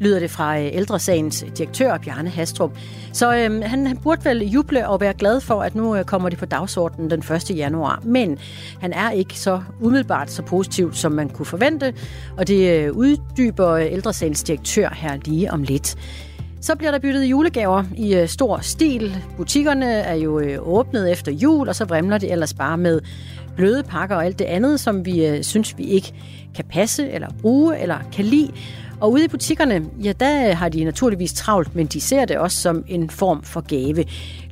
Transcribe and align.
lyder 0.02 0.18
det 0.18 0.30
fra 0.30 0.58
øh, 0.58 0.68
ældresagens 0.72 1.42
øh, 1.42 1.50
direktør, 1.58 1.98
Bjarne 1.98 2.30
Hastrup. 2.30 2.78
Så 3.12 3.36
øh, 3.36 3.62
han, 3.62 3.86
han 3.86 3.96
burde 3.96 4.24
vel 4.24 4.50
juble 4.50 4.88
og 4.88 5.00
være 5.00 5.14
glad 5.14 5.40
for, 5.40 5.62
at 5.62 5.74
nu 5.74 5.96
øh, 5.96 6.04
kommer 6.04 6.28
det 6.28 6.38
på 6.38 6.46
dagsordenen 6.46 7.10
den 7.10 7.18
1. 7.18 7.50
januar. 7.56 8.00
Men 8.04 8.38
han 8.80 8.92
er 8.92 9.10
ikke 9.10 9.38
så 9.38 9.62
umiddelbart 9.80 10.30
så 10.30 10.42
positiv, 10.42 10.94
som 10.94 11.12
man 11.12 11.28
kunne 11.28 11.46
forvente, 11.46 11.94
og 12.36 12.48
det 12.48 12.84
øh, 12.84 12.92
uddyber 12.92 13.68
øh, 13.68 13.92
ældresagens 13.92 14.42
direktør 14.42 14.88
her 14.96 15.16
lige 15.24 15.52
om 15.52 15.62
lidt. 15.62 15.96
Så 16.62 16.76
bliver 16.76 16.90
der 16.90 16.98
byttet 16.98 17.24
julegaver 17.24 17.84
i 17.96 18.14
øh, 18.14 18.28
stor 18.28 18.58
stil. 18.58 19.16
Butikkerne 19.36 19.86
er 19.86 20.14
jo 20.14 20.38
øh, 20.40 20.58
åbnet 20.68 21.12
efter 21.12 21.32
jul, 21.32 21.68
og 21.68 21.76
så 21.76 21.84
vrimler 21.84 22.18
det 22.18 22.32
ellers 22.32 22.54
bare 22.54 22.78
med 22.78 23.00
bløde 23.56 23.82
pakker 23.82 24.16
og 24.16 24.24
alt 24.24 24.38
det 24.38 24.44
andet, 24.44 24.80
som 24.80 25.06
vi 25.06 25.26
øh, 25.26 25.42
synes, 25.42 25.78
vi 25.78 25.84
ikke 25.84 26.14
kan 26.54 26.64
passe 26.64 27.10
eller 27.10 27.28
bruge 27.40 27.78
eller 27.78 27.96
kan 28.12 28.24
lide. 28.24 28.52
Og 29.02 29.12
ude 29.12 29.24
i 29.24 29.28
butikkerne, 29.28 29.84
ja, 30.04 30.12
der 30.12 30.54
har 30.54 30.68
de 30.68 30.84
naturligvis 30.84 31.32
travlt, 31.32 31.74
men 31.74 31.86
de 31.86 32.00
ser 32.00 32.24
det 32.24 32.38
også 32.38 32.56
som 32.56 32.84
en 32.88 33.10
form 33.10 33.42
for 33.42 33.60
gave. 33.60 34.04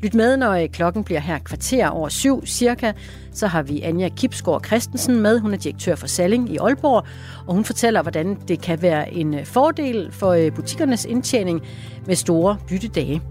Lyt 0.03 0.15
med, 0.15 0.37
når 0.37 0.53
øh, 0.53 0.69
klokken 0.69 1.05
bliver 1.05 1.20
her 1.20 1.39
kvarter 1.39 1.89
over 1.89 2.09
syv 2.09 2.47
cirka. 2.47 2.93
Så 3.33 3.47
har 3.47 3.62
vi 3.62 3.81
Anja 3.81 4.09
Kipsgaard 4.09 4.65
Christensen 4.65 5.21
med. 5.21 5.41
Hun 5.41 5.53
er 5.53 5.56
direktør 5.56 5.95
for 5.95 6.06
Salling 6.06 6.53
i 6.53 6.56
Aalborg, 6.56 7.06
og 7.47 7.55
hun 7.55 7.65
fortæller, 7.65 8.03
hvordan 8.03 8.39
det 8.48 8.62
kan 8.62 8.83
være 8.83 9.15
en 9.15 9.34
øh, 9.34 9.45
fordel 9.45 10.12
for 10.12 10.31
øh, 10.31 10.53
butikkernes 10.53 11.05
indtjening 11.05 11.61
med 12.06 12.17
store 12.17 12.56
byttedage. 12.69 13.23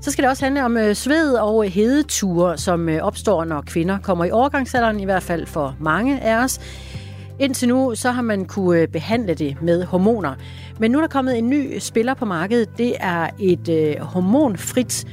Så 0.00 0.10
skal 0.10 0.22
det 0.22 0.30
også 0.30 0.44
handle 0.44 0.64
om 0.64 0.94
sved 0.94 1.34
og 1.34 1.64
hedeture, 1.64 2.58
som 2.58 2.88
opstår, 3.00 3.44
når 3.44 3.60
kvinder 3.60 3.98
kommer 3.98 4.24
i 4.24 4.30
overgangsalderen, 4.30 5.00
i 5.00 5.04
hvert 5.04 5.22
fald 5.22 5.46
for 5.46 5.76
mange 5.80 6.20
af 6.20 6.44
os. 6.44 6.60
Indtil 7.40 7.68
nu 7.68 7.94
så 7.94 8.10
har 8.10 8.22
man 8.22 8.44
kunne 8.44 8.80
øh, 8.80 8.88
behandle 8.88 9.34
det 9.34 9.62
med 9.62 9.84
hormoner. 9.84 10.34
Men 10.78 10.90
nu 10.90 10.98
er 10.98 11.02
der 11.02 11.08
kommet 11.08 11.38
en 11.38 11.50
ny 11.50 11.78
spiller 11.78 12.14
på 12.14 12.24
markedet. 12.24 12.78
Det 12.78 12.94
er 13.00 13.28
et 13.38 13.68
øh, 13.68 14.00
hormonfrit 14.00 15.06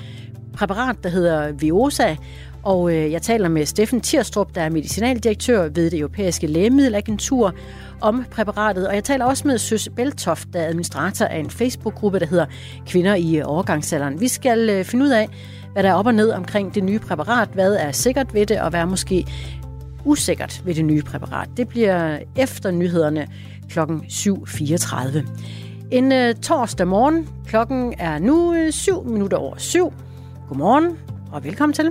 præparat, 0.54 0.96
der 1.04 1.10
hedder 1.10 1.52
Viosa. 1.52 2.16
Og 2.64 2.94
øh, 2.94 3.12
jeg 3.12 3.22
taler 3.22 3.50
med 3.50 3.66
Steffen 3.66 4.02
Tirstrup, 4.02 4.56
der 4.56 4.62
er 4.62 4.70
medicinaldirektør 4.70 5.62
ved 5.62 5.92
det 5.92 6.00
europæiske 6.00 6.48
lægemiddelagentur, 6.48 7.54
om 8.02 8.26
præparatet. 8.32 8.88
Og 8.88 8.96
jeg 8.96 9.04
taler 9.04 9.26
også 9.26 9.48
med 9.48 9.58
Søs 9.58 9.90
Beltoft, 9.96 10.48
der 10.54 10.60
er 10.60 10.68
administrator 10.68 11.26
af 11.26 11.40
en 11.40 11.50
Facebook-gruppe, 11.50 12.20
der 12.20 12.26
hedder 12.26 12.46
Kvinder 12.88 13.16
i 13.16 13.42
overgangsalderen. 13.42 14.22
Vi 14.22 14.28
skal 14.28 14.70
øh, 14.70 14.86
finde 14.86 15.06
ud 15.06 15.10
af, 15.10 15.30
hvad 15.74 15.84
der 15.84 15.90
er 15.90 15.94
op 15.94 16.06
og 16.06 16.14
ned 16.14 16.32
omkring 16.32 16.76
det 16.76 16.84
nye 16.84 17.00
præparat, 17.00 17.50
hvad 17.54 17.76
er 17.76 17.92
sikkert 17.92 18.34
ved 18.34 18.46
det, 18.46 18.62
og 18.62 18.70
hvad 18.70 18.80
er 18.80 18.86
måske 18.86 19.26
usikkert 20.08 20.62
ved 20.66 20.76
det 20.76 20.86
nye 20.86 21.02
præparat. 21.02 21.50
Det 21.58 21.68
bliver 21.68 22.20
efter 22.36 22.72
nyhederne 22.72 23.28
kl. 23.70 23.80
7.34. 23.80 25.18
En 25.92 26.12
uh, 26.12 26.42
torsdag 26.42 26.88
morgen. 26.88 27.30
Klokken 27.48 27.94
er 28.00 28.20
nu 28.20 28.50
uh, 28.50 28.70
7 28.70 29.04
minutter 29.04 29.38
over 29.38 29.58
7. 29.58 29.94
Godmorgen 30.48 30.98
og 31.32 31.44
velkommen 31.44 31.74
til. 31.74 31.86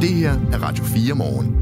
Det 0.00 0.08
her 0.08 0.32
er 0.52 0.62
Radio 0.62 0.84
4 0.84 1.14
morgen. 1.14 1.60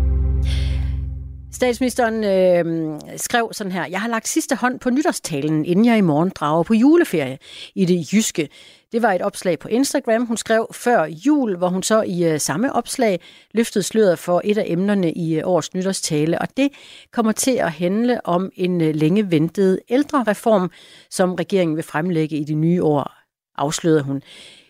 Statsministeren 1.53 2.25
øh, 2.25 3.01
skrev 3.17 3.49
sådan 3.53 3.73
her, 3.73 3.87
jeg 3.87 4.01
har 4.01 4.09
lagt 4.09 4.29
sidste 4.29 4.57
hånd 4.57 4.81
på 4.81 4.91
nytårstalen, 4.91 5.65
inden 5.65 5.85
jeg 5.85 5.99
i 5.99 6.01
morgen 6.01 6.33
drager 6.35 6.63
på 6.63 6.75
juleferie 6.75 7.39
i 7.75 7.85
det 7.85 8.13
jyske. 8.13 8.49
Det 8.93 9.03
var 9.03 9.13
et 9.13 9.23
opslag 9.23 9.59
på 9.59 9.69
Instagram, 9.69 10.27
hun 10.27 10.37
skrev 10.37 10.67
før 10.73 11.05
jul, 11.05 11.57
hvor 11.57 11.69
hun 11.69 11.83
så 11.83 12.03
i 12.03 12.33
uh, 12.33 12.39
samme 12.39 12.73
opslag 12.73 13.21
løftede 13.55 13.83
sløret 13.83 14.19
for 14.19 14.41
et 14.45 14.59
af 14.59 14.65
emnerne 14.67 15.13
i 15.13 15.43
uh, 15.43 15.51
årets 15.51 15.75
nytårstale, 15.75 16.39
og 16.39 16.49
det 16.57 16.69
kommer 17.13 17.33
til 17.33 17.57
at 17.57 17.73
handle 17.73 18.27
om 18.27 18.51
en 18.55 18.81
uh, 18.81 18.87
længe 18.95 19.31
ventet 19.31 19.81
ældrereform, 19.89 20.71
som 21.11 21.35
regeringen 21.35 21.77
vil 21.77 21.85
fremlægge 21.85 22.37
i 22.37 22.45
det 22.45 22.57
nye 22.57 22.83
år, 22.83 23.13
afslørede 23.57 24.03
hun. 24.03 24.23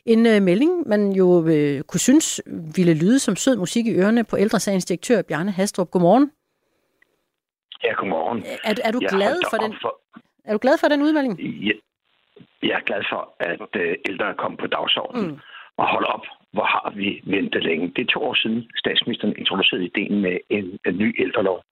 En 0.07 0.27
uh, 0.27 0.43
melding, 0.43 0.89
man 0.89 1.13
jo 1.13 1.43
kunne 1.87 2.01
synes 2.01 2.41
ville 2.77 2.95
lyde 2.95 3.19
som 3.19 3.37
sød 3.37 3.57
musik 3.57 3.87
i 3.87 3.95
ørerne 3.95 4.25
på 4.25 4.37
ældresagens 4.39 4.85
direktør 4.85 5.23
Bjarne 5.23 5.51
Hastrup. 5.51 5.91
Godmorgen. 5.91 6.31
Ja, 7.85 7.93
godmorgen. 7.93 8.45
Er, 8.65 8.75
er, 8.85 8.91
du 8.91 9.01
glad 9.09 9.41
for 9.51 9.57
den, 9.57 9.75
for... 9.83 10.01
er 10.45 10.53
du 10.53 10.59
glad 10.59 10.79
for 10.79 10.89
den 10.89 11.03
udmelding? 11.03 11.41
Ja, 11.41 11.73
jeg 12.63 12.77
er 12.77 12.89
glad 12.89 13.03
for, 13.11 13.35
at 13.41 13.77
øh, 13.83 13.95
ældre 14.09 14.27
er 14.27 14.41
kommet 14.43 14.61
på 14.61 14.67
dagsordenen 14.67 15.31
mm. 15.31 15.39
og 15.77 15.87
holder 15.93 16.09
op. 16.09 16.27
Hvor 16.53 16.65
har 16.65 16.93
vi 16.97 17.21
ventet 17.25 17.63
længe? 17.65 17.93
Det 17.97 18.03
er 18.03 18.13
to 18.13 18.21
år 18.23 18.35
siden, 18.35 18.71
statsministeren 18.77 19.35
introducerede 19.39 19.85
ideen 19.85 20.21
med 20.21 20.39
en, 20.51 20.79
en 20.87 20.99
ny 20.99 21.23
ældrelov. 21.23 21.63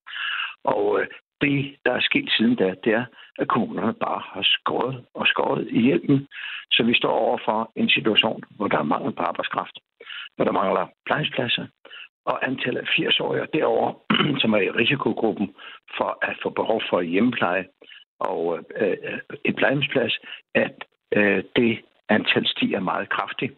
Og 0.65 1.01
øh, 1.01 1.07
det, 1.41 1.77
der 1.85 1.93
er 1.93 2.01
sket 2.01 2.31
siden 2.37 2.57
da, 2.57 2.75
det 2.85 2.93
er, 2.93 3.05
at 3.39 3.49
kommunerne 3.49 3.95
bare 3.95 4.23
har 4.33 4.43
skåret 4.43 5.05
og 5.15 5.27
skåret 5.27 5.69
i 5.71 5.81
hjælpen. 5.81 6.29
Så 6.71 6.83
vi 6.83 6.95
står 6.95 7.11
over 7.11 7.39
for 7.45 7.73
en 7.77 7.89
situation, 7.89 8.43
hvor 8.51 8.69
der 8.69 8.79
er 8.79 8.93
mangel 8.95 9.13
på 9.13 9.23
arbejdskraft, 9.23 9.79
hvor 10.37 10.45
der 10.45 10.53
mangler 10.53 10.87
plejespladser, 11.07 11.67
og 12.27 12.47
antallet 12.47 12.81
af 12.81 12.87
80-årige 12.87 13.47
derover, 13.55 13.93
som 14.43 14.53
er 14.53 14.59
i 14.59 14.71
risikogruppen 14.71 15.55
for 15.97 16.19
at 16.23 16.37
få 16.43 16.51
behov 16.51 16.83
for 16.91 17.01
hjemmepleje, 17.01 17.65
og 18.19 18.59
øh, 18.81 18.97
øh 19.05 19.19
en 19.45 19.55
plejehjemsplads, 19.55 20.19
at 20.55 20.85
øh, 21.17 21.45
det 21.57 21.81
antal 22.09 22.47
stiger 22.47 22.81
meget 22.81 23.09
kraftigt. 23.09 23.53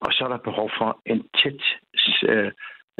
Og 0.00 0.12
så 0.12 0.24
er 0.24 0.28
der 0.28 0.46
behov 0.48 0.70
for 0.78 1.00
en 1.06 1.28
tæt 1.42 1.62
øh, 2.22 2.52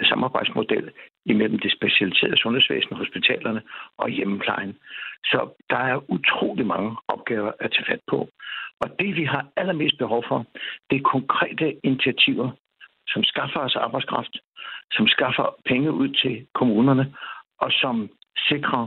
samarbejdsmodel 0.03 0.91
imellem 1.27 1.59
det 1.59 1.73
specialiserede 1.73 2.43
sundhedsvæsen, 2.43 2.97
hospitalerne 2.97 3.63
og 3.97 4.09
hjemmeplejen. 4.09 4.77
Så 5.25 5.49
der 5.71 5.77
er 5.77 6.11
utrolig 6.11 6.67
mange 6.67 6.97
opgaver 7.09 7.53
at 7.61 7.71
tage 7.71 7.87
fat 7.91 8.01
på. 8.07 8.29
Og 8.81 8.89
det, 8.99 9.17
vi 9.17 9.25
har 9.25 9.47
allermest 9.57 9.99
behov 9.99 10.25
for, 10.29 10.47
det 10.91 10.97
er 10.97 11.11
konkrete 11.17 11.87
initiativer, 11.87 12.51
som 13.09 13.25
skaffer 13.25 13.61
os 13.61 13.77
arbejdskraft, 13.77 14.37
som 14.93 15.07
skaffer 15.07 15.55
penge 15.65 15.93
ud 15.93 16.09
til 16.09 16.47
kommunerne, 16.55 17.15
og 17.59 17.73
som 17.73 18.11
sikrer, 18.49 18.87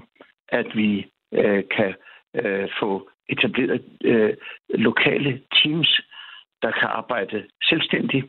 at 0.50 0.68
vi 0.76 1.08
øh, 1.34 1.64
kan 1.78 1.94
øh, 2.36 2.70
få 2.80 3.10
etableret 3.30 3.82
øh, 4.04 4.34
lokale 4.70 5.42
teams, 5.64 6.02
der 6.62 6.72
kan 6.72 6.88
arbejde 6.88 7.48
selvstændigt 7.64 8.26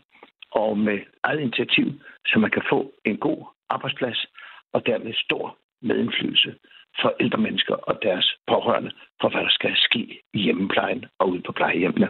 og 0.51 0.79
med 0.79 0.99
eget 1.23 1.41
initiativ, 1.41 1.87
så 2.27 2.39
man 2.39 2.51
kan 2.51 2.63
få 2.71 2.93
en 3.05 3.17
god 3.17 3.47
arbejdsplads 3.69 4.27
og 4.73 4.87
dermed 4.87 5.15
stor 5.15 5.59
medindflydelse 5.83 6.55
for 7.01 7.15
ældre 7.21 7.39
mennesker 7.39 7.75
og 7.75 7.99
deres 8.03 8.37
pårørende 8.47 8.91
for, 9.21 9.29
hvad 9.29 9.41
der 9.41 9.51
skal 9.51 9.73
ske 9.77 10.21
i 10.35 10.39
hjemmeplejen 10.39 11.05
og 11.19 11.29
ude 11.29 11.43
på 11.47 11.53
plejehjemmene. 11.53 12.09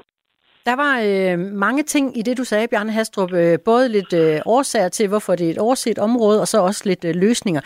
Der 0.65 0.77
var 0.77 0.95
øh, 1.11 1.39
mange 1.39 1.83
ting 1.83 2.19
i 2.19 2.23
det, 2.23 2.39
du 2.39 2.45
sagde, 2.45 2.69
Bjarne 2.69 2.93
Hastrup. 2.93 3.33
Øh, 3.33 3.59
både 3.65 3.89
lidt 3.89 4.13
øh, 4.13 4.41
årsager 4.47 4.89
til, 4.89 5.09
hvorfor 5.09 5.35
det 5.35 5.47
er 5.47 5.51
et 5.51 5.59
overset 5.59 5.99
område, 5.99 6.41
og 6.41 6.49
så 6.49 6.59
også 6.63 6.83
lidt 6.89 7.05
øh, 7.05 7.15
løsninger. 7.15 7.61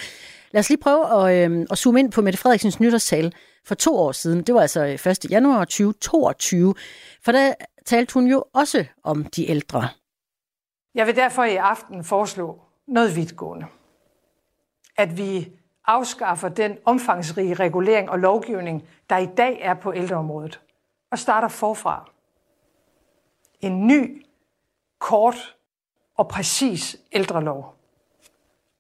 Lad 0.56 0.60
os 0.60 0.68
lige 0.68 0.80
prøve 0.80 1.30
at, 1.30 1.50
øh, 1.50 1.66
at 1.70 1.78
zoome 1.78 2.00
ind 2.00 2.12
på 2.12 2.22
Mette 2.22 2.38
Frederiksens 2.38 2.80
nytårstale 2.80 3.32
for 3.64 3.74
to 3.74 3.97
år 3.97 4.12
siden. 4.12 4.42
Det 4.42 4.54
var 4.54 4.60
altså 4.60 4.84
øh, 4.84 5.06
1. 5.06 5.30
januar 5.30 5.64
2022. 5.64 6.74
For 7.24 7.32
der 7.32 7.54
talte 7.86 8.14
hun 8.14 8.26
jo 8.26 8.44
også 8.53 8.84
om 9.03 9.24
de 9.24 9.50
ældre. 9.50 9.88
Jeg 10.94 11.06
vil 11.06 11.16
derfor 11.16 11.44
i 11.44 11.56
aften 11.56 12.04
foreslå 12.04 12.60
noget 12.86 13.16
vidtgående. 13.16 13.66
At 14.97 15.18
vi 15.18 15.53
afskaffer 15.86 16.48
den 16.48 16.78
omfangsrige 16.84 17.54
regulering 17.54 18.10
og 18.10 18.18
lovgivning, 18.18 18.88
der 19.10 19.18
i 19.18 19.28
dag 19.36 19.59
er 19.60 19.74
på 19.74 19.94
ældreområdet, 19.94 20.60
og 21.10 21.18
starter 21.18 21.48
forfra. 21.48 22.10
En 23.60 23.86
ny, 23.86 24.26
kort 24.98 25.56
og 26.14 26.28
præcis 26.28 26.97
ældrelov 27.12 27.74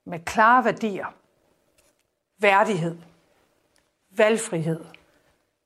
med 0.06 0.18
klare 0.18 0.64
værdier– 0.64 1.06
værdighed, 2.38 2.98
valgfrihed, 4.10 4.84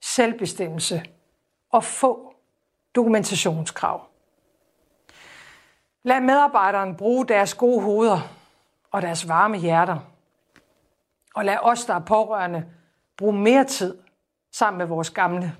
selvbestemmelse 0.02 1.02
og 1.70 1.84
få 1.84 2.34
dokumentationskrav. 2.94 4.06
Lad 6.02 6.20
medarbejderen 6.20 6.96
bruge 6.96 7.26
deres 7.26 7.54
gode 7.54 7.82
hoveder 7.82 8.20
og 8.90 9.02
deres 9.02 9.28
varme 9.28 9.58
hjerter. 9.58 9.98
Og 11.34 11.44
lad 11.44 11.56
os, 11.62 11.84
der 11.84 11.94
er 11.94 12.04
pårørende, 12.04 12.64
bruge 13.16 13.32
mere 13.32 13.64
tid 13.64 13.98
sammen 14.52 14.78
med 14.78 14.86
vores 14.86 15.10
gamle. 15.10 15.56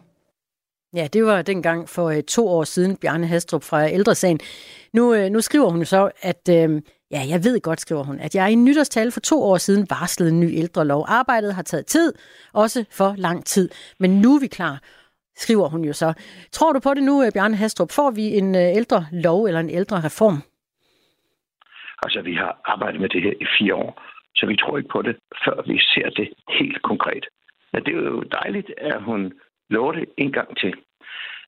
Ja, 0.93 1.09
det 1.13 1.25
var 1.25 1.43
dengang 1.43 1.89
for 1.89 2.09
øh, 2.09 2.23
to 2.23 2.49
år 2.49 2.65
siden, 2.65 2.97
Bjarne 2.97 3.27
Hastrup 3.27 3.63
fra 3.63 3.91
Ældresagen. 3.91 4.41
Nu, 4.93 5.15
øh, 5.15 5.31
nu 5.31 5.41
skriver 5.41 5.71
hun 5.71 5.85
så, 5.85 6.11
at 6.21 6.49
øh, 6.49 6.83
ja, 7.11 7.21
jeg 7.33 7.41
ved 7.45 7.61
godt, 7.61 7.81
skriver 7.81 8.05
hun, 8.05 8.19
at 8.21 8.35
jeg 8.35 8.53
i 8.53 8.55
nytårstal 8.55 9.13
for 9.13 9.21
to 9.21 9.43
år 9.43 9.57
siden 9.57 9.87
varslede 9.91 10.31
en 10.31 10.41
ny 10.41 10.51
ældrelov. 10.63 11.05
Arbejdet 11.09 11.55
har 11.55 11.63
taget 11.63 11.87
tid, 11.87 12.13
også 12.55 12.85
for 12.99 13.15
lang 13.17 13.45
tid, 13.45 13.71
men 14.01 14.11
nu 14.21 14.35
er 14.37 14.41
vi 14.41 14.47
klar, 14.47 14.81
skriver 15.35 15.69
hun 15.69 15.85
jo 15.85 15.93
så. 15.93 16.13
Tror 16.53 16.73
du 16.73 16.81
på 16.81 16.95
det 16.95 17.03
nu, 17.03 17.23
øh, 17.25 17.33
Bjarne 17.35 17.57
Hastrup? 17.57 17.91
Får 17.91 18.11
vi 18.11 18.25
en 18.41 18.55
øh, 18.55 18.77
ældre 18.79 19.01
lov 19.13 19.45
eller 19.45 19.61
en 19.61 19.71
ældre 19.71 19.97
reform? 19.97 20.39
Altså, 22.03 22.21
vi 22.23 22.35
har 22.35 22.61
arbejdet 22.65 23.01
med 23.01 23.09
det 23.09 23.23
her 23.23 23.35
i 23.41 23.47
fire 23.59 23.75
år, 23.75 24.03
så 24.37 24.47
vi 24.47 24.57
tror 24.57 24.79
ikke 24.79 24.95
på 24.97 25.03
det, 25.03 25.17
før 25.45 25.57
vi 25.67 25.79
ser 25.95 26.09
det 26.11 26.29
helt 26.59 26.83
konkret. 26.83 27.25
Men 27.73 27.85
det 27.85 27.95
er 27.95 28.03
jo 28.17 28.23
dejligt, 28.23 28.71
at 28.79 29.03
hun 29.03 29.33
lover 29.71 29.93
det 29.93 30.05
en 30.17 30.33
gang 30.33 30.57
til. 30.57 30.75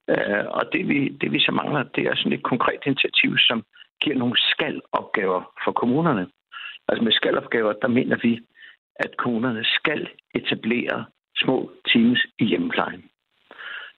Øh, 0.09 0.45
og 0.57 0.63
det 0.73 0.89
vi, 0.89 1.09
det 1.21 1.33
vi 1.33 1.41
så 1.41 1.53
mangler, 1.53 1.83
det 1.83 2.03
er 2.07 2.15
sådan 2.17 2.33
et 2.33 2.43
konkret 2.43 2.81
initiativ, 2.87 3.39
som 3.39 3.65
giver 4.03 4.17
nogle 4.17 4.37
skal-opgaver 4.37 5.43
for 5.65 5.73
kommunerne. 5.73 6.27
Altså 6.89 7.05
med 7.05 7.13
skal-opgaver, 7.13 7.73
der 7.73 7.89
mener 7.89 8.17
vi, 8.23 8.41
at 8.97 9.17
kommunerne 9.17 9.65
skal 9.65 10.09
etablere 10.35 11.05
små 11.37 11.73
teams 11.93 12.27
i 12.39 12.45
hjemmeplejen, 12.45 13.05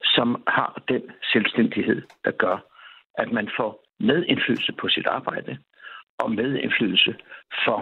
som 0.04 0.42
har 0.46 0.82
den 0.88 1.02
selvstændighed, 1.32 2.02
der 2.24 2.30
gør, 2.30 2.56
at 3.14 3.32
man 3.32 3.50
får 3.56 3.84
medindflydelse 4.00 4.72
på 4.72 4.88
sit 4.88 5.06
arbejde 5.06 5.58
og 6.18 6.30
medindflydelse 6.30 7.14
for 7.64 7.78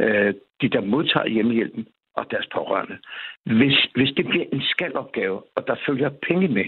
øh, 0.00 0.34
de, 0.60 0.68
der 0.68 0.80
modtager 0.80 1.28
hjemmehjælpen 1.28 1.86
og 2.16 2.30
deres 2.30 2.48
pårørende. 2.52 2.98
Hvis, 3.44 3.78
hvis 3.94 4.12
det 4.16 4.26
bliver 4.26 4.46
en 4.52 4.62
skalopgave, 4.62 5.42
og 5.56 5.66
der 5.66 5.76
følger 5.86 6.10
penge 6.28 6.48
med, 6.48 6.64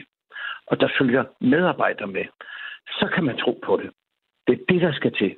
og 0.66 0.80
der 0.80 0.88
følger 0.98 1.24
medarbejdere 1.40 2.06
med, 2.06 2.24
så 2.98 3.10
kan 3.14 3.24
man 3.24 3.36
tro 3.38 3.60
på 3.66 3.76
det. 3.76 3.90
Det 4.46 4.52
er 4.60 4.64
det, 4.72 4.80
der 4.80 4.92
skal 4.92 5.12
til. 5.12 5.36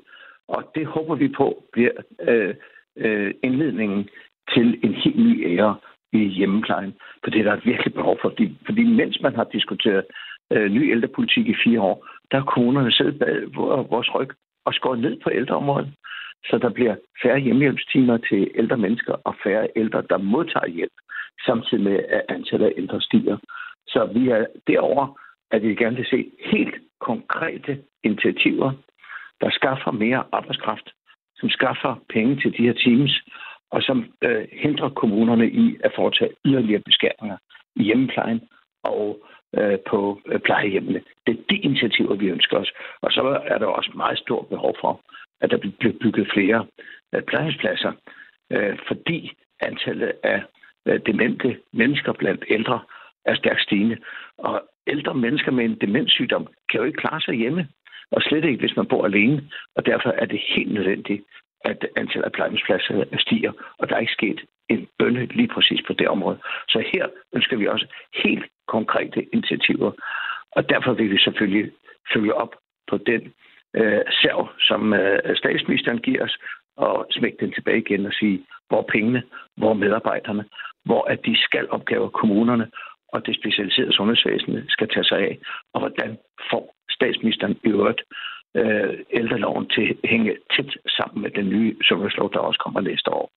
Og 0.49 0.71
det 0.75 0.87
håber 0.87 1.15
vi 1.15 1.29
på 1.29 1.65
bliver 1.73 1.93
øh, 2.21 2.55
øh, 2.97 3.35
indledningen 3.43 4.09
til 4.55 4.81
en 4.85 4.95
helt 4.95 5.19
ny 5.19 5.59
ære 5.59 5.77
i 6.13 6.19
hjemmeplejen. 6.19 6.95
For 7.25 7.31
det 7.31 7.41
er 7.41 7.45
der 7.45 7.53
et 7.53 7.67
virkelig 7.67 7.95
behov 7.95 8.19
for. 8.23 8.29
Fordi, 8.29 8.59
fordi 8.67 8.83
mens 8.85 9.21
man 9.21 9.35
har 9.35 9.45
diskuteret 9.45 10.05
øh, 10.53 10.71
ny 10.71 10.91
ældrepolitik 10.93 11.49
i 11.49 11.55
fire 11.65 11.81
år, 11.81 12.07
der 12.31 12.39
har 12.39 12.45
kommunerne 12.45 12.93
siddet 12.93 13.19
bag 13.19 13.55
vores 13.91 14.15
ryg 14.15 14.31
og 14.65 14.75
skåret 14.75 14.99
ned 14.99 15.21
på 15.21 15.31
ældreområdet. 15.33 15.93
Så 16.45 16.59
der 16.59 16.71
bliver 16.71 16.97
færre 17.23 17.39
hjemmehjælpstimer 17.39 18.17
til 18.17 18.51
ældre 18.55 18.77
mennesker 18.77 19.15
og 19.25 19.35
færre 19.45 19.69
ældre, 19.77 20.03
der 20.11 20.19
modtager 20.19 20.67
hjælp, 20.67 20.93
samtidig 21.47 21.85
med 21.85 21.99
at 22.09 22.23
antallet 22.29 22.67
af 22.67 22.73
ældre 22.77 23.01
stiger. 23.01 23.37
Så 23.87 24.11
vi 24.15 24.29
er 24.29 24.47
derover, 24.67 25.19
at 25.51 25.63
vi 25.63 25.75
gerne 25.75 25.97
vil 25.97 26.07
se 26.07 26.31
helt 26.45 26.75
konkrete 27.01 27.83
initiativer, 28.05 28.73
der 29.43 29.51
skaffer 29.51 29.91
mere 29.91 30.25
arbejdskraft, 30.33 30.89
som 31.37 31.49
skaffer 31.51 31.93
penge 32.09 32.37
til 32.41 32.53
de 32.57 32.63
her 32.67 32.73
teams, 32.73 33.23
og 33.71 33.83
som 33.83 33.99
øh, 34.25 34.45
hindrer 34.53 34.89
kommunerne 34.89 35.51
i 35.51 35.77
at 35.85 35.93
foretage 35.97 36.35
yderligere 36.45 36.83
beskæringer 36.89 37.37
i 37.77 37.83
hjemmeplejen 37.83 38.41
og 38.85 39.25
øh, 39.59 39.79
på 39.91 40.21
øh, 40.27 40.41
plejehjemmene. 40.41 41.03
Det 41.27 41.33
er 41.39 41.43
de 41.51 41.57
initiativer, 41.57 42.15
vi 42.15 42.27
ønsker 42.27 42.57
os. 42.59 42.73
Og 43.03 43.13
så 43.13 43.41
er 43.45 43.59
der 43.59 43.67
også 43.67 43.91
meget 43.95 44.19
stort 44.19 44.47
behov 44.47 44.75
for, 44.81 45.01
at 45.41 45.51
der 45.51 45.57
bliver 45.57 45.95
bygget 46.01 46.31
flere 46.35 46.67
øh, 47.15 47.23
plejehjemspladser, 47.23 47.93
øh, 48.53 48.79
fordi 48.89 49.33
antallet 49.61 50.13
af 50.23 50.43
øh, 50.87 51.01
demente 51.07 51.59
mennesker 51.73 52.13
blandt 52.13 52.45
ældre 52.49 52.81
er 53.25 53.35
stærkt 53.35 53.63
stigende. 53.63 53.97
Og 54.39 54.63
ældre 54.87 55.15
mennesker 55.15 55.53
med 55.53 55.65
en 55.65 55.79
demenssygdom 55.81 56.47
kan 56.71 56.81
jo 56.81 56.87
ikke 56.87 57.01
klare 57.01 57.21
sig 57.21 57.35
hjemme, 57.35 57.69
og 58.13 58.23
slet 58.23 58.45
ikke, 58.45 58.61
hvis 58.61 58.77
man 58.77 58.87
bor 58.87 59.05
alene. 59.05 59.49
Og 59.77 59.87
derfor 59.87 60.11
er 60.11 60.27
det 60.27 60.41
helt 60.57 60.73
nødvendigt, 60.73 61.23
at 61.65 61.87
antallet 61.97 62.25
af 62.25 62.33
plejehjemspladser 62.33 63.05
stiger, 63.19 63.53
og 63.79 63.89
der 63.89 63.95
er 63.95 64.01
ikke 64.01 64.13
sket 64.13 64.41
en 64.69 64.89
bønne 64.99 65.27
lige 65.27 65.49
præcis 65.49 65.81
på 65.87 65.93
det 65.93 66.09
område. 66.09 66.39
Så 66.69 66.85
her 66.93 67.07
ønsker 67.33 67.57
vi 67.57 67.67
også 67.67 67.87
helt 68.25 68.45
konkrete 68.69 69.27
initiativer, 69.33 69.93
og 70.53 70.69
derfor 70.69 70.93
vil 70.93 71.11
vi 71.11 71.19
selvfølgelig 71.19 71.73
følge 72.13 72.35
op 72.35 72.55
på 72.91 72.97
den 72.99 73.33
øh, 73.77 74.03
serv, 74.23 74.49
som 74.59 74.95
øh, 74.95 75.37
statsministeren 75.37 75.99
giver 75.99 76.25
os, 76.25 76.39
og 76.77 77.07
smække 77.11 77.37
den 77.41 77.53
tilbage 77.53 77.79
igen 77.79 78.07
og 78.07 78.13
sige, 78.13 78.47
hvor 78.69 78.83
pengene, 78.83 79.23
hvor 79.57 79.75
medarbejderne, 79.75 80.45
hvor 80.85 81.05
at 81.05 81.27
de 81.27 81.37
skal 81.37 81.71
opgaver 81.71 82.09
kommunerne 82.09 82.71
og 83.13 83.27
det 83.27 83.37
specialiserede 83.37 83.93
sundhedsvæsen 83.93 84.65
skal 84.69 84.89
tage 84.89 85.05
sig 85.05 85.19
af, 85.19 85.39
og 85.75 85.81
hvordan 85.81 86.19
får 86.51 86.75
statsministeren 87.03 87.55
i 87.65 87.69
øvrigt 87.69 88.01
øh, 88.57 88.95
ældreloven 89.11 89.69
til 89.69 89.97
hænge 90.05 90.37
tæt 90.57 90.71
sammen 90.97 91.23
med 91.23 91.31
den 91.31 91.47
nye 91.49 91.77
sundhedslov, 91.89 92.33
der 92.33 92.39
også 92.39 92.61
kommer 92.65 92.81
næste 92.81 93.11
år. 93.11 93.31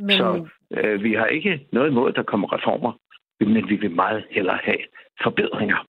Men... 0.00 0.16
Så 0.18 0.48
øh, 0.76 1.02
vi 1.02 1.12
har 1.12 1.26
ikke 1.26 1.66
noget 1.72 1.88
imod, 1.90 2.08
at 2.10 2.16
der 2.16 2.22
kommer 2.22 2.48
reformer, 2.56 2.92
men 3.40 3.68
vi 3.68 3.76
vil 3.76 3.90
meget 3.90 4.24
hellere 4.30 4.58
have 4.64 4.82
forbedringer. 5.22 5.86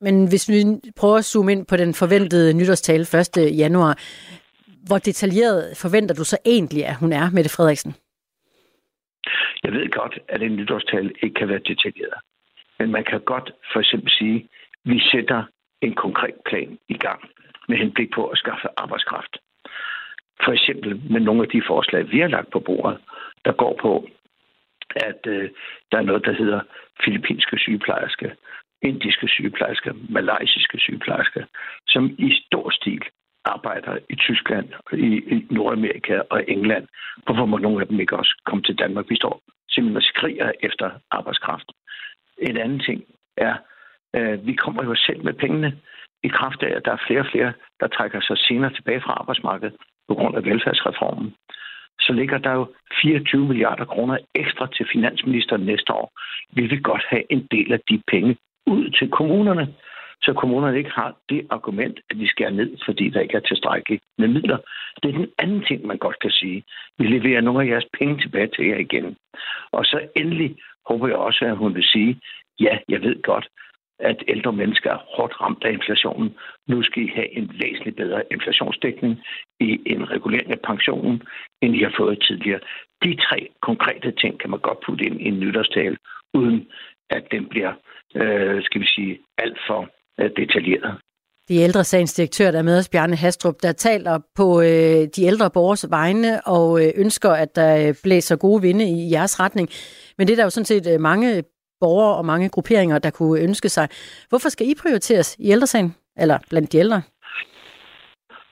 Men 0.00 0.28
hvis 0.28 0.48
vi 0.48 0.56
prøver 1.00 1.16
at 1.16 1.24
zoome 1.24 1.52
ind 1.52 1.66
på 1.66 1.76
den 1.76 1.94
forventede 1.94 2.54
nytårstale 2.54 3.02
1. 3.02 3.58
januar, 3.58 3.92
hvor 4.86 4.98
detaljeret 4.98 5.76
forventer 5.82 6.14
du 6.14 6.24
så 6.24 6.38
egentlig, 6.44 6.86
at 6.86 6.96
hun 6.96 7.12
er, 7.12 7.30
Mette 7.34 7.50
Frederiksen? 7.56 7.92
Jeg 9.64 9.72
ved 9.72 9.90
godt, 9.90 10.18
at 10.28 10.42
en 10.42 10.56
nytårstale 10.56 11.12
ikke 11.22 11.34
kan 11.34 11.48
være 11.48 11.58
detaljeret. 11.58 12.18
Men 12.78 12.90
man 12.90 13.04
kan 13.04 13.20
godt 13.20 13.52
for 13.72 13.80
eksempel 13.80 14.10
sige, 14.10 14.36
at 14.36 14.90
vi 14.90 15.00
sætter 15.00 15.42
en 15.82 15.94
konkret 15.94 16.34
plan 16.48 16.78
i 16.88 16.98
gang 16.98 17.20
med 17.68 17.76
henblik 17.78 18.10
på 18.14 18.26
at 18.26 18.38
skaffe 18.38 18.68
arbejdskraft. 18.76 19.36
For 20.44 20.52
eksempel 20.52 21.00
med 21.10 21.20
nogle 21.20 21.42
af 21.42 21.48
de 21.48 21.62
forslag, 21.66 22.10
vi 22.10 22.18
har 22.20 22.28
lagt 22.28 22.50
på 22.50 22.60
bordet, 22.60 22.98
der 23.44 23.52
går 23.52 23.78
på, 23.80 24.08
at 24.96 25.20
øh, 25.26 25.50
der 25.92 25.98
er 25.98 26.02
noget, 26.02 26.24
der 26.24 26.32
hedder 26.32 26.60
filippinske 27.04 27.58
sygeplejersker, 27.58 28.30
indiske 28.82 29.28
sygeplejersker, 29.28 29.92
malaysiske 30.08 30.78
sygeplejersker, 30.78 31.44
som 31.86 32.14
i 32.18 32.42
stor 32.46 32.70
stil 32.70 33.02
arbejder 33.44 33.98
i 34.10 34.14
Tyskland, 34.14 34.68
i, 34.92 35.08
i 35.34 35.46
Nordamerika 35.50 36.20
og 36.30 36.44
England. 36.48 36.86
Hvorfor 37.24 37.46
må 37.46 37.58
nogle 37.58 37.80
af 37.80 37.88
dem 37.88 38.00
ikke 38.00 38.16
også 38.16 38.42
komme 38.46 38.62
til 38.62 38.78
Danmark? 38.78 39.04
Vi 39.08 39.16
står 39.16 39.40
simpelthen 39.70 39.96
og 39.96 40.02
skriger 40.02 40.52
efter 40.60 40.90
arbejdskraft. 41.10 41.68
En 42.38 42.56
anden 42.56 42.80
ting 42.80 43.04
er, 43.36 43.54
Øh, 44.16 44.46
vi 44.46 44.54
kommer 44.54 44.84
jo 44.84 44.94
selv 44.94 45.24
med 45.24 45.34
pengene 45.34 45.78
i 46.22 46.28
kraft 46.28 46.62
af, 46.62 46.76
at 46.76 46.84
der 46.84 46.92
er 46.92 47.04
flere 47.06 47.20
og 47.20 47.30
flere, 47.32 47.52
der 47.80 47.86
trækker 47.86 48.20
sig 48.20 48.38
senere 48.38 48.72
tilbage 48.74 49.00
fra 49.00 49.12
arbejdsmarkedet 49.12 49.76
på 50.08 50.14
grund 50.14 50.36
af 50.36 50.44
velfærdsreformen. 50.44 51.34
Så 52.00 52.12
ligger 52.12 52.38
der 52.38 52.52
jo 52.52 52.66
24 53.02 53.48
milliarder 53.48 53.84
kroner 53.84 54.18
ekstra 54.34 54.66
til 54.76 54.86
finansministeren 54.92 55.62
næste 55.62 55.92
år. 55.92 56.12
Vi 56.52 56.66
vil 56.66 56.82
godt 56.82 57.04
have 57.08 57.32
en 57.32 57.46
del 57.50 57.72
af 57.72 57.80
de 57.90 58.02
penge 58.12 58.36
ud 58.66 58.90
til 58.90 59.10
kommunerne, 59.10 59.74
så 60.22 60.32
kommunerne 60.32 60.78
ikke 60.78 60.90
har 60.90 61.16
det 61.28 61.46
argument, 61.50 62.00
at 62.10 62.16
de 62.16 62.28
skærer 62.28 62.50
ned, 62.50 62.76
fordi 62.84 63.08
der 63.08 63.20
ikke 63.20 63.36
er 63.36 63.40
tilstrækkeligt 63.40 64.02
med 64.18 64.28
midler. 64.28 64.58
Det 65.02 65.08
er 65.08 65.18
den 65.18 65.30
anden 65.38 65.64
ting, 65.64 65.86
man 65.86 65.98
godt 65.98 66.18
kan 66.18 66.30
sige. 66.30 66.64
Vi 66.98 67.06
leverer 67.06 67.40
nogle 67.40 67.62
af 67.62 67.68
jeres 67.68 67.88
penge 67.98 68.18
tilbage 68.20 68.46
til 68.56 68.66
jer 68.66 68.76
igen. 68.76 69.16
Og 69.72 69.84
så 69.84 70.08
endelig 70.16 70.56
håber 70.86 71.06
jeg 71.08 71.16
også, 71.16 71.44
at 71.44 71.56
hun 71.56 71.74
vil 71.74 71.84
sige, 71.84 72.20
ja, 72.60 72.78
jeg 72.88 73.02
ved 73.02 73.22
godt, 73.22 73.48
at 73.98 74.18
ældre 74.28 74.52
mennesker 74.52 74.90
er 74.90 75.04
hårdt 75.16 75.40
ramt 75.40 75.64
af 75.64 75.72
inflationen. 75.72 76.34
Nu 76.68 76.82
skal 76.82 77.02
I 77.02 77.10
have 77.14 77.36
en 77.38 77.50
væsentlig 77.60 77.96
bedre 77.96 78.22
inflationsdækning 78.30 79.18
i 79.60 79.80
en 79.86 80.10
regulering 80.10 80.50
af 80.50 80.60
pensionen, 80.60 81.22
end 81.62 81.76
I 81.76 81.82
har 81.82 81.94
fået 81.98 82.22
tidligere. 82.28 82.60
De 83.04 83.16
tre 83.16 83.48
konkrete 83.62 84.10
ting 84.12 84.40
kan 84.40 84.50
man 84.50 84.60
godt 84.60 84.78
putte 84.86 85.04
ind 85.04 85.20
i 85.20 85.28
en 85.28 85.40
nytårstale, 85.40 85.96
uden 86.34 86.66
at 87.10 87.24
den 87.30 87.46
bliver, 87.46 87.72
øh, 88.14 88.62
skal 88.62 88.80
vi 88.80 88.86
sige, 88.86 89.18
alt 89.38 89.58
for 89.66 89.88
øh, 90.20 90.30
detaljeret. 90.36 90.96
De 91.48 91.56
ældre 91.56 91.84
sagens 91.84 92.14
direktør, 92.14 92.50
der 92.50 92.58
er 92.58 92.62
med 92.62 92.78
os, 92.78 92.88
Bjarne 92.88 93.16
Hastrup, 93.16 93.54
der 93.62 93.72
taler 93.72 94.18
på 94.34 94.60
øh, 94.60 95.02
de 95.16 95.24
ældre 95.24 95.50
borgers 95.50 95.90
vegne 95.90 96.46
og 96.46 96.84
øh, 96.84 96.92
ønsker, 96.96 97.30
at 97.30 97.56
der 97.56 97.88
øh, 97.88 97.94
blæser 98.02 98.36
gode 98.36 98.62
vinde 98.62 98.84
i 98.84 99.10
jeres 99.12 99.40
retning. 99.40 99.68
Men 100.18 100.26
det 100.26 100.32
er 100.32 100.36
der 100.36 100.44
jo 100.44 100.50
sådan 100.50 100.64
set 100.64 100.86
øh, 100.92 101.00
mange 101.00 101.42
borgere 101.80 102.16
og 102.16 102.24
mange 102.24 102.48
grupperinger, 102.48 102.98
der 102.98 103.10
kunne 103.10 103.40
ønske 103.40 103.68
sig. 103.68 103.88
Hvorfor 104.28 104.48
skal 104.48 104.66
I 104.70 104.74
prioriteres 104.82 105.36
i 105.38 105.50
ældresagen, 105.50 105.94
eller 106.16 106.38
blandt 106.50 106.72
de 106.72 106.78
ældre? 106.78 107.02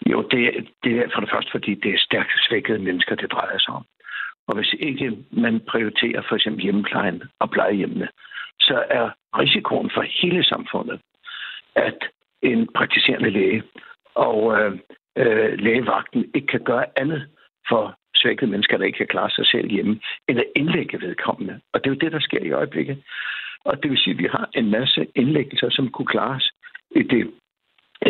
Jo, 0.06 0.22
det, 0.22 0.40
det 0.84 0.92
er 0.98 1.08
for 1.14 1.20
det 1.20 1.30
første, 1.34 1.50
fordi 1.50 1.74
det 1.74 1.90
er 1.94 1.98
stærkt 1.98 2.32
svækkede 2.48 2.78
mennesker, 2.78 3.14
det 3.14 3.32
drejer 3.32 3.58
sig 3.58 3.74
om. 3.74 3.84
Og 4.48 4.56
hvis 4.56 4.74
ikke 4.78 5.18
man 5.30 5.60
prioriterer 5.68 6.22
for 6.28 6.34
eksempel 6.36 6.62
hjemmeplejen 6.62 7.22
og 7.40 7.50
plejehjemmene, 7.50 8.08
så 8.60 8.84
er 8.90 9.10
risikoen 9.38 9.90
for 9.94 10.04
hele 10.22 10.44
samfundet, 10.44 11.00
at 11.74 11.98
en 12.42 12.68
praktiserende 12.74 13.30
læge 13.30 13.62
og 14.14 14.60
øh, 14.60 14.78
øh, 15.18 15.58
lægevagten 15.58 16.30
ikke 16.34 16.46
kan 16.46 16.64
gøre 16.64 16.86
andet 16.96 17.28
for 17.68 17.98
svækket 18.24 18.48
mennesker, 18.48 18.76
der 18.76 18.84
ikke 18.84 18.96
kan 18.96 19.14
klare 19.14 19.30
sig 19.30 19.46
selv 19.46 19.68
hjemme, 19.70 20.00
eller 20.28 20.42
indlægge 20.56 21.00
vedkommende. 21.00 21.60
Og 21.72 21.76
det 21.80 21.86
er 21.86 21.94
jo 21.94 22.02
det, 22.04 22.12
der 22.12 22.20
sker 22.20 22.42
i 22.42 22.50
øjeblikket. 22.50 23.02
Og 23.64 23.82
det 23.82 23.90
vil 23.90 23.98
sige, 23.98 24.14
at 24.14 24.18
vi 24.18 24.28
har 24.30 24.48
en 24.54 24.70
masse 24.70 25.06
indlæggelser, 25.14 25.70
som 25.70 25.88
kunne 25.88 26.06
klares 26.06 26.50
i 26.90 27.02
det 27.02 27.30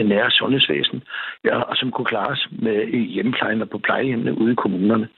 nære 0.02 0.30
sundhedsvæsen, 0.30 1.02
ja, 1.44 1.61
og 1.61 1.76
som 1.76 1.90
kunne 1.90 2.04
klares 2.04 2.49
med 2.52 2.88
i 2.88 2.99
hjemmeplejen 2.99 3.62
og 3.62 3.71
på 3.71 3.78
plejehjemmene 3.78 4.38
ude 4.38 4.52
i 4.52 4.54
kommunerne. 4.54 5.09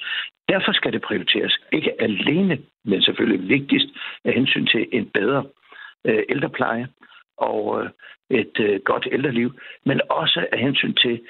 Derfor 0.48 0.72
skal 0.72 0.92
det 0.92 1.02
prioriteres. 1.02 1.58
Ikke 1.72 2.02
alene, 2.02 2.58
men 2.84 3.02
selvfølgelig 3.02 3.48
vigtigst 3.48 3.86
af 4.24 4.32
hensyn 4.32 4.66
til 4.66 4.88
en 4.92 5.06
bedre 5.14 5.44
øh, 6.06 6.22
ældrepleje 6.28 6.88
og 7.38 7.82
øh, 7.82 7.90
et 8.30 8.60
øh, 8.60 8.80
godt 8.80 9.08
ældreliv, 9.12 9.50
men 9.84 10.00
også 10.10 10.46
af 10.52 10.58
hensyn 10.58 10.94
til, 10.94 11.20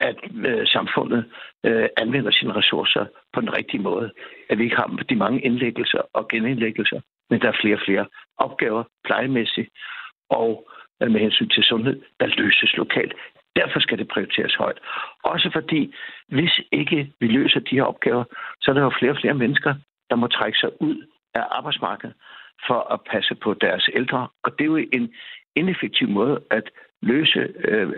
at 0.00 0.16
øh, 0.34 0.66
samfundet 0.66 1.24
øh, 1.66 1.88
anvender 1.96 2.30
sine 2.30 2.52
ressourcer 2.52 3.06
på 3.32 3.40
den 3.40 3.56
rigtige 3.56 3.82
måde. 3.82 4.10
At 4.50 4.58
vi 4.58 4.64
ikke 4.64 4.76
har 4.76 5.04
de 5.08 5.16
mange 5.16 5.40
indlæggelser 5.40 6.02
og 6.12 6.28
genindlæggelser, 6.28 7.00
men 7.30 7.40
der 7.40 7.48
er 7.48 7.60
flere 7.60 7.76
og 7.76 7.82
flere 7.84 8.06
opgaver 8.38 8.84
plejemæssigt 9.04 9.68
og 10.30 10.68
øh, 11.02 11.10
med 11.10 11.20
hensyn 11.20 11.48
til 11.48 11.64
sundhed, 11.64 12.02
der 12.20 12.26
løses 12.26 12.76
lokalt. 12.76 13.14
Derfor 13.56 13.80
skal 13.80 13.98
det 13.98 14.08
prioriteres 14.08 14.54
højt. 14.54 14.78
Også 15.24 15.50
fordi, 15.52 15.94
hvis 16.28 16.60
ikke 16.72 17.12
vi 17.20 17.26
løser 17.26 17.60
de 17.60 17.76
her 17.76 17.82
opgaver, 17.82 18.24
så 18.60 18.70
er 18.70 18.74
der 18.74 18.82
jo 18.82 18.92
flere 18.98 19.12
og 19.12 19.18
flere 19.20 19.34
mennesker, 19.34 19.74
der 20.10 20.16
må 20.16 20.26
trække 20.26 20.58
sig 20.58 20.82
ud 20.82 21.06
af 21.34 21.44
arbejdsmarkedet 21.50 22.14
for 22.66 22.92
at 22.94 23.00
passe 23.12 23.34
på 23.34 23.54
deres 23.54 23.88
ældre. 23.94 24.28
Og 24.44 24.52
det 24.52 24.60
er 24.60 24.72
jo 24.74 24.76
en 24.76 25.14
ineffektiv 25.56 26.08
måde 26.08 26.42
at 26.50 26.70
løse 27.04 27.40
øh, 27.68 27.88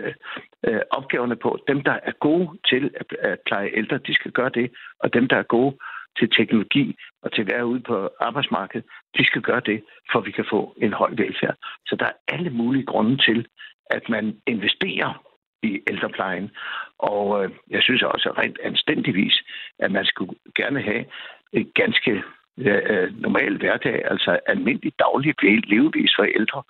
øh, 0.67 0.81
opgaverne 0.91 1.35
på. 1.35 1.59
Dem, 1.67 1.81
der 1.81 1.97
er 2.03 2.11
gode 2.11 2.49
til 2.69 2.83
at, 3.01 3.09
at 3.19 3.39
pleje 3.45 3.69
ældre, 3.73 3.97
de 3.97 4.13
skal 4.13 4.31
gøre 4.31 4.49
det. 4.49 4.71
Og 4.99 5.13
dem, 5.13 5.27
der 5.27 5.37
er 5.37 5.43
gode 5.43 5.77
til 6.19 6.29
teknologi 6.37 6.95
og 7.23 7.33
til 7.33 7.41
at 7.41 7.51
være 7.53 7.65
ude 7.65 7.79
på 7.79 8.09
arbejdsmarkedet, 8.19 8.85
de 9.17 9.25
skal 9.25 9.41
gøre 9.41 9.61
det, 9.65 9.83
for 10.11 10.19
vi 10.19 10.31
kan 10.31 10.45
få 10.49 10.75
en 10.81 10.93
høj 10.93 11.11
velfærd. 11.11 11.55
Så 11.87 11.95
der 11.99 12.05
er 12.05 12.17
alle 12.27 12.49
mulige 12.49 12.85
grunde 12.85 13.17
til, 13.17 13.47
at 13.89 14.09
man 14.09 14.41
investerer 14.47 15.23
i 15.63 15.81
ældreplejen. 15.89 16.51
Og 16.99 17.43
øh, 17.43 17.51
jeg 17.69 17.81
synes 17.81 18.03
også 18.03 18.33
rent 18.37 18.59
anstændigvis, 18.63 19.43
at 19.79 19.91
man 19.91 20.05
skulle 20.05 20.35
gerne 20.55 20.81
have 20.81 21.05
et 21.53 21.73
ganske 21.73 22.11
øh, 22.57 22.81
øh 22.89 23.21
normal 23.21 23.57
hverdag, 23.57 24.11
altså 24.11 24.39
almindelig 24.45 24.93
daglig 24.99 25.33
levevis 25.69 26.13
for 26.15 26.23
ældre, 26.23 26.63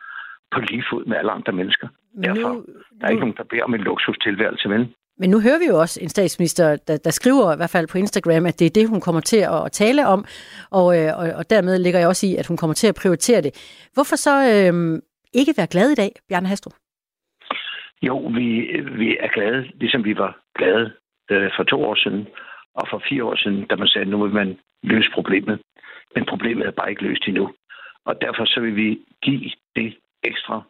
på 0.51 0.59
lige 0.59 0.83
fod 0.91 1.05
med 1.05 1.17
alle 1.17 1.31
andre 1.31 1.53
mennesker. 1.53 1.87
Derfor 2.23 2.53
nu, 2.53 2.65
der 2.99 3.05
er 3.05 3.09
ikke 3.09 3.19
nogen, 3.19 3.37
der 3.37 3.43
beder 3.43 3.63
om 3.63 3.73
en 3.73 3.81
luksustilværelse, 3.81 4.69
vel? 4.69 4.93
Men 5.19 5.29
nu 5.29 5.39
hører 5.39 5.59
vi 5.59 5.65
jo 5.65 5.79
også 5.79 5.99
en 6.03 6.09
statsminister, 6.09 6.75
der, 6.87 6.97
der 6.97 7.09
skriver 7.09 7.53
i 7.53 7.57
hvert 7.57 7.69
fald 7.69 7.87
på 7.91 7.97
Instagram, 7.97 8.45
at 8.45 8.59
det 8.59 8.65
er 8.65 8.75
det, 8.79 8.89
hun 8.89 9.01
kommer 9.01 9.21
til 9.21 9.37
at, 9.37 9.65
at 9.65 9.71
tale 9.71 10.07
om, 10.07 10.25
og, 10.71 10.87
øh, 10.99 11.09
og, 11.19 11.25
og 11.39 11.49
dermed 11.49 11.79
ligger 11.79 11.99
jeg 11.99 12.07
også 12.07 12.27
i, 12.27 12.35
at 12.35 12.47
hun 12.47 12.57
kommer 12.57 12.73
til 12.73 12.87
at 12.87 12.99
prioritere 13.01 13.41
det. 13.41 13.51
Hvorfor 13.93 14.15
så 14.15 14.35
øh, 14.53 15.01
ikke 15.33 15.53
være 15.57 15.67
glad 15.67 15.91
i 15.91 15.95
dag, 15.95 16.11
Bjarne 16.29 16.47
Hastrup? 16.47 16.73
Jo, 18.01 18.17
vi, 18.17 18.47
vi 19.01 19.17
er 19.19 19.27
glade, 19.27 19.61
ligesom 19.81 20.05
vi 20.05 20.17
var 20.17 20.39
glade 20.55 20.91
øh, 21.31 21.49
for 21.55 21.63
to 21.63 21.83
år 21.83 21.95
siden, 21.95 22.27
og 22.75 22.87
for 22.89 23.01
fire 23.09 23.23
år 23.23 23.35
siden, 23.35 23.65
da 23.69 23.75
man 23.75 23.87
sagde, 23.87 24.05
at 24.05 24.11
nu 24.11 24.23
vil 24.23 24.33
man 24.33 24.59
løse 24.83 25.09
problemet. 25.13 25.59
Men 26.15 26.25
problemet 26.25 26.67
er 26.67 26.71
bare 26.71 26.89
ikke 26.89 27.03
løst 27.03 27.27
endnu. 27.27 27.53
Og 28.05 28.21
derfor 28.21 28.45
så 28.45 28.59
vil 28.59 28.75
vi 28.75 28.99
give 29.21 29.51
det 29.75 29.97
ekstra, 30.23 30.61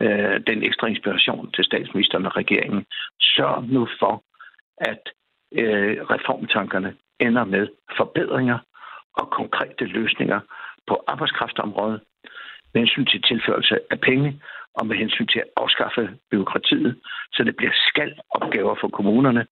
øh, 0.00 0.40
den 0.46 0.62
ekstra 0.62 0.86
inspiration 0.86 1.52
til 1.52 1.64
statsministeren 1.64 2.26
og 2.26 2.36
regeringen. 2.36 2.86
Sørg 3.20 3.64
nu 3.64 3.88
for, 4.00 4.24
at 4.76 5.02
øh, 5.52 5.96
reformtankerne 6.14 6.96
ender 7.20 7.44
med 7.44 7.68
forbedringer 7.96 8.58
og 9.14 9.30
konkrete 9.30 9.84
løsninger 9.84 10.40
på 10.86 11.04
arbejdskraftområdet 11.06 12.00
med 12.74 12.80
hensyn 12.82 13.06
til 13.06 13.22
tilførelse 13.22 13.78
af 13.90 14.00
penge 14.00 14.40
og 14.74 14.86
med 14.86 14.96
hensyn 14.96 15.26
til 15.26 15.38
at 15.38 15.50
afskaffe 15.56 16.18
byråkratiet, 16.30 17.00
så 17.32 17.44
det 17.44 17.56
bliver 17.56 17.72
skal 17.88 18.10
opgaver 18.30 18.74
for 18.80 18.88
kommunerne. 18.88 19.46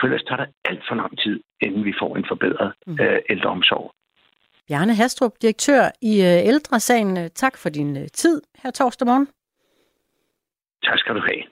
For 0.00 0.06
ellers 0.06 0.22
tager 0.22 0.44
det 0.44 0.54
alt 0.64 0.82
for 0.88 0.94
lang 0.94 1.18
tid, 1.18 1.40
inden 1.60 1.84
vi 1.84 1.94
får 2.00 2.16
en 2.16 2.24
forbedret 2.28 2.72
mm. 2.86 2.98
øh, 3.00 3.18
ældreomsorg. 3.30 3.92
Bjarne 4.68 4.94
Hastrup, 4.94 5.32
direktør 5.42 5.90
i 6.02 6.20
øh, 6.22 6.46
Ældresagen. 6.46 7.30
Tak 7.34 7.56
for 7.56 7.68
din 7.68 7.96
øh, 7.96 8.08
tid 8.14 8.42
her 8.62 8.70
torsdag 8.70 9.06
morgen. 9.06 9.28
Tak 10.84 10.98
skal 10.98 11.14
du 11.14 11.20
have. 11.20 11.42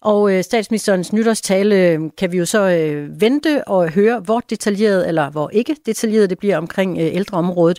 Og 0.00 0.34
øh, 0.34 0.44
statsministerens 0.44 1.12
nytårstale 1.12 1.76
øh, 1.76 2.00
kan 2.18 2.32
vi 2.32 2.38
jo 2.38 2.44
så 2.44 2.68
øh, 2.68 3.20
vente 3.20 3.68
og 3.68 3.90
høre, 3.90 4.20
hvor 4.20 4.40
detaljeret 4.40 5.08
eller 5.08 5.30
hvor 5.30 5.50
ikke 5.50 5.76
detaljeret 5.86 6.30
det 6.30 6.38
bliver 6.38 6.58
omkring 6.58 6.98
øh, 6.98 7.04
ældreområdet. 7.04 7.78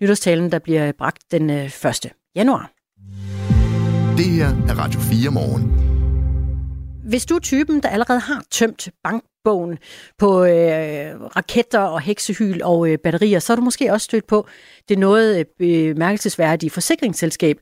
Nytårstalen, 0.00 0.52
der 0.52 0.58
bliver 0.58 0.92
bragt 0.92 1.22
den 1.30 1.50
øh, 1.50 1.64
1. 1.64 2.12
januar. 2.34 2.70
Det 4.16 4.26
her 4.26 4.46
er 4.46 4.78
Radio 4.78 5.00
4 5.00 5.30
morgen. 5.30 5.99
Hvis 7.10 7.26
du 7.26 7.34
er 7.34 7.38
typen, 7.38 7.82
der 7.82 7.88
allerede 7.88 8.20
har 8.20 8.44
tømt 8.50 8.88
bankbogen 9.04 9.78
på 10.18 10.44
øh, 10.44 11.20
raketter 11.36 11.80
og 11.80 12.00
heksehyl 12.00 12.62
og 12.62 12.88
øh, 12.88 12.98
batterier, 12.98 13.38
så 13.38 13.52
er 13.52 13.56
du 13.56 13.62
måske 13.62 13.92
også 13.92 14.04
stødt 14.04 14.26
på 14.26 14.46
det 14.88 14.98
noget 14.98 15.38
øh, 15.38 15.44
bemærkelsesværdige 15.58 16.70
forsikringsselskab, 16.70 17.56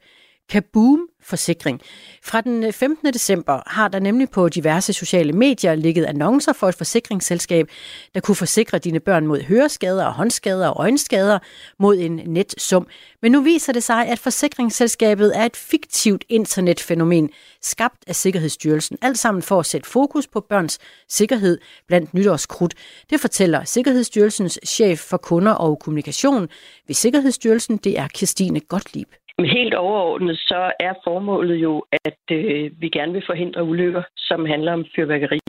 Kaboom 0.48 1.08
Forsikring. 1.22 1.80
Fra 2.24 2.40
den 2.40 2.64
øh, 2.64 2.72
15. 2.72 3.12
December 3.12 3.62
har 3.66 3.88
der 3.88 3.98
nemlig 3.98 4.30
på 4.30 4.48
diverse 4.48 4.92
sociale 4.92 5.32
medier 5.32 5.74
ligget 5.74 6.04
annoncer 6.04 6.52
for 6.52 6.68
et 6.68 6.74
forsikringsselskab, 6.74 7.68
der 8.14 8.20
kunne 8.20 8.34
forsikre 8.34 8.78
dine 8.78 9.00
børn 9.00 9.26
mod 9.26 9.42
høreskader 9.42 10.04
og 10.04 10.12
håndskader 10.12 10.68
og 10.68 10.80
øjenskader 10.80 11.38
mod 11.78 11.96
en 11.98 12.20
netsum. 12.26 12.86
Men 13.22 13.32
nu 13.32 13.40
viser 13.40 13.72
det 13.72 13.82
sig, 13.82 14.06
at 14.06 14.18
forsikringsselskabet 14.18 15.36
er 15.36 15.44
et 15.44 15.56
fiktivt 15.56 16.24
internetfænomen, 16.28 17.30
skabt 17.62 18.04
af 18.06 18.16
Sikkerhedsstyrelsen. 18.16 18.98
Alt 19.02 19.18
sammen 19.18 19.42
for 19.42 19.60
at 19.60 19.66
sætte 19.66 19.88
fokus 19.88 20.26
på 20.26 20.40
børns 20.40 20.78
sikkerhed 21.08 21.58
blandt 21.86 22.14
nytårskrudt. 22.14 22.74
Det 23.10 23.20
fortæller 23.20 23.64
Sikkerhedsstyrelsens 23.64 24.58
chef 24.66 24.98
for 24.98 25.16
kunder 25.16 25.52
og 25.52 25.78
kommunikation 25.78 26.48
ved 26.86 26.94
Sikkerhedsstyrelsen, 26.94 27.76
det 27.76 27.98
er 27.98 28.08
Christine 28.16 28.60
Gottlieb. 28.60 29.08
Helt 29.44 29.74
overordnet 29.74 30.38
så 30.38 30.72
er 30.80 30.94
formålet 31.04 31.56
jo, 31.56 31.84
at 31.92 32.22
øh, 32.32 32.70
vi 32.80 32.88
gerne 32.88 33.12
vil 33.12 33.22
forhindre 33.26 33.64
ulykker, 33.64 34.02
som 34.16 34.46
handler 34.46 34.72
om 34.72 34.84
fyrværkeri. 34.96 35.40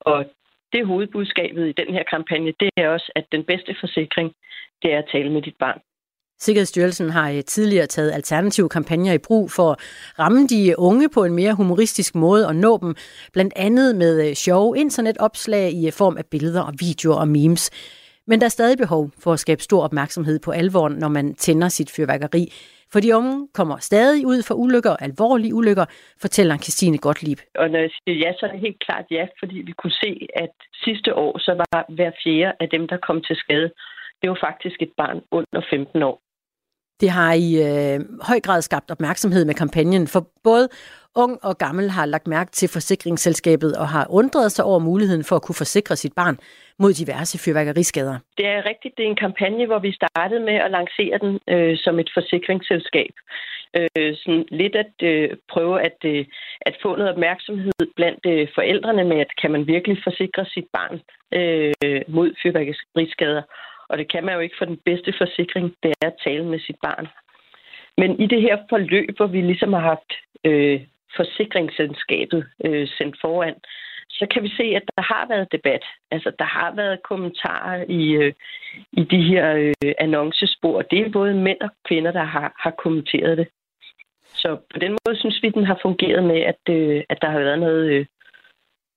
Og 0.00 0.24
det 0.72 0.86
hovedbudskabet 0.86 1.68
i 1.68 1.72
den 1.72 1.94
her 1.94 2.04
kampagne, 2.10 2.52
det 2.60 2.70
er 2.76 2.88
også, 2.88 3.12
at 3.16 3.24
den 3.32 3.44
bedste 3.44 3.76
forsikring, 3.80 4.32
det 4.82 4.92
er 4.92 4.98
at 4.98 5.08
tale 5.12 5.32
med 5.32 5.42
dit 5.42 5.56
barn. 5.60 5.80
Sikkerhedsstyrelsen 6.38 7.10
har 7.10 7.30
øh, 7.30 7.44
tidligere 7.44 7.86
taget 7.86 8.12
alternative 8.12 8.68
kampagner 8.68 9.12
i 9.12 9.18
brug 9.18 9.50
for 9.50 9.70
at 9.70 9.78
ramme 10.18 10.46
de 10.46 10.74
unge 10.78 11.08
på 11.08 11.24
en 11.24 11.34
mere 11.34 11.54
humoristisk 11.54 12.14
måde 12.14 12.46
og 12.46 12.56
nå 12.56 12.78
dem, 12.82 12.94
blandt 13.32 13.52
andet 13.56 13.96
med 13.96 14.28
øh, 14.28 14.34
sjove 14.34 14.78
internetopslag 14.78 15.72
i 15.72 15.86
øh, 15.86 15.92
form 15.92 16.16
af 16.16 16.26
billeder 16.26 16.62
og 16.62 16.74
videoer 16.80 17.16
og 17.16 17.28
memes. 17.28 17.70
Men 18.26 18.40
der 18.40 18.46
er 18.46 18.50
stadig 18.50 18.78
behov 18.78 19.10
for 19.18 19.32
at 19.32 19.40
skabe 19.40 19.62
stor 19.62 19.82
opmærksomhed 19.82 20.38
på 20.38 20.50
alvoren, 20.50 20.92
når 20.92 21.08
man 21.08 21.34
tænder 21.34 21.68
sit 21.68 21.90
fyrværkeri. 21.90 22.52
For 22.92 23.00
de 23.00 23.16
unge 23.16 23.48
kommer 23.58 23.76
stadig 23.78 24.26
ud 24.26 24.42
for 24.48 24.54
ulykker, 24.54 24.96
alvorlige 24.96 25.54
ulykker, 25.54 25.86
fortæller 26.20 26.56
Christine 26.56 26.98
Gottlieb. 26.98 27.38
Og 27.54 27.70
når 27.70 27.78
jeg 27.78 27.90
siger 27.90 28.16
ja, 28.24 28.32
så 28.38 28.46
er 28.46 28.50
det 28.50 28.60
helt 28.60 28.80
klart 28.86 29.06
ja, 29.10 29.26
fordi 29.40 29.56
vi 29.68 29.72
kunne 29.72 29.96
se, 30.04 30.26
at 30.36 30.54
sidste 30.84 31.14
år 31.14 31.38
så 31.38 31.52
var 31.62 31.84
hver 31.88 32.10
fjerde 32.24 32.52
af 32.60 32.68
dem, 32.68 32.88
der 32.88 32.96
kom 32.96 33.22
til 33.22 33.36
skade, 33.36 33.70
det 34.22 34.30
var 34.30 34.38
faktisk 34.40 34.82
et 34.82 34.92
barn 34.96 35.20
under 35.30 35.62
15 35.70 36.02
år. 36.02 36.21
Det 37.02 37.10
har 37.10 37.32
i 37.46 37.48
øh, 37.68 38.00
høj 38.28 38.40
grad 38.46 38.62
skabt 38.62 38.90
opmærksomhed 38.90 39.44
med 39.44 39.54
kampagnen, 39.54 40.06
for 40.08 40.22
både 40.44 40.68
ung 41.16 41.38
og 41.42 41.58
gammel 41.58 41.90
har 41.90 42.06
lagt 42.06 42.26
mærke 42.26 42.50
til 42.50 42.68
forsikringsselskabet 42.68 43.76
og 43.76 43.88
har 43.88 44.06
undret 44.10 44.52
sig 44.52 44.64
over 44.64 44.78
muligheden 44.78 45.24
for 45.24 45.36
at 45.36 45.42
kunne 45.42 45.62
forsikre 45.64 45.96
sit 45.96 46.14
barn 46.20 46.36
mod 46.78 46.92
diverse 46.92 47.38
fyrværkeriskader. 47.44 48.16
Det 48.38 48.46
er 48.46 48.66
rigtigt. 48.70 48.96
Det 48.96 49.04
er 49.04 49.10
en 49.10 49.24
kampagne, 49.26 49.66
hvor 49.66 49.78
vi 49.78 49.92
startede 49.92 50.40
med 50.40 50.54
at 50.54 50.70
lancere 50.70 51.18
den 51.24 51.32
øh, 51.54 51.76
som 51.84 51.98
et 51.98 52.10
forsikringsselskab. 52.14 53.14
Øh, 53.76 54.12
sådan 54.16 54.44
lidt 54.50 54.76
at 54.84 54.94
øh, 55.02 55.30
prøve 55.52 55.82
at, 55.88 55.98
øh, 56.04 56.24
at 56.60 56.74
få 56.82 56.96
noget 56.96 57.12
opmærksomhed 57.12 57.72
blandt 57.96 58.26
øh, 58.26 58.48
forældrene 58.54 59.04
med, 59.04 59.18
at 59.20 59.36
kan 59.40 59.50
man 59.50 59.66
virkelig 59.66 59.96
forsikre 60.04 60.44
sit 60.54 60.68
barn 60.72 60.96
øh, 61.38 62.02
mod 62.08 62.28
fyrværkeriskader. 62.42 63.42
Og 63.92 63.98
det 63.98 64.10
kan 64.12 64.24
man 64.24 64.34
jo 64.34 64.40
ikke 64.40 64.58
for 64.58 64.64
den 64.64 64.80
bedste 64.84 65.12
forsikring, 65.18 65.74
det 65.82 65.92
er 66.02 66.06
at 66.06 66.20
tale 66.24 66.44
med 66.44 66.60
sit 66.60 66.76
barn. 66.82 67.08
Men 67.98 68.20
i 68.20 68.26
det 68.26 68.42
her 68.42 68.56
forløb, 68.68 69.16
hvor 69.16 69.26
vi 69.26 69.40
ligesom 69.40 69.72
har 69.72 69.80
haft 69.92 70.12
øh, 70.44 70.80
forsikringsselskabet 71.16 72.46
øh, 72.64 72.88
sendt 72.88 73.16
foran, 73.20 73.54
så 74.10 74.26
kan 74.30 74.42
vi 74.42 74.48
se, 74.48 74.62
at 74.62 74.82
der 74.96 75.02
har 75.02 75.26
været 75.28 75.52
debat. 75.52 75.84
Altså, 76.10 76.32
der 76.38 76.44
har 76.44 76.74
været 76.74 77.02
kommentarer 77.02 77.84
i, 77.88 78.12
øh, 78.12 78.32
i 78.92 79.04
de 79.04 79.22
her 79.22 79.56
øh, 79.56 79.94
annoncespor. 79.98 80.82
Det 80.82 80.98
er 80.98 81.10
både 81.10 81.34
mænd 81.34 81.60
og 81.60 81.70
kvinder, 81.88 82.12
der 82.12 82.24
har, 82.24 82.54
har 82.58 82.70
kommenteret 82.70 83.38
det. 83.38 83.48
Så 84.26 84.56
på 84.72 84.78
den 84.78 84.90
måde 84.90 85.16
synes 85.16 85.42
vi, 85.42 85.48
den 85.48 85.64
har 85.64 85.78
fungeret 85.82 86.24
med, 86.24 86.40
at, 86.40 86.62
øh, 86.70 87.02
at 87.08 87.18
der 87.22 87.30
har 87.30 87.38
været 87.38 87.58
noget, 87.58 87.90
øh, 87.90 88.06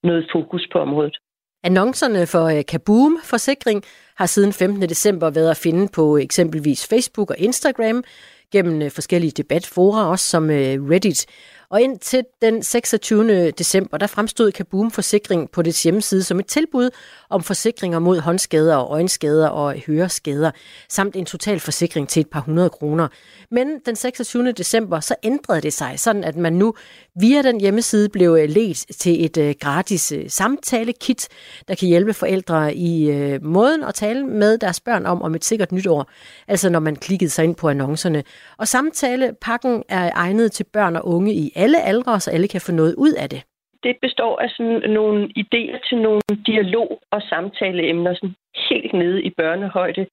noget 0.03 0.27
fokus 0.31 0.67
på 0.71 0.79
området. 0.79 1.17
Annoncerne 1.65 2.27
for 2.27 2.45
øh, 2.45 2.65
Kaboom 2.67 3.19
Forsikring 3.23 3.83
har 4.15 4.25
siden 4.25 4.53
15. 4.53 4.81
december 4.81 5.29
været 5.29 5.49
at 5.49 5.57
finde 5.57 5.87
på 5.87 6.17
øh, 6.17 6.23
eksempelvis 6.23 6.87
Facebook 6.87 7.29
og 7.29 7.37
Instagram, 7.39 8.03
gennem 8.51 8.81
øh, 8.81 8.91
forskellige 8.91 9.31
debatfora, 9.31 10.09
også 10.09 10.25
som 10.25 10.47
Reddit. 10.49 11.25
Og 11.69 11.81
indtil 11.81 12.23
den 12.41 12.63
26. 12.63 13.51
december, 13.51 13.97
der 13.97 14.07
fremstod 14.07 14.51
Kaboom 14.51 14.91
Forsikring 14.91 15.51
på 15.51 15.61
dets 15.61 15.83
hjemmeside 15.83 16.23
som 16.23 16.39
et 16.39 16.45
tilbud 16.45 16.89
om 17.29 17.43
forsikringer 17.43 17.99
mod 17.99 18.19
håndskader 18.19 18.75
og 18.75 18.91
øjenskader 18.91 19.47
og 19.47 19.75
høreskader, 19.87 20.51
samt 20.89 21.15
en 21.15 21.25
total 21.25 21.59
forsikring 21.59 22.09
til 22.09 22.19
et 22.19 22.29
par 22.29 22.39
hundrede 22.39 22.69
kroner. 22.69 23.07
Men 23.51 23.79
den 23.85 23.95
26. 23.95 24.51
december, 24.51 24.99
så 24.99 25.15
ændrede 25.23 25.61
det 25.61 25.73
sig, 25.73 25.99
sådan 25.99 26.23
at 26.23 26.35
man 26.35 26.53
nu 26.53 26.73
via 27.19 27.41
den 27.41 27.59
hjemmeside 27.59 28.09
blev 28.09 28.37
øh, 28.41 28.49
ledt 28.49 28.97
til 28.99 29.25
et 29.25 29.37
øh, 29.37 29.55
gratis 29.59 30.13
samtalekit, 30.27 30.31
samtale-kit, 30.65 31.27
der 31.67 31.75
kan 31.75 31.87
hjælpe 31.87 32.13
forældre 32.13 32.75
i 32.75 33.11
måden 33.41 33.83
at 33.83 33.95
tale 33.95 34.25
med 34.25 34.57
deres 34.57 34.79
børn 34.79 35.05
om 35.05 35.21
om 35.21 35.35
et 35.35 35.45
sikkert 35.45 35.71
nytår, 35.71 36.09
altså 36.47 36.69
når 36.69 36.79
man 36.79 36.95
klikkede 36.95 37.29
sig 37.29 37.43
ind 37.43 37.55
på 37.55 37.69
annoncerne. 37.69 38.23
Og 38.57 38.67
samtalepakken 38.67 39.83
er 39.89 40.11
egnet 40.15 40.51
til 40.51 40.63
børn 40.63 40.95
og 40.95 41.07
unge 41.07 41.33
i 41.33 41.51
alle 41.55 41.81
aldre, 41.81 42.19
så 42.19 42.31
alle 42.31 42.47
kan 42.47 42.61
få 42.61 42.71
noget 42.71 42.95
ud 42.97 43.13
af 43.23 43.29
det. 43.29 43.43
Det 43.83 43.95
består 44.01 44.39
af 44.39 44.49
sådan 44.49 44.89
nogle 44.89 45.29
idéer 45.39 45.87
til 45.89 45.97
nogle 45.97 46.21
dialog- 46.45 47.01
og 47.11 47.21
samtaleemner, 47.21 48.13
sådan 48.13 48.35
helt 48.69 48.93
nede 48.93 49.23
i 49.23 49.29
børnehøjde, 49.29 50.05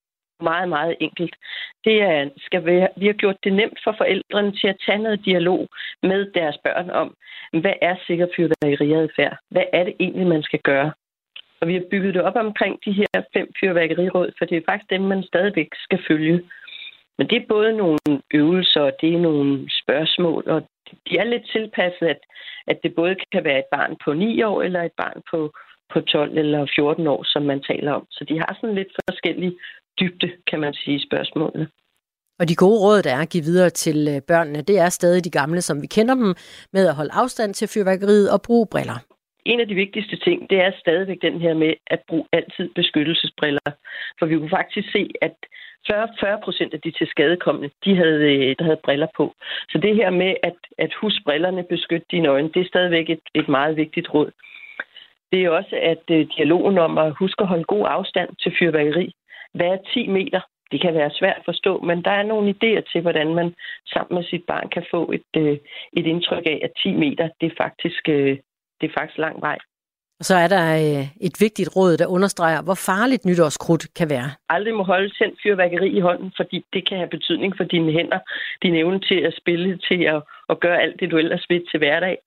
meget, 0.42 0.68
meget 0.68 0.96
enkelt. 1.00 1.34
Det 1.84 2.02
er, 2.02 2.28
skal 2.38 2.64
være, 2.64 2.88
vi 2.96 3.06
har 3.06 3.12
gjort 3.12 3.44
det 3.44 3.52
nemt 3.52 3.78
for 3.84 3.94
forældrene 3.98 4.52
til 4.52 4.68
at 4.68 4.80
tage 4.86 4.98
noget 4.98 5.24
dialog 5.24 5.68
med 6.02 6.30
deres 6.34 6.58
børn 6.64 6.90
om, 6.90 7.14
hvad 7.52 7.74
er 7.82 7.96
sikker 8.06 8.26
fyrværkeriadfærd? 8.36 9.36
Hvad 9.50 9.64
er 9.72 9.84
det 9.84 9.94
egentlig, 10.00 10.26
man 10.26 10.42
skal 10.42 10.60
gøre? 10.60 10.92
Og 11.60 11.68
vi 11.68 11.74
har 11.74 11.84
bygget 11.90 12.14
det 12.14 12.22
op 12.22 12.36
omkring 12.36 12.78
de 12.84 12.92
her 12.92 13.22
fem 13.32 13.52
fyrværkeriråd, 13.60 14.32
for 14.38 14.44
det 14.44 14.56
er 14.56 14.62
faktisk 14.68 14.90
dem, 14.90 15.00
man 15.00 15.22
stadigvæk 15.22 15.68
skal 15.74 16.00
følge. 16.08 16.42
Men 17.18 17.28
det 17.30 17.36
er 17.36 17.46
både 17.48 17.76
nogle 17.76 17.98
øvelser, 18.34 18.80
og 18.80 18.92
det 19.00 19.14
er 19.14 19.18
nogle 19.18 19.70
spørgsmål, 19.82 20.42
og 20.46 20.68
de 21.08 21.18
er 21.18 21.24
lidt 21.24 21.46
tilpasset, 21.52 22.06
at, 22.14 22.20
at 22.66 22.78
det 22.82 22.94
både 22.94 23.16
kan 23.32 23.44
være 23.44 23.58
et 23.58 23.70
barn 23.76 23.96
på 24.04 24.12
9 24.12 24.42
år, 24.42 24.62
eller 24.62 24.82
et 24.82 24.96
barn 24.96 25.22
på, 25.30 25.38
på 25.92 26.00
12 26.00 26.38
eller 26.38 26.66
14 26.74 27.06
år, 27.06 27.22
som 27.24 27.42
man 27.42 27.62
taler 27.62 27.92
om. 27.92 28.06
Så 28.10 28.24
de 28.28 28.38
har 28.38 28.58
sådan 28.60 28.74
lidt 28.74 28.92
forskellige 29.10 29.58
dybde, 30.00 30.30
kan 30.50 30.60
man 30.60 30.74
sige, 30.74 31.06
spørgsmålene. 31.08 31.68
Og 32.40 32.48
de 32.48 32.56
gode 32.56 32.80
råd, 32.80 33.02
der 33.02 33.14
er 33.14 33.22
at 33.22 33.28
give 33.34 33.44
videre 33.44 33.70
til 33.70 34.08
øh, 34.14 34.22
børnene, 34.22 34.62
det 34.62 34.78
er 34.78 34.88
stadig 34.88 35.24
de 35.24 35.30
gamle, 35.30 35.60
som 35.62 35.82
vi 35.82 35.86
kender 35.86 36.14
dem, 36.14 36.34
med 36.72 36.88
at 36.88 36.94
holde 36.94 37.12
afstand 37.12 37.54
til 37.54 37.68
fyrværkeriet 37.68 38.30
og 38.30 38.42
bruge 38.42 38.66
briller. 38.66 38.98
En 39.44 39.60
af 39.60 39.68
de 39.68 39.74
vigtigste 39.74 40.16
ting, 40.16 40.50
det 40.50 40.58
er 40.58 40.72
stadigvæk 40.78 41.22
den 41.22 41.40
her 41.40 41.54
med 41.54 41.74
at 41.86 42.00
bruge 42.08 42.24
altid 42.32 42.68
beskyttelsesbriller. 42.74 43.70
For 44.18 44.26
vi 44.26 44.36
kunne 44.36 44.56
faktisk 44.60 44.92
se, 44.92 45.10
at 45.20 45.34
40 45.86 46.40
procent 46.44 46.74
af 46.74 46.80
de 46.80 46.90
til 46.90 47.06
skadekommende, 47.06 47.70
de 47.84 47.96
havde, 47.96 48.22
øh, 48.32 48.56
der 48.58 48.64
havde 48.64 48.80
briller 48.84 49.06
på. 49.16 49.34
Så 49.68 49.78
det 49.78 49.96
her 49.96 50.10
med 50.10 50.34
at, 50.42 50.56
at 50.78 50.94
huske 51.00 51.24
brillerne, 51.24 51.64
beskytte 51.64 52.06
dine 52.10 52.28
øjne, 52.28 52.50
det 52.54 52.60
er 52.60 52.68
stadigvæk 52.68 53.10
et, 53.10 53.20
et 53.34 53.48
meget 53.48 53.76
vigtigt 53.76 54.14
råd. 54.14 54.30
Det 55.32 55.44
er 55.44 55.50
også, 55.50 55.76
at 55.82 56.04
øh, 56.10 56.26
dialogen 56.36 56.78
om 56.78 56.98
at 56.98 57.14
huske 57.18 57.42
at 57.42 57.48
holde 57.48 57.64
god 57.64 57.86
afstand 57.88 58.30
til 58.42 58.52
fyrværkeri, 58.58 59.14
hvad 59.54 59.66
er 59.66 59.78
10 59.94 60.06
meter? 60.08 60.40
Det 60.72 60.80
kan 60.80 60.94
være 60.94 61.10
svært 61.10 61.36
at 61.36 61.44
forstå, 61.44 61.80
men 61.80 62.04
der 62.04 62.10
er 62.10 62.22
nogle 62.22 62.54
idéer 62.54 62.92
til, 62.92 63.00
hvordan 63.00 63.34
man 63.34 63.54
sammen 63.86 64.14
med 64.14 64.24
sit 64.24 64.44
barn 64.44 64.68
kan 64.68 64.84
få 64.90 65.12
et, 65.12 65.30
øh, 65.36 65.58
et 65.92 66.06
indtryk 66.06 66.46
af, 66.46 66.60
at 66.62 66.72
10 66.82 66.92
meter, 66.92 67.28
det 67.40 67.46
er 67.46 67.56
faktisk, 67.56 68.08
det 68.82 68.88
er 68.90 69.00
faktisk 69.00 69.18
lang 69.18 69.40
vej. 69.40 69.58
Og 70.20 70.24
så 70.24 70.34
er 70.34 70.48
der 70.48 70.64
øh, 70.82 71.06
et 71.20 71.36
vigtigt 71.40 71.76
råd, 71.76 71.96
der 71.96 72.06
understreger, 72.06 72.62
hvor 72.62 72.74
farligt 72.74 73.24
nytårskrudt 73.24 73.94
kan 73.98 74.10
være. 74.10 74.30
Aldrig 74.48 74.74
må 74.74 74.82
holde 74.82 75.10
tændt 75.18 75.38
fyrværkeri 75.42 75.88
i 75.98 76.00
hånden, 76.00 76.32
fordi 76.36 76.64
det 76.72 76.88
kan 76.88 76.96
have 76.96 77.14
betydning 77.16 77.56
for 77.56 77.64
dine 77.64 77.92
hænder, 77.92 78.18
din 78.62 78.74
evne 78.74 79.00
til 79.00 79.20
at 79.28 79.34
spille, 79.40 79.78
til 79.88 80.00
at, 80.14 80.22
at 80.48 80.60
gøre 80.60 80.82
alt 80.82 81.00
det, 81.00 81.10
du 81.10 81.16
ellers 81.16 81.44
vil 81.48 81.64
til 81.70 81.78
hverdag. 81.78 82.18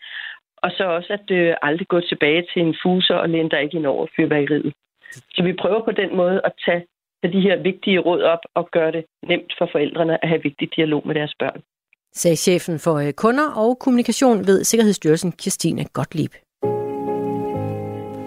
Og 0.58 0.72
så 0.78 0.84
også 0.84 1.14
at 1.14 1.32
øh, 1.32 1.56
aldrig 1.62 1.88
gå 1.88 2.00
tilbage 2.02 2.48
til 2.54 2.62
en 2.62 2.76
fuser 2.84 3.16
og 3.16 3.30
læne 3.30 3.50
dig 3.50 3.62
ikke 3.64 3.78
ind 3.78 3.86
over 3.86 4.08
fyrværkeriet. 4.16 4.74
Så 5.36 5.44
vi 5.44 5.54
prøver 5.54 5.86
på 5.86 5.92
den 5.92 6.16
måde 6.16 6.42
at 6.44 6.52
tage 6.66 6.86
tage 7.26 7.34
de 7.38 7.42
her 7.48 7.64
vigtige 7.64 8.00
råd 8.00 8.22
op 8.22 8.40
og 8.56 8.70
gøre 8.72 8.92
det 8.92 9.06
nemt 9.28 9.54
for 9.58 9.70
forældrene 9.72 10.24
at 10.24 10.30
have 10.30 10.42
vigtig 10.44 10.70
dialog 10.76 11.08
med 11.08 11.16
deres 11.16 11.34
børn. 11.40 11.62
Sagde 12.14 12.36
chefen 12.36 12.80
for 12.80 12.96
øh, 12.96 13.14
kunder 13.14 13.48
og 13.52 13.80
kommunikation 13.80 14.38
ved 14.48 14.64
Sikkerhedsstyrelsen, 14.64 15.34
Christine 15.42 15.86
Gottlieb. 15.94 16.34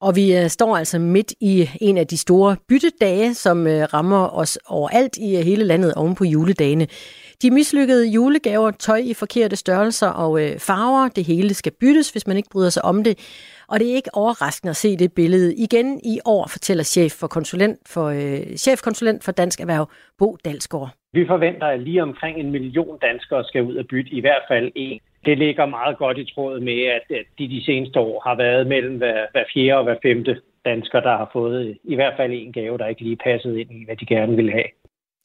Og 0.00 0.16
vi 0.16 0.36
øh, 0.36 0.48
står 0.48 0.76
altså 0.76 0.98
midt 0.98 1.32
i 1.40 1.68
en 1.80 1.98
af 1.98 2.06
de 2.06 2.16
store 2.16 2.56
byttedage, 2.68 3.34
som 3.34 3.66
øh, 3.66 3.82
rammer 3.94 4.36
os 4.36 4.58
overalt 4.68 5.16
i 5.16 5.36
øh, 5.36 5.42
hele 5.44 5.64
landet 5.64 5.94
oven 5.94 6.14
på 6.14 6.24
juledagene. 6.24 6.86
De 7.42 7.50
mislykkede 7.50 8.08
julegaver, 8.08 8.70
tøj 8.70 8.96
i 8.96 9.14
forkerte 9.14 9.56
størrelser 9.56 10.08
og 10.08 10.42
øh, 10.42 10.58
farver, 10.58 11.08
det 11.08 11.24
hele 11.24 11.54
skal 11.54 11.72
byttes, 11.80 12.10
hvis 12.10 12.26
man 12.26 12.36
ikke 12.36 12.48
bryder 12.52 12.70
sig 12.70 12.84
om 12.84 13.04
det. 13.04 13.18
Og 13.68 13.80
det 13.80 13.90
er 13.90 13.94
ikke 13.94 14.14
overraskende 14.14 14.70
at 14.70 14.76
se 14.76 14.96
det 14.96 15.12
billede 15.12 15.54
igen 15.54 16.00
i 16.04 16.20
år, 16.24 16.46
fortæller 16.46 16.84
chef 16.84 17.12
for 17.12 17.26
konsulent 17.26 17.78
for, 17.86 18.06
øh, 18.06 18.56
chefkonsulent 18.56 19.24
for 19.24 19.32
Dansk 19.32 19.60
Erhverv, 19.60 19.90
Bo 20.18 20.36
Dalsgaard. 20.44 20.90
Vi 21.12 21.26
forventer, 21.26 21.66
at 21.66 21.80
lige 21.80 22.02
omkring 22.02 22.38
en 22.38 22.50
million 22.50 22.98
danskere 22.98 23.44
skal 23.44 23.62
ud 23.62 23.76
og 23.76 23.84
bytte 23.90 24.10
i 24.10 24.20
hvert 24.20 24.42
fald 24.48 24.72
en. 24.74 25.00
Det 25.28 25.38
ligger 25.38 25.66
meget 25.66 25.98
godt 25.98 26.18
i 26.18 26.32
tråd 26.34 26.60
med, 26.60 26.80
at 26.96 27.04
de 27.38 27.48
de 27.48 27.64
seneste 27.64 28.00
år 28.00 28.22
har 28.26 28.36
været 28.36 28.66
mellem 28.66 28.96
hver, 28.96 29.26
hver 29.32 29.44
fjerde 29.54 29.78
og 29.78 29.84
hver 29.84 29.98
femte 30.02 30.40
dansker, 30.64 31.00
der 31.00 31.16
har 31.16 31.30
fået 31.32 31.78
i 31.84 31.94
hvert 31.94 32.14
fald 32.16 32.32
en 32.32 32.52
gave, 32.52 32.78
der 32.78 32.86
ikke 32.86 33.02
lige 33.02 33.16
passede 33.16 33.60
ind 33.60 33.70
i, 33.72 33.84
hvad 33.84 33.96
de 33.96 34.06
gerne 34.06 34.36
vil 34.36 34.50
have. 34.50 34.70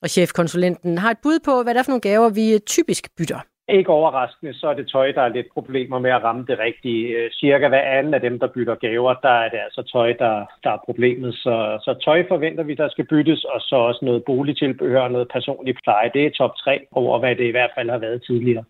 Og 0.01 0.09
chefkonsulenten 0.09 0.97
har 0.97 1.11
et 1.11 1.17
bud 1.23 1.39
på, 1.45 1.63
hvad 1.63 1.73
det 1.73 1.79
er 1.79 1.83
for 1.83 1.91
nogle 1.91 2.09
gaver, 2.09 2.29
vi 2.39 2.59
typisk 2.59 3.03
bytter. 3.17 3.41
Ikke 3.69 3.89
overraskende, 3.89 4.53
så 4.53 4.67
er 4.67 4.73
det 4.73 4.87
tøj, 4.87 5.11
der 5.11 5.21
er 5.21 5.35
lidt 5.37 5.47
problemer 5.53 5.99
med 5.99 6.11
at 6.11 6.23
ramme 6.23 6.45
det 6.47 6.59
rigtige. 6.59 7.07
Øh, 7.17 7.31
cirka 7.31 7.67
hver 7.67 7.97
anden 7.97 8.13
af 8.13 8.21
dem, 8.21 8.39
der 8.39 8.47
bytter 8.47 8.75
gaver, 8.75 9.13
der 9.13 9.35
er 9.43 9.49
det 9.49 9.59
altså 9.65 9.81
tøj, 9.93 10.13
der, 10.19 10.45
der 10.63 10.71
er 10.71 10.83
problemet. 10.85 11.33
Så, 11.33 11.55
så 11.85 11.93
tøj 12.05 12.27
forventer 12.27 12.63
vi, 12.63 12.73
der 12.73 12.89
skal 12.89 13.07
byttes, 13.07 13.43
og 13.43 13.61
så 13.61 13.75
også 13.75 14.05
noget 14.05 14.23
boligtilbehør 14.23 15.01
og 15.01 15.11
noget 15.11 15.27
personlig 15.33 15.75
pleje. 15.83 16.11
Det 16.13 16.25
er 16.25 16.29
top 16.29 16.55
3 16.55 16.85
over, 16.91 17.19
hvad 17.19 17.35
det 17.35 17.47
i 17.47 17.55
hvert 17.57 17.71
fald 17.75 17.89
har 17.89 17.97
været 17.97 18.23
tidligere. 18.23 18.63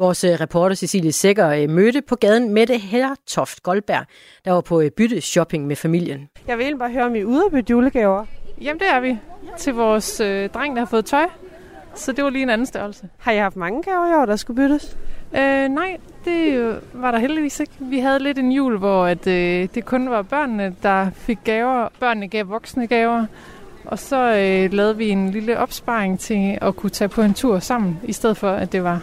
Vores 0.00 0.24
øh, 0.24 0.30
reporter 0.30 0.76
Cecilie 0.76 1.12
Sækker 1.12 1.48
øh, 1.48 1.70
mødte 1.70 2.02
på 2.02 2.16
gaden 2.16 2.54
Mette 2.54 2.78
Hertoft 2.78 3.62
Goldberg, 3.62 4.06
der 4.44 4.52
var 4.52 4.60
på 4.60 4.82
bytte 4.96 5.20
shopping 5.20 5.66
med 5.66 5.76
familien. 5.76 6.28
Jeg 6.48 6.58
vil 6.58 6.78
bare 6.78 6.90
høre, 6.90 7.04
om 7.04 7.14
I 7.14 7.20
er 7.20 7.24
ude 7.24 7.44
at 7.46 7.52
bytte 7.52 7.70
julegaver. 7.70 8.26
Jamen 8.60 8.80
det 8.80 8.88
er 8.90 9.00
vi. 9.00 9.18
Til 9.58 9.74
vores 9.74 10.20
øh, 10.20 10.48
dreng, 10.48 10.76
der 10.76 10.80
har 10.80 10.86
fået 10.86 11.04
tøj. 11.04 11.26
Så 11.94 12.12
det 12.12 12.24
var 12.24 12.30
lige 12.30 12.42
en 12.42 12.50
anden 12.50 12.66
størrelse. 12.66 13.08
Har 13.18 13.32
I 13.32 13.36
haft 13.36 13.56
mange 13.56 13.82
gaver 13.82 14.12
i 14.12 14.14
år, 14.14 14.26
der 14.26 14.36
skulle 14.36 14.62
byttes? 14.62 14.98
Øh, 15.36 15.68
nej, 15.68 15.96
det 16.24 16.78
var 16.92 17.10
der 17.10 17.18
heldigvis 17.18 17.60
ikke. 17.60 17.72
Vi 17.78 17.98
havde 17.98 18.18
lidt 18.18 18.38
en 18.38 18.52
jul, 18.52 18.78
hvor 18.78 19.06
at, 19.06 19.26
øh, 19.26 19.68
det 19.74 19.84
kun 19.84 20.10
var 20.10 20.22
børnene, 20.22 20.74
der 20.82 21.10
fik 21.14 21.38
gaver. 21.44 21.88
Børnene 22.00 22.28
gav 22.28 22.48
voksne 22.48 22.86
gaver. 22.86 23.26
Og 23.84 23.98
så 23.98 24.16
øh, 24.16 24.72
lavede 24.72 24.96
vi 24.96 25.08
en 25.08 25.30
lille 25.30 25.58
opsparing 25.58 26.20
til 26.20 26.58
at 26.60 26.76
kunne 26.76 26.90
tage 26.90 27.08
på 27.08 27.22
en 27.22 27.34
tur 27.34 27.58
sammen, 27.58 28.00
i 28.04 28.12
stedet 28.12 28.36
for, 28.36 28.50
at 28.50 28.72
det 28.72 28.84
var 28.84 29.02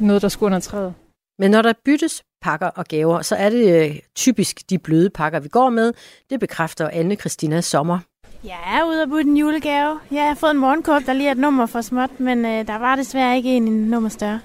noget, 0.00 0.22
der 0.22 0.28
skulle 0.28 0.46
under 0.46 0.60
træet. 0.60 0.94
Men 1.38 1.50
når 1.50 1.62
der 1.62 1.72
byttes 1.84 2.22
pakker 2.42 2.66
og 2.66 2.84
gaver, 2.84 3.22
så 3.22 3.34
er 3.36 3.50
det 3.50 3.84
øh, 3.84 3.98
typisk 4.14 4.70
de 4.70 4.78
bløde 4.78 5.10
pakker, 5.10 5.40
vi 5.40 5.48
går 5.48 5.70
med. 5.70 5.92
Det 6.30 6.40
bekræfter 6.40 6.88
Anne 6.92 7.16
Christina 7.16 7.60
Sommer. 7.60 7.98
Jeg 8.44 8.78
er 8.78 8.84
ude 8.84 9.02
og 9.02 9.08
bytte 9.08 9.30
en 9.30 9.36
julegave. 9.36 9.98
Jeg 10.10 10.28
har 10.28 10.34
fået 10.34 10.50
en 10.50 10.58
morgenkåb, 10.58 11.02
der 11.06 11.12
lige 11.12 11.28
er 11.28 11.32
et 11.32 11.38
nummer 11.38 11.66
for 11.66 11.80
småt, 11.80 12.20
men 12.20 12.44
øh, 12.44 12.66
der 12.66 12.78
var 12.78 12.96
desværre 12.96 13.36
ikke 13.36 13.56
en, 13.56 13.68
en 13.68 13.80
nummer 13.90 14.08
større. 14.08 14.40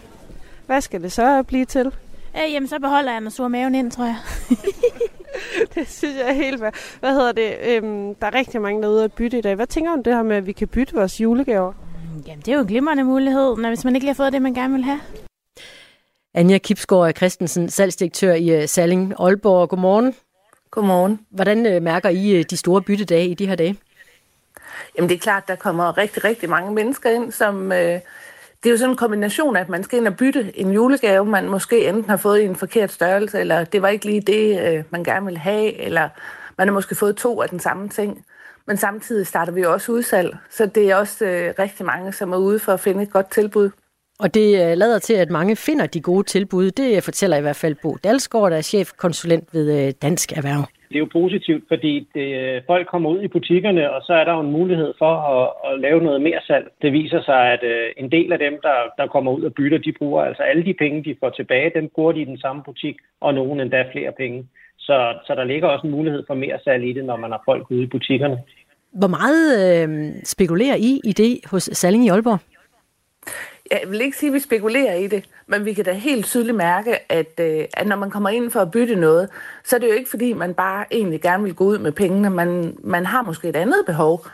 Hvad 0.65 0.81
skal 0.81 1.03
det 1.03 1.11
så 1.11 1.43
blive 1.43 1.65
til? 1.65 1.85
Øh, 2.37 2.53
jamen, 2.53 2.67
så 2.67 2.79
beholder 2.79 3.11
jeg 3.11 3.21
den 3.21 3.31
og 3.39 3.51
maven 3.51 3.75
ind, 3.75 3.91
tror 3.91 4.05
jeg. 4.05 4.17
det 5.75 5.89
synes 5.89 6.15
jeg 6.15 6.29
er 6.29 6.33
helt 6.33 6.61
værd. 6.61 6.75
Hvad 6.99 7.13
hedder 7.13 7.31
det? 7.31 7.55
Øhm, 7.67 8.15
der 8.15 8.27
er 8.27 8.33
rigtig 8.33 8.61
mange, 8.61 8.81
der 8.81 8.87
er 8.87 8.91
ude 8.91 9.03
at 9.03 9.13
bytte 9.13 9.37
i 9.37 9.41
dag. 9.41 9.55
Hvad 9.55 9.67
tænker 9.67 9.91
du 9.91 9.97
om 9.97 10.03
det 10.03 10.15
her 10.15 10.23
med, 10.23 10.35
at 10.35 10.47
vi 10.47 10.51
kan 10.51 10.67
bytte 10.67 10.95
vores 10.95 11.21
julegaver? 11.21 11.73
Jamen, 12.27 12.39
det 12.39 12.47
er 12.47 12.53
jo 12.53 12.61
en 12.61 12.67
glimrende 12.67 13.03
mulighed, 13.03 13.57
når 13.57 13.69
hvis 13.69 13.85
man 13.85 13.95
ikke 13.95 14.05
lige 14.05 14.13
har 14.15 14.23
fået 14.23 14.33
det, 14.33 14.41
man 14.41 14.53
gerne 14.53 14.73
vil 14.73 14.83
have. 14.83 14.99
Anja 16.35 16.57
Kipsgaard 16.57 17.15
Christensen, 17.15 17.69
salgsdirektør 17.69 18.33
i 18.33 18.61
øh, 18.61 18.67
Salling 18.67 19.13
Aalborg. 19.19 19.69
Godmorgen. 19.69 20.15
Godmorgen. 20.71 21.19
Hvordan 21.29 21.65
øh, 21.65 21.81
mærker 21.81 22.09
I 22.09 22.31
øh, 22.35 22.45
de 22.49 22.57
store 22.57 22.81
byttedage 22.81 23.27
i 23.27 23.33
de 23.33 23.47
her 23.47 23.55
dage? 23.55 23.79
Jamen 24.97 25.09
det 25.09 25.15
er 25.15 25.19
klart, 25.19 25.47
der 25.47 25.55
kommer 25.55 25.97
rigtig, 25.97 26.23
rigtig 26.23 26.49
mange 26.49 26.73
mennesker 26.73 27.09
ind, 27.09 27.31
som... 27.31 27.71
Øh, 27.71 27.99
det 28.63 28.69
er 28.69 28.73
jo 28.73 28.77
sådan 28.77 28.89
en 28.89 28.97
kombination 28.97 29.55
af, 29.55 29.61
at 29.61 29.69
man 29.69 29.83
skal 29.83 29.99
ind 29.99 30.07
og 30.07 30.17
bytte 30.17 30.59
en 30.59 30.71
julegave, 30.71 31.25
man 31.25 31.49
måske 31.49 31.89
enten 31.89 32.09
har 32.09 32.17
fået 32.17 32.41
i 32.41 32.45
en 32.45 32.55
forkert 32.55 32.91
størrelse, 32.91 33.39
eller 33.39 33.63
det 33.63 33.81
var 33.81 33.87
ikke 33.87 34.05
lige 34.05 34.21
det, 34.21 34.61
øh, 34.67 34.83
man 34.89 35.03
gerne 35.03 35.25
ville 35.25 35.39
have, 35.39 35.81
eller 35.81 36.09
man 36.57 36.67
har 36.67 36.73
måske 36.73 36.95
fået 36.95 37.15
to 37.15 37.41
af 37.41 37.49
den 37.49 37.59
samme 37.59 37.89
ting. 37.89 38.25
Men 38.67 38.77
samtidig 38.77 39.27
starter 39.27 39.53
vi 39.53 39.63
også 39.63 39.91
udsalg, 39.91 40.37
så 40.49 40.65
det 40.65 40.91
er 40.91 40.95
også 40.95 41.25
øh, 41.25 41.53
rigtig 41.59 41.85
mange, 41.85 42.13
som 42.13 42.33
er 42.33 42.37
ude 42.37 42.59
for 42.59 42.73
at 42.73 42.79
finde 42.79 43.03
et 43.03 43.11
godt 43.11 43.31
tilbud. 43.31 43.69
Og 44.19 44.33
det 44.33 44.47
øh, 44.63 44.77
lader 44.77 44.99
til, 44.99 45.13
at 45.13 45.29
mange 45.29 45.55
finder 45.55 45.85
de 45.85 46.01
gode 46.01 46.23
tilbud. 46.23 46.71
Det 46.71 47.03
fortæller 47.03 47.37
i 47.37 47.41
hvert 47.41 47.55
fald 47.55 47.75
Bo 47.81 47.97
Dalsgaard, 48.03 48.51
der 48.51 48.57
er 48.57 48.61
chefkonsulent 48.61 49.53
ved 49.53 49.87
øh, 49.87 49.93
Dansk 50.01 50.31
Erhverv. 50.37 50.63
Det 50.89 50.95
er 50.95 50.99
jo 50.99 51.19
positivt, 51.21 51.63
fordi 51.67 52.07
det, 52.13 52.27
øh, 52.41 52.61
folk 52.67 52.87
kommer 52.87 53.09
ud 53.09 53.21
i 53.21 53.27
butikkerne, 53.27 53.91
og 53.91 54.01
så 54.01 54.13
er 54.13 54.23
der 54.23 54.33
jo 54.33 54.39
en 54.39 54.51
mulighed 54.51 54.93
for 54.97 55.13
at, 55.35 55.73
at 55.73 55.79
lave 55.79 56.01
noget 56.03 56.21
mere 56.21 56.39
salg. 56.47 56.67
Det 56.81 56.93
viser 56.93 57.21
sig, 57.21 57.41
at 57.53 57.63
en 57.97 58.11
del 58.11 58.33
af 58.33 58.39
dem, 58.39 58.59
der, 58.63 58.77
der 58.97 59.07
kommer 59.07 59.31
ud 59.31 59.43
og 59.43 59.53
bytter, 59.53 59.77
de 59.77 59.93
bruger 59.99 60.23
altså 60.23 60.43
alle 60.43 60.65
de 60.65 60.73
penge, 60.73 61.03
de 61.03 61.15
får 61.19 61.29
tilbage, 61.29 61.71
dem 61.75 61.89
bruger 61.95 62.11
de 62.11 62.21
i 62.21 62.25
den 62.25 62.37
samme 62.37 62.63
butik, 62.63 62.95
og 63.21 63.33
nogen 63.33 63.59
endda 63.59 63.85
flere 63.91 64.11
penge. 64.17 64.47
Så, 64.79 65.13
så 65.27 65.35
der 65.35 65.43
ligger 65.43 65.67
også 65.67 65.87
en 65.87 65.91
mulighed 65.91 66.23
for 66.27 66.33
mere 66.33 66.59
salg 66.63 66.83
i 66.83 66.93
det, 66.93 67.05
når 67.05 67.17
man 67.17 67.31
har 67.31 67.41
folk 67.45 67.71
ude 67.71 67.83
i 67.83 67.87
butikkerne. 67.95 68.37
Hvor 68.93 69.07
meget 69.07 69.45
øh, 69.63 70.11
spekulerer 70.23 70.75
I 70.75 71.01
i 71.03 71.11
det 71.11 71.39
hos 71.51 71.63
Salling 71.63 72.05
i 72.05 72.09
Aalborg? 72.09 72.39
Jeg 73.71 73.81
vil 73.87 74.01
ikke 74.01 74.17
sige, 74.17 74.27
at 74.29 74.33
vi 74.33 74.39
spekulerer 74.39 74.95
i 74.95 75.07
det, 75.07 75.25
men 75.47 75.65
vi 75.65 75.73
kan 75.73 75.85
da 75.85 75.93
helt 75.93 76.25
tydeligt 76.25 76.57
mærke, 76.57 77.11
at, 77.11 77.39
øh, 77.39 77.65
at 77.73 77.87
når 77.87 77.95
man 77.95 78.09
kommer 78.09 78.29
ind 78.29 78.51
for 78.51 78.59
at 78.59 78.71
bytte 78.71 78.95
noget, 78.95 79.29
så 79.63 79.75
er 79.75 79.79
det 79.79 79.87
jo 79.87 79.93
ikke 79.93 80.09
fordi, 80.09 80.33
man 80.33 80.53
bare 80.53 80.85
egentlig 80.91 81.21
gerne 81.21 81.43
vil 81.43 81.53
gå 81.53 81.63
ud 81.63 81.77
med 81.77 81.91
pengene. 81.91 82.29
Man, 82.29 82.77
man 82.83 83.05
har 83.05 83.21
måske 83.21 83.49
et 83.49 83.55
andet 83.55 83.83
behov. 83.85 84.25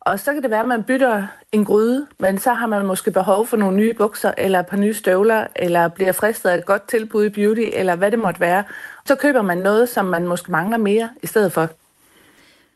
Og 0.00 0.20
så 0.20 0.32
kan 0.32 0.42
det 0.42 0.50
være, 0.50 0.60
at 0.60 0.68
man 0.68 0.84
bytter 0.84 1.26
en 1.52 1.64
gryde, 1.64 2.06
men 2.18 2.38
så 2.38 2.52
har 2.52 2.66
man 2.66 2.86
måske 2.86 3.10
behov 3.10 3.46
for 3.46 3.56
nogle 3.56 3.76
nye 3.76 3.94
bukser, 3.94 4.32
eller 4.38 4.60
et 4.60 4.66
par 4.66 4.76
nye 4.76 4.94
støvler, 4.94 5.46
eller 5.56 5.88
bliver 5.88 6.12
fristet 6.12 6.50
af 6.50 6.58
et 6.58 6.66
godt 6.66 6.88
tilbud 6.88 7.24
i 7.24 7.28
beauty, 7.28 7.64
eller 7.72 7.96
hvad 7.96 8.10
det 8.10 8.18
måtte 8.18 8.40
være. 8.40 8.64
Så 9.06 9.14
køber 9.14 9.42
man 9.42 9.58
noget, 9.58 9.88
som 9.88 10.04
man 10.04 10.26
måske 10.26 10.52
mangler 10.52 10.76
mere 10.76 11.10
i 11.22 11.26
stedet 11.26 11.52
for. 11.52 11.68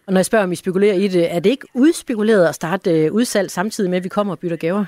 Og 0.07 0.13
når 0.13 0.19
jeg 0.19 0.27
spørger, 0.27 0.45
om 0.45 0.53
I 0.53 0.57
spekulerer 0.57 0.95
i 0.95 1.09
det, 1.09 1.35
er 1.35 1.41
det 1.41 1.51
ikke 1.51 1.67
udspekuleret 1.75 2.47
at 2.47 2.55
starte 2.55 2.91
øh, 2.91 3.13
udsalg 3.13 3.51
samtidig 3.51 3.91
med, 3.91 3.99
at 3.99 4.05
vi 4.05 4.09
kommer 4.09 4.33
og 4.33 4.39
bytter 4.39 4.57
gaver? 4.57 4.85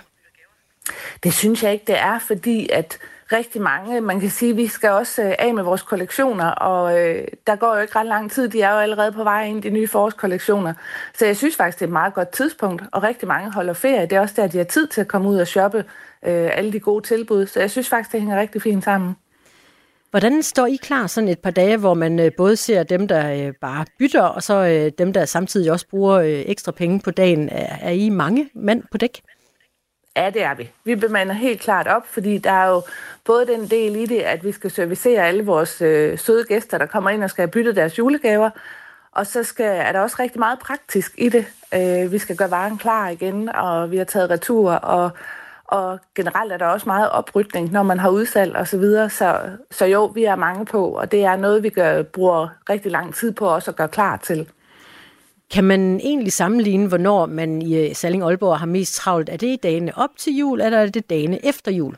Det 1.23 1.35
synes 1.35 1.62
jeg 1.62 1.73
ikke, 1.73 1.85
det 1.87 1.99
er, 1.99 2.18
fordi 2.18 2.68
at 2.73 2.99
rigtig 3.33 3.62
mange, 3.62 4.01
man 4.01 4.20
kan 4.20 4.31
sige, 4.31 4.57
vi 4.57 4.66
skal 4.66 4.90
også 4.90 5.23
øh, 5.23 5.35
af 5.38 5.55
med 5.55 5.62
vores 5.62 5.83
kollektioner, 5.83 6.47
og 6.47 7.01
øh, 7.01 7.29
der 7.47 7.57
går 7.57 7.75
jo 7.75 7.81
ikke 7.83 7.99
ret 7.99 8.07
lang 8.07 8.31
tid, 8.31 8.49
de 8.49 8.62
er 8.62 8.73
jo 8.73 8.79
allerede 8.79 9.12
på 9.12 9.25
vej 9.25 9.44
ind 9.44 9.64
i 9.64 9.68
de 9.68 9.75
nye 9.75 9.88
forårskollektioner. 9.88 10.75
Så 11.14 11.27
jeg 11.27 11.37
synes 11.37 11.57
faktisk, 11.57 11.79
det 11.79 11.85
er 11.85 11.88
et 11.88 11.92
meget 11.92 12.14
godt 12.14 12.29
tidspunkt, 12.29 12.83
og 12.92 13.03
rigtig 13.03 13.29
mange 13.29 13.53
holder 13.53 13.73
ferie. 13.73 14.03
Det 14.03 14.12
er 14.12 14.20
også 14.20 14.35
der, 14.37 14.47
de 14.47 14.57
har 14.59 14.64
tid 14.64 14.87
til 14.87 15.01
at 15.01 15.09
komme 15.09 15.29
ud 15.29 15.38
og 15.38 15.47
shoppe 15.47 15.79
øh, 16.25 16.51
alle 16.53 16.73
de 16.73 16.81
gode 16.81 17.07
tilbud. 17.07 17.47
Så 17.47 17.61
jeg 17.61 17.70
synes 17.70 17.88
faktisk, 17.88 18.12
det 18.12 18.20
hænger 18.20 18.40
rigtig 18.40 18.62
fint 18.62 18.85
sammen. 18.85 19.16
Hvordan 20.11 20.42
står 20.42 20.66
I 20.66 20.77
klar 20.83 21.07
sådan 21.07 21.29
et 21.29 21.38
par 21.38 21.51
dage, 21.51 21.77
hvor 21.77 21.94
man 21.94 22.20
øh, 22.20 22.31
både 22.37 22.57
ser 22.57 22.83
dem, 22.83 23.09
der 23.09 23.47
øh, 23.47 23.53
bare 23.61 23.85
bytter, 23.99 24.23
og 24.23 24.42
så 24.42 24.90
dem, 24.99 25.12
der 25.12 25.25
samtidig 25.25 25.73
også 25.73 25.88
bruger 25.88 26.20
ekstra 26.47 26.73
penge 26.73 27.01
på 27.01 27.11
dagen? 27.11 27.49
Er 27.53 27.90
I 27.90 28.09
mange 28.09 28.51
mand 28.55 28.83
på 28.92 28.99
dæk? 28.99 29.20
Ja, 30.16 30.31
det 30.31 30.42
er 30.42 30.55
vi. 30.55 30.70
Vi 30.85 30.94
bemander 30.94 31.35
helt 31.35 31.61
klart 31.61 31.87
op, 31.87 32.07
fordi 32.07 32.38
der 32.38 32.50
er 32.50 32.68
jo 32.68 32.83
både 33.24 33.46
den 33.46 33.66
del 33.66 33.96
i 33.96 34.07
det, 34.07 34.20
at 34.20 34.44
vi 34.44 34.53
skal 34.53 34.70
servicere 34.70 35.22
alle 35.22 35.44
vores 35.44 35.83
øh, 35.83 36.18
søde 36.18 36.44
gæster, 36.44 36.79
der 36.79 36.87
kommer 36.87 37.11
ind 37.11 37.24
og 37.24 37.31
skal 37.31 37.42
have 37.42 37.50
byttet 37.50 37.77
deres 37.77 37.98
julegaver, 37.98 38.50
og 39.12 39.27
så 39.27 39.42
skal, 39.42 39.66
er 39.66 39.92
der 39.92 40.00
også 40.00 40.16
rigtig 40.20 40.38
meget 40.38 40.59
praktisk 40.59 41.12
i 41.18 41.29
det. 41.29 41.46
Øh, 41.74 42.12
vi 42.12 42.18
skal 42.18 42.37
gøre 42.37 42.50
varen 42.50 42.79
klar 42.79 43.09
igen, 43.09 43.48
og 43.48 43.90
vi 43.90 43.96
har 43.96 44.05
taget 44.05 44.31
retur, 44.31 44.72
og, 44.72 45.11
og 45.64 45.98
generelt 46.14 46.53
er 46.53 46.57
der 46.57 46.66
også 46.66 46.88
meget 46.88 47.11
oprydning, 47.11 47.72
når 47.72 47.83
man 47.83 47.98
har 47.98 48.09
udsalg 48.11 48.57
og 48.57 48.68
så 48.68 48.79
videre. 48.79 49.11
Så, 49.11 49.40
så 49.70 49.85
jo, 49.87 50.05
vi 50.05 50.24
er 50.24 50.37
mange 50.37 50.66
på, 50.66 50.88
og 50.88 51.12
det 51.12 51.24
er 51.24 51.37
noget, 51.37 51.62
vi 51.62 51.68
gør, 51.68 52.03
bruger 52.03 52.48
rigtig 52.70 52.92
lang 52.92 53.14
tid 53.14 53.33
på 53.33 53.46
også 53.48 53.70
at 53.70 53.77
gøre 53.77 53.88
klar 53.88 54.16
til. 54.16 54.48
Kan 55.50 55.64
man 55.64 56.00
egentlig 56.00 56.33
sammenligne, 56.33 56.88
hvornår 56.88 57.26
man 57.26 57.62
i 57.62 57.78
øh, 57.78 57.94
Salling 57.94 58.22
Aalborg 58.22 58.59
har 58.59 58.66
mest 58.66 58.94
travlt? 58.94 59.28
Er 59.28 59.37
det 59.37 59.46
i 59.46 59.57
dagene 59.57 59.98
op 59.98 60.11
til 60.16 60.37
jul, 60.37 60.61
eller 60.61 60.78
er 60.78 60.87
det 60.87 61.11
dagene 61.11 61.46
efter 61.46 61.72
jul? 61.72 61.96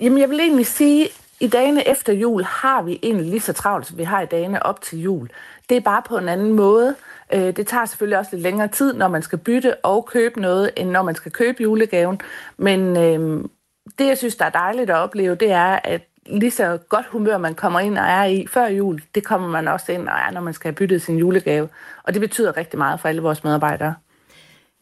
Jamen, 0.00 0.18
jeg 0.18 0.30
vil 0.30 0.40
egentlig 0.40 0.66
sige, 0.66 1.04
at 1.04 1.12
i 1.40 1.46
dagene 1.46 1.88
efter 1.88 2.12
jul 2.12 2.44
har 2.44 2.82
vi 2.82 2.98
egentlig 3.02 3.26
lige 3.26 3.40
så 3.40 3.52
travlt, 3.52 3.86
som 3.86 3.98
vi 3.98 4.02
har 4.02 4.22
i 4.22 4.26
dagene 4.26 4.62
op 4.62 4.80
til 4.80 5.02
jul. 5.02 5.30
Det 5.68 5.76
er 5.76 5.80
bare 5.80 6.02
på 6.08 6.18
en 6.18 6.28
anden 6.28 6.52
måde. 6.52 6.94
Øh, 7.32 7.56
det 7.56 7.66
tager 7.66 7.84
selvfølgelig 7.84 8.18
også 8.18 8.30
lidt 8.32 8.42
længere 8.42 8.68
tid, 8.68 8.94
når 8.94 9.08
man 9.08 9.22
skal 9.22 9.38
bytte 9.38 9.76
og 9.76 10.06
købe 10.06 10.40
noget, 10.40 10.70
end 10.76 10.90
når 10.90 11.02
man 11.02 11.14
skal 11.14 11.32
købe 11.32 11.62
julegaven. 11.62 12.20
Men 12.56 12.96
øh, 12.96 13.44
det, 13.98 14.06
jeg 14.06 14.18
synes, 14.18 14.36
der 14.36 14.44
er 14.44 14.50
dejligt 14.50 14.90
at 14.90 14.96
opleve, 14.96 15.34
det 15.34 15.50
er, 15.50 15.78
at 15.84 16.09
lige 16.38 16.50
så 16.50 16.78
godt 16.88 17.06
humør, 17.06 17.38
man 17.38 17.54
kommer 17.54 17.80
ind 17.80 17.98
og 17.98 18.04
er 18.04 18.24
i 18.24 18.46
før 18.46 18.66
jul, 18.66 19.02
det 19.14 19.24
kommer 19.24 19.48
man 19.48 19.68
også 19.68 19.92
ind 19.92 20.08
og 20.08 20.14
er, 20.14 20.30
når 20.30 20.40
man 20.40 20.54
skal 20.54 20.68
have 20.68 20.76
byttet 20.76 21.02
sin 21.02 21.18
julegave. 21.18 21.68
Og 22.02 22.12
det 22.14 22.20
betyder 22.20 22.56
rigtig 22.56 22.78
meget 22.78 23.00
for 23.00 23.08
alle 23.08 23.22
vores 23.22 23.44
medarbejdere. 23.44 23.94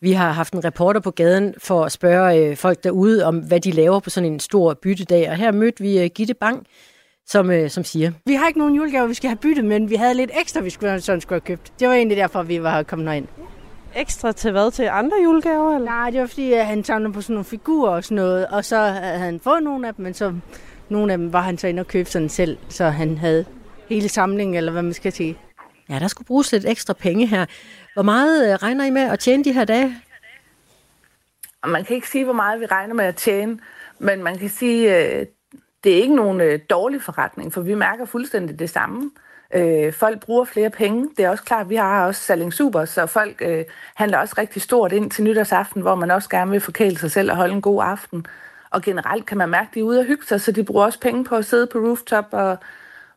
Vi 0.00 0.12
har 0.12 0.32
haft 0.32 0.52
en 0.52 0.64
reporter 0.64 1.00
på 1.00 1.10
gaden 1.10 1.54
for 1.58 1.84
at 1.84 1.92
spørge 1.92 2.36
øh, 2.38 2.56
folk 2.56 2.84
derude 2.84 3.24
om, 3.24 3.38
hvad 3.38 3.60
de 3.60 3.70
laver 3.70 4.00
på 4.00 4.10
sådan 4.10 4.32
en 4.32 4.40
stor 4.40 4.74
byttedag. 4.74 5.30
Og 5.30 5.36
her 5.36 5.52
mødte 5.52 5.82
vi 5.82 5.98
øh, 5.98 6.10
Gitte 6.14 6.34
Bang, 6.34 6.66
som, 7.26 7.50
øh, 7.50 7.70
som 7.70 7.84
siger. 7.84 8.12
Vi 8.24 8.34
har 8.34 8.46
ikke 8.46 8.58
nogen 8.58 8.74
julegaver, 8.74 9.06
vi 9.06 9.14
skal 9.14 9.28
have 9.28 9.36
byttet, 9.36 9.64
men 9.64 9.90
vi 9.90 9.94
havde 9.94 10.14
lidt 10.14 10.30
ekstra, 10.40 10.60
vi 10.60 10.70
skulle, 10.70 11.00
sådan 11.00 11.20
skulle 11.20 11.40
have 11.40 11.56
købt. 11.56 11.72
Det 11.80 11.88
var 11.88 11.94
egentlig 11.94 12.16
derfor, 12.16 12.42
vi 12.42 12.62
var 12.62 12.82
kommet 12.82 13.14
ind. 13.14 13.26
Ekstra 13.96 14.32
til 14.32 14.50
hvad? 14.50 14.70
Til 14.70 14.88
andre 14.92 15.16
julegaver? 15.24 15.74
Eller? 15.74 15.90
Nej, 15.90 16.10
det 16.10 16.20
var 16.20 16.26
fordi, 16.26 16.52
at 16.52 16.66
han 16.66 16.84
samlede 16.84 17.12
på 17.12 17.20
sådan 17.20 17.34
nogle 17.34 17.44
figurer 17.44 17.90
og 17.90 18.04
sådan 18.04 18.16
noget, 18.16 18.46
og 18.46 18.64
så 18.64 18.78
havde 18.78 19.18
han 19.18 19.40
fået 19.40 19.62
nogle 19.62 19.88
af 19.88 19.94
dem, 19.94 20.02
men 20.02 20.14
så 20.14 20.34
nogle 20.90 21.12
af 21.12 21.18
dem 21.18 21.32
var 21.32 21.40
han 21.40 21.58
så 21.58 21.66
inde 21.66 21.80
og 21.80 21.86
købte 21.86 22.12
sådan 22.12 22.28
selv, 22.28 22.58
så 22.68 22.84
han 22.84 23.18
havde 23.18 23.44
hele 23.88 24.08
samlingen, 24.08 24.54
eller 24.54 24.72
hvad 24.72 24.82
man 24.82 24.92
skal 24.92 25.12
sige. 25.12 25.38
Ja, 25.90 25.98
der 25.98 26.08
skulle 26.08 26.26
bruges 26.26 26.52
lidt 26.52 26.64
ekstra 26.66 26.92
penge 26.92 27.26
her. 27.26 27.46
Hvor 27.94 28.02
meget 28.02 28.52
øh, 28.52 28.54
regner 28.54 28.84
I 28.84 28.90
med 28.90 29.02
at 29.02 29.18
tjene 29.18 29.44
de 29.44 29.52
her 29.52 29.64
dage? 29.64 29.96
Man 31.66 31.84
kan 31.84 31.96
ikke 31.96 32.08
sige, 32.08 32.24
hvor 32.24 32.32
meget 32.32 32.60
vi 32.60 32.66
regner 32.66 32.94
med 32.94 33.04
at 33.04 33.16
tjene, 33.16 33.58
men 33.98 34.22
man 34.22 34.38
kan 34.38 34.48
sige, 34.48 34.94
at 34.94 35.20
øh, 35.20 35.26
det 35.84 35.92
er 35.92 36.02
ikke 36.02 36.16
nogen 36.16 36.40
øh, 36.40 36.58
dårlig 36.70 37.02
forretning, 37.02 37.52
for 37.52 37.60
vi 37.60 37.74
mærker 37.74 38.04
fuldstændig 38.04 38.58
det 38.58 38.70
samme. 38.70 39.10
folk 39.92 40.20
bruger 40.20 40.44
flere 40.44 40.70
penge. 40.70 41.08
Det 41.16 41.24
er 41.24 41.30
også 41.30 41.44
klart, 41.44 41.60
at 41.60 41.70
vi 41.70 41.76
har 41.76 42.06
også 42.06 42.22
Salling 42.22 42.52
Super, 42.52 42.84
så 42.84 43.06
folk 43.06 43.42
handler 43.94 44.18
også 44.18 44.34
rigtig 44.38 44.62
stort 44.62 44.92
ind 44.92 45.10
til 45.10 45.24
nytårsaften, 45.24 45.82
hvor 45.82 45.94
man 45.94 46.10
også 46.10 46.28
gerne 46.28 46.50
vil 46.50 46.60
forkæle 46.60 46.98
sig 46.98 47.10
selv 47.10 47.30
og 47.30 47.36
holde 47.36 47.54
en 47.54 47.62
god 47.62 47.82
aften. 47.84 48.26
Og 48.70 48.82
generelt 48.82 49.26
kan 49.26 49.38
man 49.38 49.48
mærke, 49.48 49.68
at 49.68 49.74
de 49.74 49.80
er 49.80 49.84
ude 49.84 49.98
og 49.98 50.04
hygge 50.04 50.26
sig, 50.26 50.40
så 50.40 50.52
de 50.52 50.64
bruger 50.64 50.84
også 50.84 51.00
penge 51.00 51.24
på 51.24 51.36
at 51.36 51.44
sidde 51.44 51.66
på 51.66 51.78
rooftop 51.78 52.24
og 52.32 52.58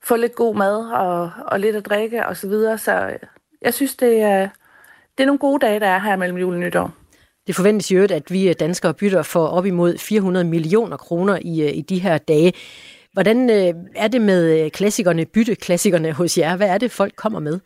få 0.04 0.16
lidt 0.16 0.36
god 0.36 0.56
mad 0.56 0.76
og, 0.92 1.32
og 1.48 1.60
lidt 1.60 1.76
at 1.76 1.86
drikke 1.86 2.28
og 2.28 2.38
så 2.38 2.48
videre. 2.48 2.78
Så 2.78 3.18
jeg 3.62 3.74
synes, 3.74 3.96
det 3.96 4.22
er, 4.22 4.50
det 5.18 5.24
er 5.24 5.26
nogle 5.26 5.40
gode 5.40 5.66
dage, 5.66 5.80
der 5.80 5.88
er 5.88 6.00
her 6.00 6.16
mellem 6.16 6.38
jul 6.38 6.54
og 6.54 6.60
nytår. 6.60 6.94
Det 7.48 7.56
forventes 7.56 7.92
jo, 7.92 8.04
at 8.04 8.32
vi 8.32 8.54
danskere 8.54 8.94
bytter 8.94 9.22
for 9.22 9.48
op 9.48 9.66
imod 9.66 9.98
400 9.98 10.46
millioner 10.46 10.98
kroner 10.98 11.40
i, 11.42 11.70
i 11.70 11.82
de 11.82 12.00
her 12.00 12.18
dage. 12.18 12.54
Hvordan 13.14 13.50
øh, 13.50 13.74
er 13.96 14.08
det 14.08 14.22
med 14.22 14.70
klassikerne, 14.70 15.26
bytteklassikerne 15.26 16.12
hos 16.12 16.38
jer? 16.38 16.56
Hvad 16.56 16.70
er 16.70 16.78
det, 16.78 16.92
folk 16.92 17.16
kommer 17.16 17.40
med? 17.40 17.60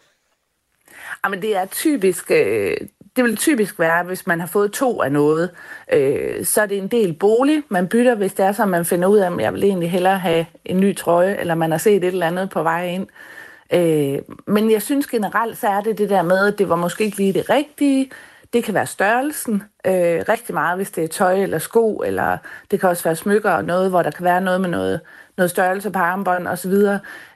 Jamen, 1.26 1.42
det 1.42 1.56
er 1.56 1.66
typisk 1.66 2.32
øh, 2.32 2.78
det 3.16 3.24
vil 3.24 3.38
typisk 3.38 3.80
være, 3.80 4.04
hvis 4.04 4.28
man 4.28 4.40
har 4.40 4.48
fået 4.48 4.72
to 4.72 5.02
af 5.02 5.12
noget. 5.12 5.50
Øh, 5.94 6.46
så 6.46 6.62
er 6.62 6.66
det 6.66 6.78
en 6.78 6.88
del 6.88 7.14
bolig, 7.14 7.64
man 7.70 7.88
bytter, 7.88 8.16
hvis 8.16 8.34
det 8.34 8.46
er 8.46 8.52
så, 8.52 8.66
man 8.66 8.86
finder 8.86 9.08
ud 9.08 9.18
af, 9.18 9.32
at 9.32 9.42
jeg 9.42 9.54
vil 9.54 9.64
egentlig 9.64 9.92
hellere 9.92 10.20
have 10.20 10.46
en 10.66 10.80
ny 10.80 10.96
trøje, 10.96 11.36
eller 11.36 11.56
man 11.56 11.72
har 11.72 11.78
set 11.78 11.96
et 11.96 12.04
eller 12.04 12.28
andet 12.28 12.50
på 12.50 12.64
vej 12.64 12.88
ind. 12.88 13.08
Øh, 13.74 14.20
men 14.48 14.72
jeg 14.72 14.82
synes 14.82 15.08
generelt, 15.08 15.58
så 15.58 15.68
er 15.68 15.82
det 15.82 15.98
det 15.98 16.10
der 16.10 16.22
med, 16.22 16.48
at 16.48 16.58
det 16.58 16.70
var 16.70 16.76
måske 16.76 17.04
ikke 17.04 17.18
lige 17.18 17.34
det 17.34 17.50
rigtige. 17.50 18.12
Det 18.54 18.64
kan 18.64 18.74
være 18.74 18.86
størrelsen 18.86 19.64
øh, 19.88 20.24
rigtig 20.30 20.54
meget, 20.54 20.78
hvis 20.78 20.92
det 20.92 21.04
er 21.04 21.08
tøj 21.08 21.44
eller 21.44 21.60
sko, 21.60 22.02
eller 22.06 22.38
det 22.72 22.80
kan 22.80 22.90
også 22.90 23.04
være 23.04 23.16
smykker 23.16 23.52
og 23.52 23.64
noget, 23.64 23.90
hvor 23.90 24.02
der 24.02 24.12
kan 24.12 24.26
være 24.26 24.42
noget 24.42 24.62
med 24.62 24.70
noget, 24.70 25.00
noget 25.38 25.52
størrelse 25.52 25.92
på 25.92 26.00
armbånd 26.00 26.48
osv. 26.48 26.74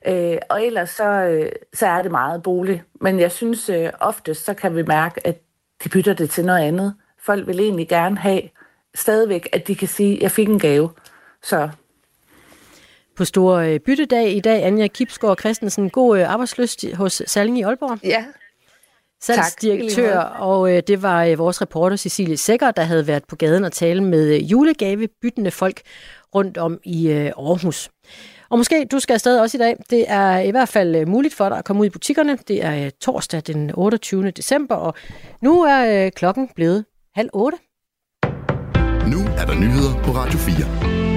Øh, 0.08 0.38
og 0.50 0.66
ellers 0.66 0.90
så, 0.90 1.04
øh, 1.04 1.52
så 1.74 1.88
er 1.88 2.02
det 2.02 2.12
meget 2.12 2.44
bolig. 2.44 2.84
Men 3.02 3.20
jeg 3.20 3.32
synes 3.32 3.70
øh, 3.70 3.90
oftest, 4.00 4.46
så 4.46 4.54
kan 4.54 4.76
vi 4.76 4.84
mærke, 4.84 5.28
at 5.28 5.38
de 5.84 5.90
bytter 5.90 6.14
det 6.14 6.30
til 6.30 6.46
noget 6.46 6.60
andet. 6.60 6.96
Folk 7.26 7.48
vil 7.48 7.60
egentlig 7.60 7.88
gerne 7.88 8.18
have 8.18 8.42
stadigvæk, 8.96 9.50
at 9.52 9.68
de 9.68 9.76
kan 9.76 9.88
sige, 9.88 10.16
at 10.16 10.22
jeg 10.22 10.32
fik 10.32 10.48
en 10.50 10.60
gave. 10.60 10.90
Så 11.44 11.70
på 13.16 13.26
store 13.26 13.74
øh, 13.74 13.80
byttedag 13.80 14.32
i 14.32 14.40
dag, 14.40 14.64
Anja 14.64 14.88
Kipsgaard 14.88 15.40
Christensen. 15.40 15.90
God 15.90 16.20
øh, 16.20 16.34
arbejdsløst 16.34 16.86
hos 16.94 17.22
Salling 17.26 17.60
i 17.60 17.62
Aalborg. 17.62 18.00
Ja, 18.04 18.26
salgsdirektør, 19.22 20.20
og 20.20 20.76
øh, 20.76 20.84
det 20.88 21.02
var 21.02 21.24
øh, 21.24 21.38
vores 21.38 21.62
reporter 21.62 21.98
Cecilie 21.98 22.38
Sækker, 22.38 22.72
der 22.72 22.82
havde 22.82 23.08
været 23.08 23.24
på 23.28 23.36
gaden 23.36 23.64
og 23.64 23.72
tale 23.72 24.04
med 24.04 24.36
øh, 24.36 24.52
julegavebyttende 24.52 25.52
folk 25.52 25.82
rundt 26.36 26.58
om 26.58 26.80
i 26.84 27.10
øh, 27.10 27.26
Aarhus. 27.26 27.90
Og 28.50 28.58
måske 28.58 28.86
du 28.86 29.00
skal 29.00 29.14
afsted 29.14 29.40
også 29.40 29.58
i 29.58 29.60
dag. 29.60 29.76
Det 29.90 30.06
er 30.08 30.40
i 30.40 30.52
hvert 30.52 30.70
fald 30.70 30.96
øh, 30.96 31.08
muligt 31.08 31.34
for 31.34 31.50
dig 31.50 31.58
at 31.58 31.66
komme 31.66 31.82
ud 31.82 31.86
i 31.86 31.90
butikkerne. 31.90 32.38
Det 32.48 32.66
er 32.66 32.86
øh, 32.86 32.92
torsdag 33.02 33.42
den 33.48 33.72
28. 33.74 34.32
december, 34.32 34.76
og 34.76 34.94
nu 35.42 35.64
er 35.64 36.06
øh, 36.06 36.12
klokken 36.12 36.50
blevet 36.56 36.86
halv 37.16 37.30
otte. 37.34 37.58
Nu 39.08 39.20
er 39.38 39.46
der 39.46 39.56
nyheder 39.56 40.04
på 40.04 40.12
Radio 40.12 40.40
4. 40.40 41.09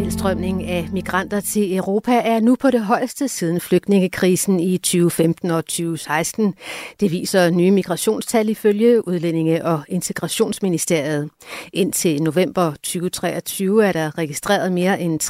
Tilstrømningen 0.00 0.68
af 0.68 0.88
migranter 0.92 1.40
til 1.40 1.76
Europa 1.76 2.12
er 2.12 2.40
nu 2.40 2.56
på 2.60 2.70
det 2.70 2.80
højeste 2.80 3.28
siden 3.28 3.60
flygtningekrisen 3.60 4.60
i 4.60 4.78
2015 4.78 5.50
og 5.50 5.64
2016. 5.64 6.54
Det 7.00 7.12
viser 7.12 7.50
nye 7.50 7.70
migrationstal 7.70 8.48
ifølge 8.48 9.08
Udlændinge- 9.08 9.64
og 9.64 9.82
Integrationsministeriet. 9.88 11.30
Indtil 11.72 12.22
november 12.22 12.70
2023 12.70 13.86
er 13.86 13.92
der 13.92 14.18
registreret 14.18 14.72
mere 14.72 15.00
end 15.00 15.20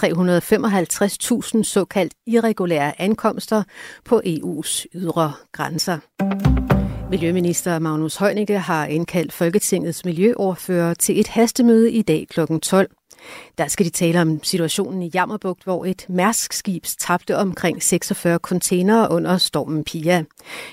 355.000 1.57 1.63
såkaldt 1.63 2.15
irregulære 2.27 3.01
ankomster 3.01 3.63
på 4.05 4.23
EU's 4.27 4.85
ydre 4.95 5.33
grænser. 5.53 5.99
Miljøminister 7.11 7.79
Magnus 7.79 8.17
Heunicke 8.17 8.59
har 8.59 8.87
indkaldt 8.87 9.33
Folketingets 9.33 10.05
miljøordfører 10.05 10.95
til 10.95 11.21
et 11.21 11.29
hastemøde 11.29 11.93
i 11.93 12.03
dag 12.03 12.27
kl. 12.31 12.41
12. 12.63 12.91
Der 13.59 13.69
skal 13.69 13.87
de 13.87 13.91
tale 13.91 14.21
om 14.21 14.43
situationen 14.43 15.03
i 15.03 15.11
Jammerbugt, 15.15 15.65
hvor 15.65 15.85
et 15.85 16.07
Mærsk-skib 16.09 16.85
tabte 16.99 17.37
omkring 17.37 17.83
46 17.83 18.39
containere 18.39 19.11
under 19.11 19.39
stormen 19.39 19.85
Pia. 19.85 20.25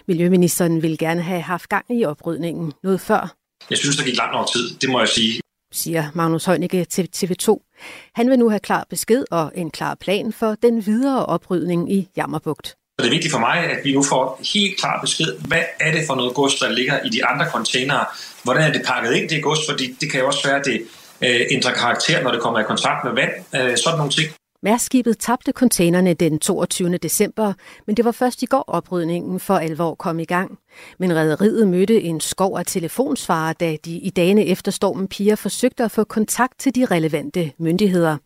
Miljøministeren 0.07 0.81
vil 0.81 0.97
gerne 0.97 1.21
have 1.21 1.41
haft 1.41 1.69
gang 1.69 1.85
i 1.89 2.05
oprydningen 2.05 2.73
noget 2.83 3.01
før. 3.01 3.35
Jeg 3.69 3.77
synes, 3.77 3.97
der 3.97 4.03
gik 4.03 4.17
langt 4.17 4.35
over 4.35 4.45
tid, 4.45 4.69
det 4.81 4.89
må 4.89 4.99
jeg 4.99 5.07
sige 5.07 5.41
siger 5.71 6.11
Magnus 6.13 6.45
Heunicke 6.45 6.85
til 6.85 7.09
TV2. 7.15 7.71
Han 8.15 8.29
vil 8.29 8.39
nu 8.39 8.49
have 8.49 8.59
klar 8.59 8.85
besked 8.89 9.25
og 9.31 9.51
en 9.55 9.71
klar 9.71 9.95
plan 9.95 10.33
for 10.33 10.55
den 10.61 10.85
videre 10.85 11.25
oprydning 11.25 11.93
i 11.93 12.09
Jammerbugt. 12.17 12.75
Det 12.99 13.05
er 13.05 13.09
vigtigt 13.09 13.31
for 13.31 13.39
mig, 13.39 13.57
at 13.57 13.85
vi 13.85 13.93
nu 13.93 14.03
får 14.03 14.41
helt 14.53 14.79
klar 14.79 15.01
besked, 15.01 15.39
hvad 15.47 15.63
er 15.79 15.91
det 15.91 16.03
for 16.07 16.15
noget 16.15 16.33
gods, 16.33 16.55
der 16.55 16.69
ligger 16.69 16.99
i 17.05 17.09
de 17.09 17.25
andre 17.25 17.45
containere? 17.51 18.05
Hvordan 18.43 18.63
er 18.69 18.73
det 18.73 18.81
pakket 18.85 19.13
ind, 19.13 19.29
det 19.29 19.43
gods? 19.43 19.59
Fordi 19.69 19.95
det 20.01 20.11
kan 20.11 20.19
jo 20.19 20.27
også 20.27 20.47
være, 20.47 20.59
at 20.59 20.65
det 20.65 20.81
øh, 21.21 21.41
ændrer 21.51 21.73
karakter, 21.73 22.23
når 22.23 22.31
det 22.31 22.41
kommer 22.41 22.59
i 22.59 22.63
kontakt 22.63 23.03
med 23.03 23.13
vand. 23.13 23.31
Øh, 23.55 23.77
sådan 23.77 23.97
nogle 23.97 24.11
ting. 24.11 24.27
Mærskibet 24.63 25.17
tabte 25.19 25.51
containerne 25.51 26.13
den 26.13 26.39
22. 26.39 26.97
december, 26.97 27.53
men 27.87 27.97
det 27.97 28.05
var 28.05 28.11
først 28.11 28.43
i 28.43 28.45
går 28.45 28.63
oprydningen 28.67 29.39
for 29.39 29.57
alvor 29.57 29.95
kom 29.95 30.19
i 30.19 30.25
gang. 30.25 30.59
Men 30.99 31.15
rædderiet 31.15 31.67
mødte 31.67 32.01
en 32.01 32.19
skov 32.19 32.57
af 32.57 32.65
telefonsvarer, 32.65 33.53
da 33.53 33.77
de 33.85 33.91
i 33.91 34.09
dagene 34.09 34.45
efter 34.45 34.71
stormen 34.71 35.07
Pia 35.07 35.33
forsøgte 35.33 35.83
at 35.83 35.91
få 35.91 36.03
kontakt 36.03 36.59
til 36.59 36.75
de 36.75 36.85
relevante 36.85 37.51
myndigheder. 37.59 38.17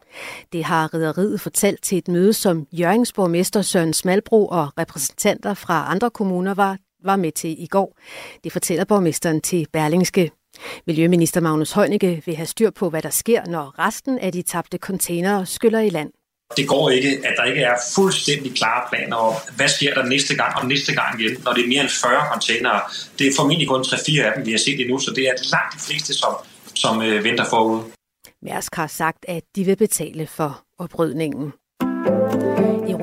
Det 0.53 0.63
har 0.63 0.93
rædderiet 0.93 1.41
fortalt 1.41 1.83
til 1.83 1.97
et 1.97 2.07
møde, 2.07 2.33
som 2.33 2.67
Jørgensborgmester 2.71 3.61
Søren 3.61 3.93
Smalbro 3.93 4.47
og 4.47 4.69
repræsentanter 4.77 5.53
fra 5.53 5.85
andre 5.91 6.09
kommuner 6.09 6.53
var, 6.53 6.77
var 7.03 7.15
med 7.15 7.31
til 7.31 7.63
i 7.63 7.67
går. 7.67 7.97
Det 8.43 8.51
fortæller 8.51 8.85
borgmesteren 8.85 9.41
til 9.41 9.67
Berlingske. 9.73 10.31
Miljøminister 10.87 11.41
Magnus 11.41 11.71
Heunicke 11.71 12.21
vil 12.25 12.35
have 12.35 12.45
styr 12.45 12.69
på, 12.69 12.89
hvad 12.89 13.01
der 13.01 13.09
sker, 13.09 13.45
når 13.45 13.79
resten 13.79 14.19
af 14.19 14.31
de 14.31 14.41
tabte 14.41 14.77
containere 14.77 15.45
skyller 15.45 15.79
i 15.79 15.89
land. 15.89 16.11
Det 16.57 16.67
går 16.67 16.89
ikke, 16.89 17.21
at 17.27 17.33
der 17.37 17.43
ikke 17.43 17.61
er 17.61 17.75
fuldstændig 17.95 18.55
klare 18.55 18.87
planer 18.89 19.15
om, 19.15 19.33
hvad 19.55 19.67
sker 19.67 19.93
der 19.93 20.05
næste 20.05 20.35
gang 20.35 20.57
og 20.57 20.65
næste 20.67 20.95
gang 20.95 21.21
igen, 21.21 21.37
når 21.45 21.53
det 21.53 21.63
er 21.63 21.67
mere 21.67 21.81
end 21.81 21.89
40 21.89 22.25
containere. 22.31 22.81
Det 23.19 23.27
er 23.27 23.31
formentlig 23.35 23.67
kun 23.67 23.81
3-4 23.81 24.21
af 24.21 24.31
dem, 24.35 24.45
vi 24.45 24.51
har 24.51 24.57
set 24.57 24.79
endnu, 24.79 24.99
så 24.99 25.11
det 25.15 25.23
er 25.23 25.33
langt 25.51 25.73
de 25.75 25.79
fleste, 25.79 26.13
som, 26.13 26.33
som 26.75 27.01
øh, 27.01 27.23
venter 27.23 27.45
forud. 27.49 27.81
Mærsk 28.41 28.75
har 28.75 28.87
sagt, 28.87 29.25
at 29.27 29.43
de 29.55 29.63
vil 29.63 29.75
betale 29.75 30.27
for 30.27 30.63
oprydningen. 30.79 31.53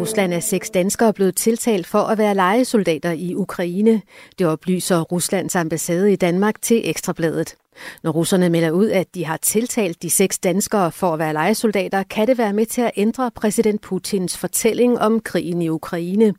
Rusland 0.01 0.35
er 0.35 0.41
seks 0.41 0.71
danskere 0.71 1.13
blevet 1.13 1.37
tiltalt 1.37 1.87
for 1.87 1.99
at 1.99 2.19
være 2.19 2.35
lejesoldater 2.35 3.13
i 3.13 3.35
Ukraine. 3.35 4.03
Det 4.39 4.47
oplyser 4.47 5.01
Ruslands 5.01 5.57
ambassade 5.57 6.13
i 6.13 6.17
Danmark 6.17 6.63
til 6.63 6.91
Ekstrabladet. 6.91 7.55
Når 8.03 8.11
russerne 8.11 8.51
melder 8.51 8.71
ud, 8.71 8.91
at 8.91 9.15
de 9.15 9.25
har 9.25 9.37
tiltalt 9.37 10.03
de 10.03 10.11
seks 10.11 10.39
danskere 10.39 10.93
for 10.93 11.13
at 11.13 11.19
være 11.19 11.33
lejesoldater, 11.33 12.03
kan 12.03 12.27
det 12.27 12.39
være 12.39 12.53
med 12.53 12.67
til 12.67 12.81
at 12.81 12.91
ændre 12.97 13.31
præsident 13.31 13.81
Putins 13.81 14.37
fortælling 14.37 14.99
om 14.99 15.21
krigen 15.21 15.63
i 15.63 15.69
Ukraine. 15.69 16.35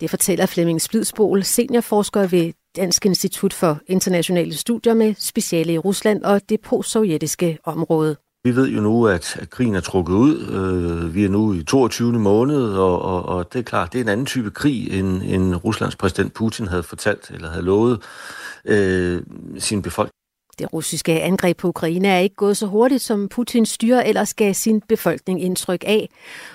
Det 0.00 0.10
fortæller 0.10 0.46
Flemming 0.46 0.80
Splidsbol, 0.80 1.44
seniorforsker 1.44 2.26
ved 2.26 2.52
Dansk 2.76 3.06
Institut 3.06 3.52
for 3.52 3.80
Internationale 3.86 4.54
Studier 4.54 4.94
med 4.94 5.14
speciale 5.18 5.72
i 5.72 5.78
Rusland 5.78 6.22
og 6.22 6.48
det 6.48 6.60
postsovjetiske 6.60 7.58
område. 7.64 8.16
Vi 8.44 8.56
ved 8.56 8.68
jo 8.68 8.80
nu, 8.80 9.06
at, 9.06 9.36
at 9.36 9.50
krigen 9.50 9.74
er 9.74 9.80
trukket 9.80 10.14
ud. 10.14 10.46
Øh, 10.46 11.14
vi 11.14 11.24
er 11.24 11.28
nu 11.28 11.54
i 11.54 11.64
22. 11.64 12.12
måned, 12.12 12.72
og, 12.72 13.02
og, 13.02 13.26
og 13.26 13.52
det 13.52 13.58
er 13.58 13.62
klart, 13.62 13.92
det 13.92 13.98
er 13.98 14.02
en 14.04 14.08
anden 14.08 14.26
type 14.26 14.50
krig, 14.50 14.98
end, 14.98 15.22
end 15.22 15.54
Ruslands 15.54 15.96
præsident 15.96 16.34
Putin 16.34 16.68
havde 16.68 16.82
fortalt 16.82 17.30
eller 17.30 17.50
havde 17.50 17.64
lovet 17.64 18.02
øh, 18.64 19.22
sin 19.58 19.82
befolkning. 19.82 20.17
Det 20.58 20.72
russiske 20.72 21.22
angreb 21.22 21.56
på 21.56 21.68
Ukraine 21.68 22.08
er 22.08 22.18
ikke 22.18 22.36
gået 22.36 22.56
så 22.56 22.66
hurtigt, 22.66 23.02
som 23.02 23.28
Putins 23.28 23.70
styre 23.70 24.08
ellers 24.08 24.34
gav 24.34 24.54
sin 24.54 24.80
befolkning 24.88 25.42
indtryk 25.42 25.84
af. 25.86 26.08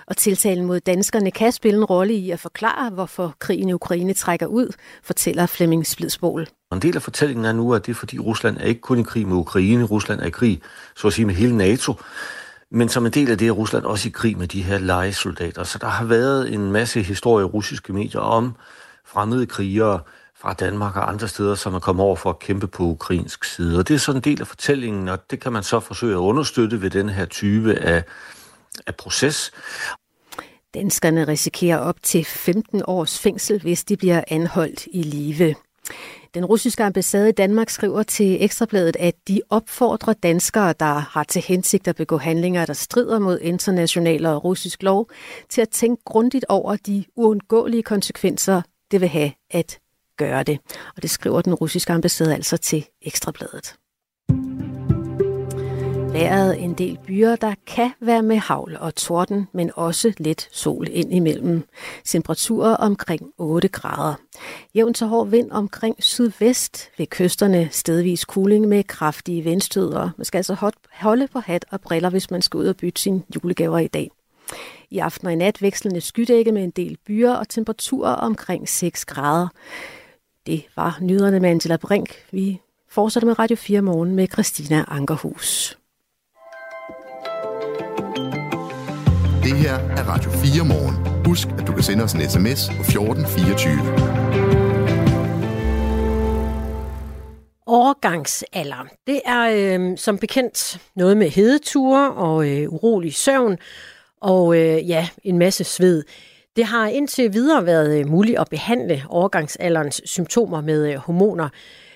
Og 0.07 0.17
tiltalen 0.17 0.65
mod 0.65 0.79
danskerne 0.79 1.31
kan 1.31 1.51
spille 1.51 1.77
en 1.77 1.85
rolle 1.85 2.13
i 2.13 2.31
at 2.31 2.39
forklare, 2.39 2.89
hvorfor 2.89 3.35
krigen 3.39 3.69
i 3.69 3.73
Ukraine 3.73 4.13
trækker 4.13 4.45
ud, 4.45 4.73
fortæller 5.03 5.45
Flemming 5.45 5.87
Splidsbol. 5.87 6.47
En 6.73 6.79
del 6.79 6.95
af 6.95 7.01
fortællingen 7.01 7.45
er 7.45 7.53
nu, 7.53 7.73
at 7.73 7.85
det 7.85 7.91
er 7.91 7.95
fordi 7.95 8.19
Rusland 8.19 8.57
er 8.57 8.65
ikke 8.65 8.81
kun 8.81 8.99
i 8.99 9.03
krig 9.03 9.27
med 9.27 9.35
Ukraine, 9.35 9.83
Rusland 9.83 10.19
er 10.19 10.25
i 10.25 10.29
krig, 10.29 10.61
så 10.95 11.07
at 11.07 11.13
sige, 11.13 11.25
med 11.25 11.35
hele 11.35 11.57
NATO. 11.57 11.93
Men 12.71 12.89
som 12.89 13.05
en 13.05 13.11
del 13.11 13.31
af 13.31 13.37
det 13.37 13.47
er 13.47 13.51
Rusland 13.51 13.85
også 13.85 14.07
i 14.07 14.11
krig 14.11 14.37
med 14.37 14.47
de 14.47 14.61
her 14.61 14.77
legesoldater. 14.77 15.63
Så 15.63 15.77
der 15.77 15.87
har 15.87 16.05
været 16.05 16.53
en 16.53 16.71
masse 16.71 17.01
historie 17.01 17.43
i 17.43 17.45
russiske 17.45 17.93
medier 17.93 18.21
om 18.21 18.55
fremmede 19.05 19.45
krigere, 19.45 19.99
fra 20.43 20.53
Danmark 20.53 20.95
og 20.95 21.09
andre 21.09 21.27
steder, 21.27 21.55
som 21.55 21.73
er 21.73 21.79
kommet 21.79 22.05
over 22.05 22.15
for 22.15 22.29
at 22.29 22.39
kæmpe 22.39 22.67
på 22.67 22.83
ukrainsk 22.83 23.43
side. 23.43 23.79
Og 23.79 23.87
det 23.87 23.93
er 23.93 23.97
sådan 23.97 24.19
en 24.19 24.23
del 24.23 24.41
af 24.41 24.47
fortællingen, 24.47 25.07
og 25.07 25.31
det 25.31 25.39
kan 25.39 25.53
man 25.53 25.63
så 25.63 25.79
forsøge 25.79 26.13
at 26.13 26.17
understøtte 26.17 26.81
ved 26.81 26.89
den 26.89 27.09
her 27.09 27.25
type 27.25 27.75
af, 27.75 28.03
af 28.87 28.95
proces. 28.95 29.51
Danskerne 30.73 31.27
risikerer 31.27 31.77
op 31.77 32.03
til 32.03 32.25
15 32.25 32.81
års 32.87 33.19
fængsel, 33.19 33.61
hvis 33.61 33.83
de 33.83 33.97
bliver 33.97 34.23
anholdt 34.27 34.87
i 34.91 35.03
live. 35.03 35.55
Den 36.33 36.45
russiske 36.45 36.83
ambassade 36.83 37.29
i 37.29 37.31
Danmark 37.31 37.69
skriver 37.69 38.03
til 38.03 38.43
Ekstrabladet, 38.43 38.95
at 38.99 39.15
de 39.27 39.41
opfordrer 39.49 40.13
danskere, 40.13 40.73
der 40.79 40.93
har 40.99 41.23
til 41.23 41.41
hensigt 41.41 41.87
at 41.87 41.95
begå 41.95 42.17
handlinger, 42.17 42.65
der 42.65 42.73
strider 42.73 43.19
mod 43.19 43.39
international 43.41 44.25
og 44.25 44.43
russisk 44.43 44.83
lov, 44.83 45.09
til 45.49 45.61
at 45.61 45.69
tænke 45.69 46.03
grundigt 46.05 46.45
over 46.49 46.75
de 46.75 47.05
uundgåelige 47.15 47.83
konsekvenser, 47.83 48.61
det 48.91 49.01
vil 49.01 49.09
have 49.09 49.31
at 49.51 49.79
gøre 50.17 50.43
det. 50.43 50.59
Og 50.95 51.01
det 51.01 51.09
skriver 51.09 51.41
den 51.41 51.53
russiske 51.53 51.93
ambassade 51.93 52.33
altså 52.35 52.57
til 52.57 52.85
Ekstrabladet. 53.01 53.75
Været 56.13 56.63
en 56.63 56.73
del 56.73 56.99
byer, 57.07 57.35
der 57.35 57.53
kan 57.67 57.91
være 58.01 58.21
med 58.21 58.37
havl 58.37 58.77
og 58.79 58.95
torden, 58.95 59.47
men 59.53 59.71
også 59.75 60.13
lidt 60.17 60.49
sol 60.51 60.87
ind 60.91 61.13
imellem. 61.13 61.63
Temperaturer 62.05 62.75
omkring 62.75 63.31
8 63.37 63.67
grader. 63.67 64.15
Jævn 64.75 64.93
til 64.93 65.07
hård 65.07 65.27
vind 65.27 65.51
omkring 65.51 65.95
sydvest 66.03 66.89
ved 66.97 67.07
kysterne 67.07 67.69
stedvis 67.71 68.25
kuling 68.25 68.67
med 68.67 68.83
kraftige 68.83 69.41
vindstøder. 69.41 70.09
Man 70.17 70.25
skal 70.25 70.39
altså 70.39 70.73
holde 70.91 71.27
på 71.27 71.39
hat 71.39 71.65
og 71.71 71.81
briller, 71.81 72.09
hvis 72.09 72.31
man 72.31 72.41
skal 72.41 72.57
ud 72.57 72.67
og 72.67 72.77
bytte 72.77 73.01
sine 73.01 73.23
julegaver 73.35 73.79
i 73.79 73.87
dag. 73.87 74.11
I 74.89 74.99
aften 74.99 75.27
og 75.27 75.33
i 75.33 75.35
nat 75.35 75.61
vekslende 75.61 76.01
skydække 76.01 76.51
med 76.51 76.63
en 76.63 76.71
del 76.71 76.97
byer 77.07 77.33
og 77.33 77.49
temperaturer 77.49 78.13
omkring 78.13 78.69
6 78.69 79.05
grader. 79.05 79.47
Det 80.45 80.63
var 80.75 80.97
nyhederne 81.01 81.39
med 81.39 81.49
Angela 81.49 81.77
Brink. 81.77 82.09
Vi 82.31 82.61
fortsætter 82.89 83.27
med 83.27 83.39
Radio 83.39 83.55
4 83.55 83.81
morgen 83.81 84.15
med 84.15 84.27
Christina 84.33 84.85
Ankerhus. 84.87 85.77
Det 89.43 89.57
her 89.57 89.73
er 89.73 90.03
Radio 90.03 90.31
4 90.31 90.65
morgen. 90.65 91.25
Husk, 91.25 91.47
at 91.47 91.67
du 91.67 91.73
kan 91.73 91.83
sende 91.83 92.03
os 92.03 92.13
en 92.13 92.21
sms 92.29 92.69
på 92.77 92.81
1424. 92.81 93.73
Overgangsalder. 97.65 98.87
Det 99.07 99.21
er 99.25 99.41
øh, 99.79 99.97
som 99.97 100.17
bekendt 100.17 100.81
noget 100.95 101.17
med 101.17 101.29
hedeture 101.29 102.13
og 102.13 102.49
øh, 102.49 102.73
urolig 102.73 103.13
søvn 103.13 103.57
og 104.21 104.57
øh, 104.57 104.89
ja, 104.89 105.07
en 105.23 105.37
masse 105.37 105.63
sved. 105.63 106.03
Det 106.55 106.65
har 106.65 106.87
indtil 106.87 107.33
videre 107.33 107.65
været 107.65 107.99
øh, 107.99 108.07
muligt 108.07 108.39
at 108.39 108.47
behandle 108.49 109.03
overgangsalderens 109.09 110.01
symptomer 110.05 110.61
med 110.61 110.91
øh, 110.91 110.97
hormoner. 110.97 111.49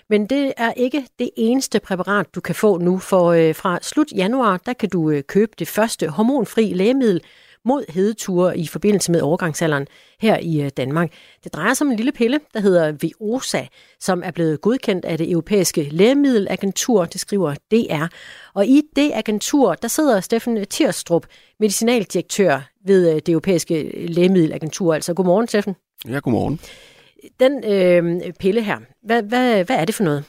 Men 0.10 0.26
det 0.26 0.54
er 0.58 0.72
ikke 0.72 1.08
det 1.20 1.30
eneste 1.38 1.80
præparat, 1.80 2.36
du 2.36 2.41
kan 2.41 2.56
få 2.56 2.78
nu, 2.78 2.98
for 2.98 3.32
øh, 3.32 3.56
fra 3.56 3.80
slut 3.82 4.12
januar, 4.15 4.58
der 4.65 4.74
kan 4.74 4.89
du 4.89 5.22
købe 5.28 5.52
det 5.60 5.67
første 5.67 6.08
hormonfri 6.08 6.74
lægemiddel 6.74 7.22
mod 7.67 7.86
hedeture 7.89 8.58
i 8.58 8.67
forbindelse 8.67 9.12
med 9.12 9.21
overgangsalderen 9.21 9.88
her 10.19 10.38
i 10.38 10.62
øh, 10.62 10.69
Danmark. 10.77 11.12
Det 11.43 11.53
drejer 11.53 11.73
sig 11.73 11.86
om 11.86 11.91
en 11.91 11.97
lille 11.97 12.12
pille, 12.12 12.39
der 12.53 12.60
hedder 12.60 12.91
Viosa, 12.91 13.65
som 13.99 14.23
er 14.25 14.32
blevet 14.32 14.62
godkendt 14.62 15.06
af 15.06 15.17
det 15.17 15.32
europæiske 15.32 15.84
lægemiddelagentur, 15.91 17.06
det 17.06 17.21
skriver 17.21 17.56
DR. 17.71 18.06
Og 18.53 18.65
i 18.65 18.82
det 18.95 19.12
agentur, 19.13 19.73
der 19.73 19.88
sidder 19.88 20.19
Steffen 20.19 20.65
Tirstrup, 20.65 21.25
medicinaldirektør 21.60 22.69
ved 22.86 23.10
øh, 23.10 23.15
det 23.15 23.30
europæiske 23.30 24.08
lægemiddelagentur. 24.08 24.93
Altså 24.93 25.13
godmorgen, 25.13 25.47
Steffen. 25.47 25.75
Ja, 26.08 26.19
godmorgen. 26.19 26.60
Den 27.39 27.63
øh, 27.63 28.34
pille 28.39 28.63
her, 28.63 28.77
hvad, 29.03 29.23
hvad, 29.23 29.63
hvad 29.63 29.75
er 29.75 29.86
det 29.86 29.95
for 29.95 30.03
noget? 30.03 30.23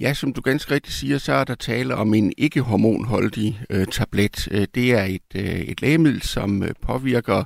Ja, 0.00 0.14
som 0.14 0.32
du 0.32 0.40
ganske 0.40 0.74
rigtigt 0.74 0.94
siger, 0.94 1.18
så 1.18 1.32
er 1.32 1.44
der 1.44 1.54
tale 1.54 1.94
om 1.94 2.14
en 2.14 2.32
ikke-hormonholdig 2.38 3.60
øh, 3.70 3.86
tablet. 3.86 4.48
Øh, 4.50 4.66
det 4.74 4.92
er 4.92 5.04
et, 5.04 5.22
øh, 5.34 5.60
et 5.60 5.82
lægemiddel, 5.82 6.22
som 6.22 6.62
øh, 6.62 6.70
påvirker 6.82 7.44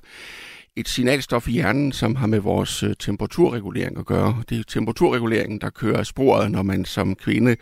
et 0.77 0.89
signalstof 0.89 1.49
i 1.49 1.51
hjernen, 1.51 1.93
som 1.93 2.17
har 2.17 2.27
med 2.27 2.39
vores 2.39 2.83
øh, 2.83 2.95
temperaturregulering 2.99 3.99
at 3.99 4.07
gøre. 4.07 4.43
Det 4.49 4.59
er 4.59 4.63
temperaturreguleringen, 4.69 5.61
der 5.61 5.71
kører 5.71 6.03
sporet, 6.03 6.51
når 6.51 6.63
man 6.63 6.85
som 6.85 7.15
kvinde 7.15 7.57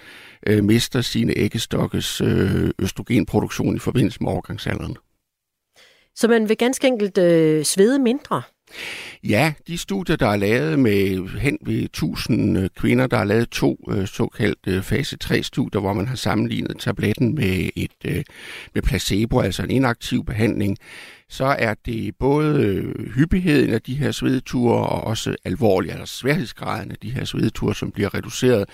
øh, 0.46 0.64
mister 0.64 1.00
sine 1.00 1.38
æggestokkes 1.38 2.20
øh, 2.20 2.70
østrogenproduktion 2.78 3.76
i 3.76 3.78
forbindelse 3.78 4.18
med 4.22 4.32
overgangsalderen. 4.32 4.96
Så 6.14 6.28
man 6.28 6.48
vil 6.48 6.56
ganske 6.56 6.86
enkelt 6.86 7.18
øh, 7.18 7.64
svede 7.64 7.98
mindre? 7.98 8.42
Ja, 9.24 9.52
de 9.66 9.78
studier, 9.78 10.16
der 10.16 10.28
er 10.28 10.36
lavet 10.36 10.78
med 10.78 11.28
hen 11.38 11.58
ved 11.60 11.82
1000 11.82 12.58
øh, 12.58 12.68
kvinder, 12.76 13.06
der 13.06 13.16
har 13.16 13.24
lavet 13.24 13.50
to 13.50 13.88
øh, 13.90 14.06
såkaldte 14.06 14.70
øh, 14.70 14.82
fase 14.82 15.16
3-studier, 15.24 15.80
hvor 15.80 15.92
man 15.92 16.08
har 16.08 16.16
sammenlignet 16.16 16.76
tabletten 16.78 17.34
med 17.34 17.70
et 17.76 18.24
med 18.74 18.82
placebo, 18.82 19.40
altså 19.40 19.62
en 19.62 19.70
inaktiv 19.70 20.24
behandling, 20.24 20.78
så 21.28 21.44
er 21.44 21.74
det 21.86 22.16
både 22.16 22.82
hyppigheden 23.14 23.74
af 23.74 23.82
de 23.82 23.94
her 23.94 24.10
svedeture 24.12 24.86
og 24.88 25.04
også 25.04 25.36
alvorlig, 25.44 25.90
eller 25.90 26.04
sværhedsgraden 26.04 26.90
af 26.90 26.96
de 27.02 27.10
her 27.10 27.24
svedeture, 27.24 27.74
som 27.74 27.90
bliver 27.90 28.14
reduceret 28.14 28.68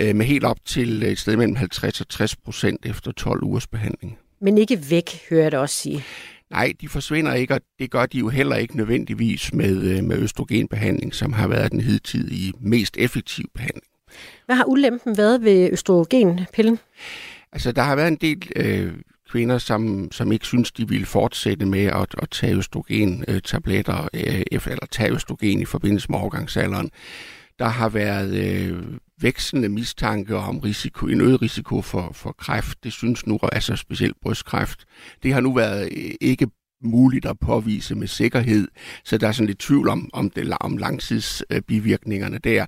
med 0.00 0.26
helt 0.26 0.44
op 0.44 0.58
til 0.64 1.02
et 1.02 1.18
sted 1.18 1.36
mellem 1.36 1.56
50 1.56 2.00
og 2.00 2.08
60 2.08 2.36
procent 2.36 2.86
efter 2.86 3.12
12 3.12 3.42
ugers 3.42 3.66
behandling. 3.66 4.18
Men 4.40 4.58
ikke 4.58 4.90
væk, 4.90 5.10
hører 5.30 5.42
jeg 5.42 5.52
det 5.52 5.60
også 5.60 5.74
sige. 5.74 6.04
Nej, 6.50 6.72
de 6.80 6.88
forsvinder 6.88 7.34
ikke, 7.34 7.54
og 7.54 7.60
det 7.78 7.90
gør 7.90 8.06
de 8.06 8.18
jo 8.18 8.28
heller 8.28 8.56
ikke 8.56 8.76
nødvendigvis 8.76 9.54
med, 9.54 9.82
øh, 9.82 10.04
med 10.04 10.18
østrogenbehandling, 10.18 11.14
som 11.14 11.32
har 11.32 11.48
været 11.48 11.72
den 11.72 11.80
hidtidige 11.80 12.52
mest 12.60 12.96
effektive 12.96 13.46
behandling. 13.54 13.84
Hvad 14.46 14.56
har 14.56 14.64
ulempen 14.64 15.16
været 15.16 15.44
ved 15.44 15.72
østrogenpillen? 15.72 16.78
Altså, 17.52 17.72
der 17.72 17.82
har 17.82 17.96
været 17.96 18.08
en 18.08 18.16
del 18.16 18.52
øh, 18.56 18.92
kvinder, 19.30 19.58
som, 19.58 20.12
som 20.12 20.32
ikke 20.32 20.46
synes, 20.46 20.72
de 20.72 20.88
ville 20.88 21.06
fortsætte 21.06 21.66
med 21.66 21.84
at, 21.84 22.14
at 22.22 22.30
tage 22.30 22.56
østrogen-tabletter, 22.56 24.08
øh, 24.14 24.42
eller 24.50 24.86
tage 24.90 25.14
østrogen 25.14 25.60
i 25.60 25.64
forbindelse 25.64 26.06
med 26.10 26.18
overgangsalderen. 26.18 26.90
Der 27.58 27.68
har 27.68 27.88
været 27.88 28.34
øh, 28.34 28.82
vækstende 29.20 29.68
mistanke 29.68 30.36
om 30.36 30.58
risiko, 30.58 31.06
en 31.06 31.20
øget 31.20 31.42
risiko 31.42 31.82
for, 31.82 32.10
for 32.12 32.32
kræft. 32.32 32.84
Det 32.84 32.92
synes 32.92 33.26
nu, 33.26 33.38
altså 33.52 33.76
specielt 33.76 34.16
brystkræft. 34.22 34.84
Det 35.22 35.34
har 35.34 35.40
nu 35.40 35.54
været 35.54 35.88
øh, 35.96 36.10
ikke 36.20 36.46
muligt 36.82 37.26
at 37.26 37.38
påvise 37.38 37.94
med 37.94 38.06
sikkerhed, 38.06 38.68
så 39.04 39.18
der 39.18 39.28
er 39.28 39.32
sådan 39.32 39.46
lidt 39.46 39.58
tvivl 39.58 39.88
om, 39.88 40.10
om, 40.12 40.30
det, 40.30 40.56
om 40.60 40.76
langtidsbivirkningerne 40.76 42.38
der. 42.38 42.66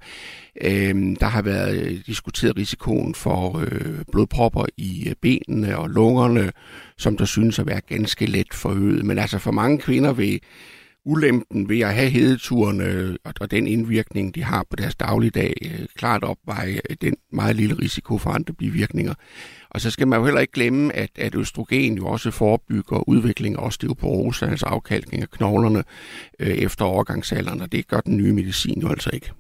Øhm, 0.63 1.17
der 1.17 1.27
har 1.27 1.43
været 1.43 1.83
øh, 1.83 2.01
diskuteret 2.07 2.57
risikoen 2.57 3.15
for 3.15 3.59
øh, 3.59 4.05
blodpropper 4.13 4.65
i 4.77 5.09
øh, 5.09 5.15
benene 5.23 5.79
og 5.79 5.91
lungerne, 5.91 6.53
som 6.99 7.17
der 7.17 7.25
synes 7.25 7.59
at 7.59 7.67
være 7.67 7.81
ganske 7.81 8.27
let 8.27 8.55
forøget. 8.55 9.05
Men 9.05 9.19
altså 9.19 9.39
for 9.39 9.51
mange 9.51 9.79
kvinder 9.79 10.13
vil 10.13 10.41
ulempen 11.05 11.69
ved 11.69 11.81
at 11.81 11.95
have 11.95 12.11
hedeturene 12.11 12.85
øh, 12.85 13.17
og 13.41 13.51
den 13.51 13.67
indvirkning, 13.67 14.35
de 14.35 14.43
har 14.45 14.65
på 14.71 14.77
deres 14.77 14.95
dagligdag, 14.95 15.55
øh, 15.65 15.87
klart 15.97 16.25
opveje 16.25 16.81
øh, 16.91 16.97
den 17.01 17.17
meget 17.33 17.57
lille 17.57 17.79
risiko 17.83 18.19
for 18.19 18.31
andre 18.31 18.55
bivirkninger. 18.55 19.15
Og 19.71 19.81
så 19.81 19.91
skal 19.91 20.09
man 20.09 20.19
jo 20.19 20.25
heller 20.25 20.41
ikke 20.41 20.53
glemme, 20.53 20.97
at, 20.97 21.11
at 21.19 21.35
østrogen 21.35 21.97
jo 21.97 22.07
også 22.07 22.31
forebygger 22.31 23.09
udvikling 23.09 23.59
af 23.59 23.67
osteoporose, 23.67 24.47
altså 24.47 24.67
afkalkning 24.67 25.23
af 25.23 25.31
knoglerne 25.31 25.85
øh, 26.39 26.49
efter 26.49 26.85
overgangsalderen, 26.85 27.61
og 27.61 27.73
det 27.73 27.89
gør 27.89 28.01
den 28.01 28.17
nye 28.17 28.33
medicin 28.33 28.81
jo 28.81 28.89
altså 28.89 29.11
ikke. 29.13 29.33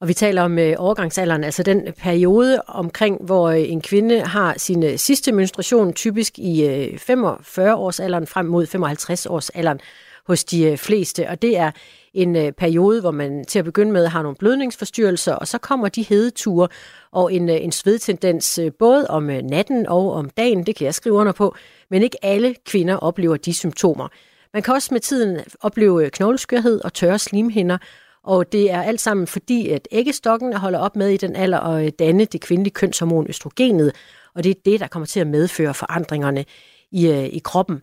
Og 0.00 0.08
vi 0.08 0.14
taler 0.14 0.42
om 0.42 0.58
øh, 0.58 0.74
overgangsalderen, 0.78 1.44
altså 1.44 1.62
den 1.62 1.82
periode 1.98 2.62
omkring, 2.66 3.24
hvor 3.24 3.48
øh, 3.48 3.70
en 3.70 3.80
kvinde 3.80 4.20
har 4.20 4.54
sin 4.58 4.82
øh, 4.82 4.98
sidste 4.98 5.32
menstruation, 5.32 5.92
typisk 5.92 6.38
i 6.38 6.66
øh, 6.66 6.94
45-årsalderen 6.94 8.26
frem 8.26 8.46
mod 8.46 8.66
55-årsalderen 8.66 9.78
hos 10.26 10.44
de 10.44 10.64
øh, 10.64 10.76
fleste. 10.76 11.28
Og 11.28 11.42
det 11.42 11.56
er 11.56 11.70
en 12.14 12.36
øh, 12.36 12.52
periode, 12.52 13.00
hvor 13.00 13.10
man 13.10 13.44
til 13.44 13.58
at 13.58 13.64
begynde 13.64 13.92
med 13.92 14.06
har 14.06 14.22
nogle 14.22 14.36
blødningsforstyrrelser, 14.36 15.34
og 15.34 15.48
så 15.48 15.58
kommer 15.58 15.88
de 15.88 16.02
hedeture 16.02 16.68
og 17.12 17.32
en, 17.32 17.48
øh, 17.48 17.56
en 17.64 17.72
svedtendens 17.72 18.60
både 18.78 19.06
om 19.06 19.22
natten 19.22 19.86
og 19.86 20.12
om 20.12 20.30
dagen, 20.30 20.66
det 20.66 20.76
kan 20.76 20.84
jeg 20.84 20.94
skrive 20.94 21.14
under 21.14 21.32
på, 21.32 21.56
men 21.90 22.02
ikke 22.02 22.24
alle 22.24 22.54
kvinder 22.66 22.96
oplever 22.96 23.36
de 23.36 23.54
symptomer. 23.54 24.08
Man 24.52 24.62
kan 24.62 24.74
også 24.74 24.88
med 24.92 25.00
tiden 25.00 25.40
opleve 25.60 26.10
knogleskørhed 26.10 26.80
og 26.84 26.92
tørre 26.92 27.18
slimhinder, 27.18 27.78
og 28.24 28.52
det 28.52 28.70
er 28.70 28.82
alt 28.82 29.00
sammen 29.00 29.26
fordi, 29.26 29.68
at 29.68 29.88
æggestokken 29.92 30.52
holder 30.52 30.78
op 30.78 30.96
med 30.96 31.08
i 31.08 31.16
den 31.16 31.36
alder 31.36 31.58
at 31.58 31.98
danne 31.98 32.24
det 32.24 32.40
kvindelige 32.40 32.74
kønshormon 32.74 33.26
østrogenet, 33.28 33.92
og 34.34 34.44
det 34.44 34.50
er 34.50 34.60
det, 34.64 34.80
der 34.80 34.86
kommer 34.86 35.06
til 35.06 35.20
at 35.20 35.26
medføre 35.26 35.74
forandringerne 35.74 36.44
i, 36.92 37.08
i 37.10 37.38
kroppen. 37.38 37.82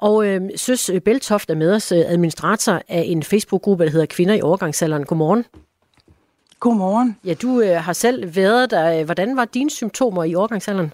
Og 0.00 0.26
øh, 0.26 0.40
Søs 0.56 0.90
Beltoft 1.04 1.50
er 1.50 1.54
med 1.54 1.72
os, 1.74 1.92
øh, 1.92 1.98
administrator 1.98 2.82
af 2.88 3.04
en 3.06 3.22
Facebook-gruppe, 3.22 3.84
der 3.84 3.90
hedder 3.90 4.06
Kvinder 4.06 4.34
i 4.34 4.40
overgangsalderen. 4.40 5.04
Godmorgen. 5.04 5.44
Godmorgen. 6.60 7.16
Ja, 7.24 7.34
du 7.34 7.60
øh, 7.60 7.76
har 7.76 7.92
selv 7.92 8.36
været 8.36 8.70
der. 8.70 9.04
Hvordan 9.04 9.36
var 9.36 9.44
dine 9.44 9.70
symptomer 9.70 10.24
i 10.24 10.34
overgangsalderen? 10.34 10.92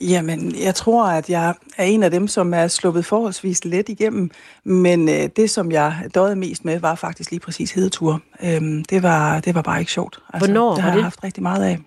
Jamen, 0.00 0.54
jeg 0.62 0.74
tror, 0.74 1.04
at 1.04 1.30
jeg 1.30 1.54
er 1.76 1.84
en 1.84 2.02
af 2.02 2.10
dem, 2.10 2.28
som 2.28 2.54
er 2.54 2.68
sluppet 2.68 3.04
forholdsvis 3.04 3.64
let 3.64 3.88
igennem, 3.88 4.30
men 4.64 5.08
øh, 5.08 5.28
det, 5.36 5.50
som 5.50 5.72
jeg 5.72 5.94
døde 6.14 6.36
mest 6.36 6.64
med, 6.64 6.78
var 6.78 6.94
faktisk 6.94 7.30
lige 7.30 7.40
præcis 7.40 7.72
hedetur. 7.72 8.22
Øhm, 8.42 8.84
det, 8.84 9.02
var, 9.02 9.40
det 9.40 9.54
var 9.54 9.62
bare 9.62 9.80
ikke 9.80 9.92
sjovt. 9.92 10.18
Altså, 10.32 10.46
Hvornår 10.46 10.74
det 10.74 10.82
har 10.82 10.94
jeg 10.94 11.02
haft 11.02 11.24
rigtig 11.24 11.42
meget 11.42 11.64
af. 11.64 11.78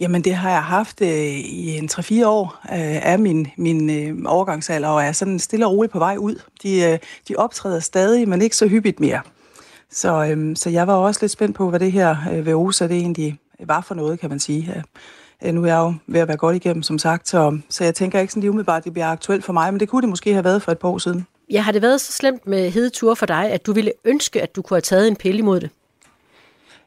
Jamen, 0.00 0.22
det 0.22 0.34
har 0.34 0.50
jeg 0.50 0.62
haft 0.62 1.00
øh, 1.00 1.08
i 1.08 1.78
en 1.78 1.88
3-4 1.92 2.26
år 2.26 2.60
øh, 2.64 3.06
af 3.06 3.18
min, 3.18 3.46
min 3.56 3.90
øh, 3.90 4.18
overgangsalder, 4.26 4.88
og 4.88 5.02
er 5.02 5.12
sådan 5.12 5.38
stille 5.38 5.66
og 5.66 5.72
roligt 5.72 5.92
på 5.92 5.98
vej 5.98 6.16
ud. 6.16 6.42
De, 6.62 6.82
øh, 6.82 6.98
de 7.28 7.36
optræder 7.36 7.80
stadig, 7.80 8.28
men 8.28 8.42
ikke 8.42 8.56
så 8.56 8.68
hyppigt 8.68 9.00
mere. 9.00 9.20
Så, 9.90 10.24
øh, 10.24 10.56
så 10.56 10.70
jeg 10.70 10.86
var 10.86 10.94
også 10.94 11.20
lidt 11.22 11.32
spændt 11.32 11.56
på, 11.56 11.70
hvad 11.70 11.80
det 11.80 11.92
her 11.92 12.16
øh, 12.32 12.46
VOSA 12.46 12.86
det 12.88 12.96
egentlig 12.96 13.38
var 13.60 13.80
for 13.80 13.94
noget, 13.94 14.20
kan 14.20 14.30
man 14.30 14.40
sige. 14.40 14.74
Øh, 14.76 14.82
nu 15.54 15.62
er 15.62 15.66
jeg 15.66 15.78
jo 15.78 15.94
ved 16.06 16.20
at 16.20 16.28
være 16.28 16.36
godt 16.36 16.56
igennem, 16.56 16.82
som 16.82 16.98
sagt, 16.98 17.28
så, 17.28 17.58
så 17.68 17.84
jeg 17.84 17.94
tænker 17.94 18.20
ikke 18.20 18.32
sådan 18.32 18.40
lige 18.40 18.50
umiddelbart, 18.50 18.78
at 18.78 18.84
det 18.84 18.92
bliver 18.92 19.06
aktuelt 19.06 19.44
for 19.44 19.52
mig, 19.52 19.72
men 19.72 19.80
det 19.80 19.88
kunne 19.88 20.02
det 20.02 20.08
måske 20.08 20.32
have 20.32 20.44
været 20.44 20.62
for 20.62 20.72
et 20.72 20.78
par 20.78 20.88
år 20.88 20.98
siden. 20.98 21.26
Ja, 21.50 21.60
har 21.60 21.72
det 21.72 21.82
været 21.82 22.00
så 22.00 22.12
slemt 22.12 22.46
med 22.46 22.70
hedeture 22.70 23.16
for 23.16 23.26
dig, 23.26 23.50
at 23.50 23.66
du 23.66 23.72
ville 23.72 23.92
ønske, 24.04 24.42
at 24.42 24.56
du 24.56 24.62
kunne 24.62 24.74
have 24.74 24.80
taget 24.80 25.08
en 25.08 25.16
pille 25.16 25.38
imod 25.38 25.60
det? 25.60 25.70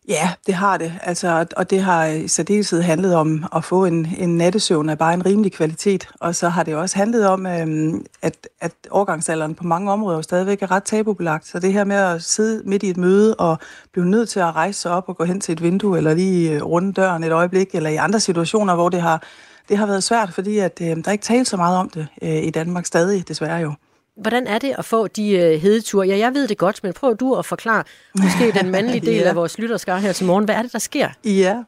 Ja, 0.07 0.29
det 0.45 0.53
har 0.53 0.77
det. 0.77 0.93
Altså, 1.03 1.45
og 1.57 1.69
det 1.69 1.81
har 1.81 2.05
i 2.05 2.27
særdeleshed 2.27 2.81
handlet 2.81 3.15
om 3.15 3.45
at 3.55 3.63
få 3.63 3.85
en, 3.85 4.07
en 4.17 4.37
nattesøvn 4.37 4.89
af 4.89 4.97
bare 4.97 5.13
en 5.13 5.25
rimelig 5.25 5.51
kvalitet. 5.51 6.07
Og 6.19 6.35
så 6.35 6.49
har 6.49 6.63
det 6.63 6.75
også 6.75 6.97
handlet 6.97 7.27
om, 7.27 7.45
øhm, 7.45 8.05
at, 8.21 8.47
at 8.61 8.71
overgangsalderen 8.91 9.55
på 9.55 9.63
mange 9.63 9.91
områder 9.91 10.21
stadigvæk 10.21 10.61
er 10.61 10.71
ret 10.71 10.83
tabubelagt. 10.83 11.47
Så 11.47 11.59
det 11.59 11.73
her 11.73 11.83
med 11.83 11.95
at 11.95 12.23
sidde 12.23 12.61
midt 12.65 12.83
i 12.83 12.89
et 12.89 12.97
møde 12.97 13.35
og 13.35 13.57
blive 13.91 14.05
nødt 14.05 14.29
til 14.29 14.39
at 14.39 14.55
rejse 14.55 14.81
sig 14.81 14.91
op 14.91 15.09
og 15.09 15.17
gå 15.17 15.23
hen 15.23 15.41
til 15.41 15.53
et 15.53 15.61
vindue, 15.61 15.97
eller 15.97 16.13
lige 16.13 16.51
øh, 16.51 16.63
runde 16.63 16.93
døren 16.93 17.23
et 17.23 17.31
øjeblik, 17.31 17.75
eller 17.75 17.89
i 17.89 17.95
andre 17.95 18.19
situationer, 18.19 18.75
hvor 18.75 18.89
det 18.89 19.01
har, 19.01 19.23
det 19.69 19.77
har 19.77 19.85
været 19.85 20.03
svært, 20.03 20.33
fordi 20.33 20.57
at, 20.57 20.81
øh, 20.81 20.97
der 21.05 21.11
ikke 21.11 21.23
tales 21.23 21.47
så 21.47 21.57
meget 21.57 21.77
om 21.77 21.89
det 21.89 22.07
øh, 22.21 22.43
i 22.43 22.49
Danmark 22.49 22.85
stadig, 22.85 23.27
desværre 23.27 23.57
jo. 23.57 23.73
Hvordan 24.21 24.47
er 24.47 24.59
det 24.59 24.75
at 24.77 24.85
få 24.85 25.07
de 25.07 25.31
øh, 25.31 25.61
hedeture? 25.61 26.07
Ja, 26.07 26.17
jeg 26.17 26.33
ved 26.33 26.47
det 26.47 26.57
godt, 26.57 26.83
men 26.83 26.93
prøv 26.93 27.15
du 27.15 27.33
at 27.33 27.45
forklare 27.45 27.83
måske 28.19 28.51
den 28.61 28.69
mandlige 28.69 29.05
del 29.05 29.15
ja. 29.15 29.29
af 29.29 29.35
vores 29.35 29.57
lytterskar 29.57 29.97
her 29.97 30.13
til 30.13 30.25
morgen. 30.25 30.45
Hvad 30.45 30.55
er 30.55 30.61
det, 30.61 30.73
der 30.73 30.79
sker? 30.79 31.09
Ja, 31.25 31.63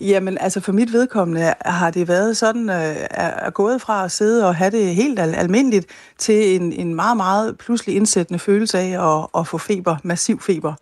Jamen, 0.00 0.38
altså 0.38 0.60
for 0.60 0.72
mit 0.72 0.92
vedkommende 0.92 1.54
har 1.60 1.90
det 1.90 2.08
været 2.08 2.36
sådan, 2.36 2.70
øh, 2.70 2.96
at 3.10 3.54
gået 3.54 3.80
fra 3.80 4.04
at 4.04 4.12
sidde 4.12 4.46
og 4.46 4.54
have 4.54 4.70
det 4.70 4.94
helt 4.94 5.18
al- 5.18 5.34
almindeligt, 5.34 5.86
til 6.18 6.56
en, 6.56 6.72
en 6.72 6.94
meget, 6.94 7.16
meget 7.16 7.58
pludselig 7.58 7.96
indsættende 7.96 8.38
følelse 8.38 8.78
af 8.78 9.18
at, 9.20 9.26
at 9.40 9.46
få 9.46 9.58
feber, 9.58 9.96
massiv 10.02 10.40
feber 10.40 10.74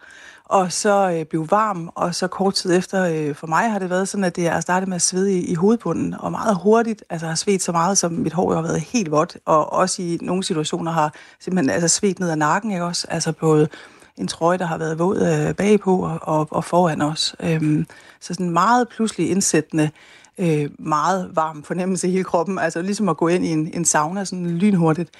og 0.51 0.73
så 0.73 1.11
øh, 1.11 1.25
blev 1.27 1.51
varm, 1.51 1.91
og 1.95 2.15
så 2.15 2.27
kort 2.29 2.55
tid 2.55 2.77
efter, 2.79 3.05
øh, 3.05 3.35
for 3.35 3.47
mig 3.47 3.71
har 3.71 3.79
det 3.79 3.91
været 3.91 4.09
sådan, 4.09 4.25
at 4.25 4.37
det 4.37 4.47
er 4.47 4.61
startet 4.61 4.89
med 4.89 4.97
at 4.97 5.03
svede 5.03 5.33
i, 5.33 5.45
i 5.51 5.55
hovedbunden, 5.55 6.15
og 6.19 6.33
meget 6.33 6.57
hurtigt, 6.63 7.05
altså 7.11 7.27
har 7.27 7.35
svedt 7.35 7.63
så 7.63 7.73
meget, 7.73 7.99
som 7.99 8.13
mit 8.13 8.33
hår 8.33 8.55
har 8.55 8.63
været 8.63 8.81
helt 8.81 9.11
vådt, 9.11 9.37
og 9.45 9.73
også 9.73 10.03
i 10.03 10.19
nogle 10.23 10.45
situationer 10.45 10.93
har 10.93 11.15
simpelthen 11.41 11.71
altså 11.71 11.89
svedt 11.89 12.21
ned 12.21 12.31
ad 12.31 12.37
nakken, 12.37 12.71
ikke 12.71 12.85
også? 12.85 13.07
Altså 13.11 13.33
både 13.33 13.69
en 14.17 14.29
trøje, 14.29 14.59
der 14.59 14.65
har 14.65 14.79
været 14.79 14.99
våd 14.99 15.47
øh, 15.49 15.55
bagpå 15.55 15.97
og, 16.05 16.19
og, 16.23 16.49
og 16.51 16.65
foran 16.65 17.03
os. 17.03 17.35
Øhm, 17.41 17.87
så 18.21 18.35
sådan 18.35 18.51
meget 18.51 18.89
pludselig 18.89 19.31
indsættende 19.31 19.91
øh, 20.39 20.71
meget 20.79 21.31
varm 21.35 21.63
fornemmelse 21.63 22.09
i 22.09 22.11
hele 22.11 22.25
kroppen, 22.25 22.59
altså 22.59 22.83
ligesom 22.83 23.09
at 23.09 23.17
gå 23.17 23.29
ind 23.29 23.45
i 23.45 23.49
en, 23.49 23.71
en 23.75 23.85
sauna 23.85 24.25
sådan 24.25 24.47
lynhurtigt. 24.47 25.11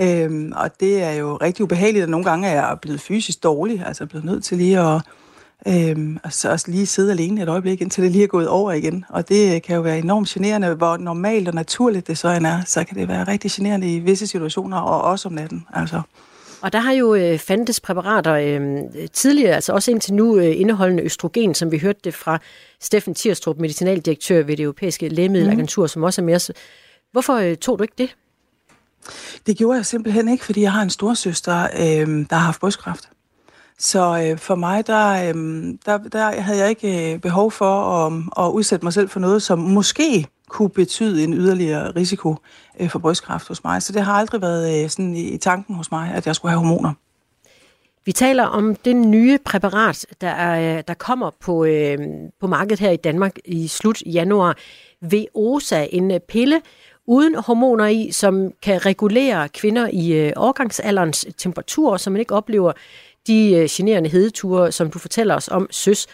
Øhm, 0.00 0.52
og 0.56 0.80
det 0.80 1.02
er 1.02 1.12
jo 1.12 1.36
rigtig 1.36 1.64
ubehageligt, 1.64 2.02
og 2.02 2.10
nogle 2.10 2.24
gange 2.24 2.48
er 2.48 2.52
jeg 2.52 2.78
blevet 2.82 3.00
fysisk 3.00 3.42
dårlig, 3.42 3.82
altså 3.86 4.06
blevet 4.06 4.24
nødt 4.24 4.44
til 4.44 4.58
lige 4.58 4.80
at, 4.80 5.00
øhm, 5.68 6.18
og 6.24 6.32
så 6.32 6.50
også 6.50 6.70
lige 6.70 6.86
sidde 6.86 7.12
alene 7.12 7.42
et 7.42 7.48
øjeblik, 7.48 7.80
indtil 7.80 8.04
det 8.04 8.12
lige 8.12 8.24
er 8.24 8.28
gået 8.28 8.48
over 8.48 8.72
igen. 8.72 9.04
Og 9.08 9.28
det 9.28 9.62
kan 9.62 9.76
jo 9.76 9.82
være 9.82 9.98
enormt 9.98 10.28
generende, 10.28 10.74
hvor 10.74 10.96
normalt 10.96 11.48
og 11.48 11.54
naturligt 11.54 12.06
det 12.06 12.18
så 12.18 12.28
end 12.28 12.46
er, 12.46 12.62
så 12.66 12.84
kan 12.84 12.96
det 12.96 13.08
være 13.08 13.24
rigtig 13.24 13.50
generende 13.50 13.94
i 13.94 13.98
visse 13.98 14.26
situationer, 14.26 14.78
og 14.78 15.02
også 15.02 15.28
om 15.28 15.34
natten. 15.34 15.66
Altså. 15.72 16.02
Og 16.60 16.72
der 16.72 16.78
har 16.78 16.92
jo 16.92 17.14
øh, 17.14 17.38
fandtes 17.38 17.80
præparater 17.80 18.34
øh, 18.34 18.60
tidligere, 19.12 19.54
altså 19.54 19.72
også 19.72 19.90
indtil 19.90 20.14
nu 20.14 20.36
øh, 20.36 20.60
indeholdende 20.60 21.02
østrogen, 21.02 21.54
som 21.54 21.72
vi 21.72 21.78
hørte 21.78 22.00
det 22.04 22.14
fra 22.14 22.38
Steffen 22.80 23.14
Tirstrup, 23.14 23.58
medicinaldirektør 23.58 24.42
ved 24.42 24.56
det 24.56 24.62
europæiske 24.62 25.08
lægemiddelagentur, 25.08 25.84
mm. 25.84 25.88
som 25.88 26.02
også 26.02 26.20
er 26.20 26.24
med 26.24 26.34
os. 26.34 26.50
Hvorfor 27.12 27.34
øh, 27.34 27.56
tog 27.56 27.78
du 27.78 27.82
ikke 27.82 27.94
det? 27.98 28.16
Det 29.46 29.56
gjorde 29.56 29.76
jeg 29.76 29.86
simpelthen 29.86 30.28
ikke, 30.28 30.44
fordi 30.44 30.62
jeg 30.62 30.72
har 30.72 30.82
en 30.82 30.90
storsøster, 30.90 31.62
øh, 31.62 32.26
der 32.30 32.36
har 32.36 32.44
haft 32.44 32.60
brystkræft. 32.60 33.08
Så 33.78 34.28
øh, 34.30 34.38
for 34.38 34.54
mig, 34.54 34.86
der, 34.86 35.12
øh, 35.12 35.74
der, 35.86 35.98
der 35.98 36.40
havde 36.40 36.58
jeg 36.58 36.68
ikke 36.68 37.14
øh, 37.14 37.20
behov 37.20 37.50
for 37.50 37.82
at, 37.82 38.12
at 38.46 38.50
udsætte 38.50 38.84
mig 38.84 38.92
selv 38.92 39.08
for 39.08 39.20
noget, 39.20 39.42
som 39.42 39.58
måske 39.58 40.26
kunne 40.48 40.70
betyde 40.70 41.24
en 41.24 41.34
yderligere 41.34 41.90
risiko 41.90 42.36
øh, 42.80 42.90
for 42.90 42.98
brystkræft 42.98 43.48
hos 43.48 43.64
mig. 43.64 43.82
Så 43.82 43.92
det 43.92 44.02
har 44.02 44.12
aldrig 44.12 44.40
været 44.40 44.84
øh, 44.84 44.90
sådan 44.90 45.14
i, 45.14 45.22
i 45.22 45.38
tanken 45.38 45.74
hos 45.74 45.90
mig, 45.90 46.10
at 46.14 46.26
jeg 46.26 46.34
skulle 46.36 46.52
have 46.52 46.58
hormoner. 46.58 46.92
Vi 48.06 48.12
taler 48.12 48.44
om 48.44 48.74
det 48.74 48.96
nye 48.96 49.38
præparat, 49.44 50.06
der, 50.20 50.28
er, 50.28 50.82
der 50.82 50.94
kommer 50.94 51.30
på, 51.40 51.64
øh, 51.64 51.98
på 52.40 52.46
markedet 52.46 52.80
her 52.80 52.90
i 52.90 52.96
Danmark 52.96 53.36
i 53.44 53.68
slut 53.68 54.02
januar. 54.02 54.56
Veosa, 55.00 55.86
en 55.90 56.20
pille 56.28 56.60
uden 57.06 57.34
hormoner 57.34 57.86
i, 57.86 58.10
som 58.12 58.52
kan 58.62 58.86
regulere 58.86 59.48
kvinder 59.48 59.88
i 59.92 60.12
øh, 60.12 60.32
overgangsalderens 60.36 61.26
temperatur, 61.38 61.96
så 61.96 62.10
man 62.10 62.20
ikke 62.20 62.34
oplever 62.34 62.72
de 63.26 63.54
øh, 63.54 63.68
generende 63.70 64.10
hedeture, 64.10 64.72
som 64.72 64.90
du 64.90 64.98
fortæller 64.98 65.34
os 65.34 65.48
om, 65.48 65.68
søs. 65.70 66.06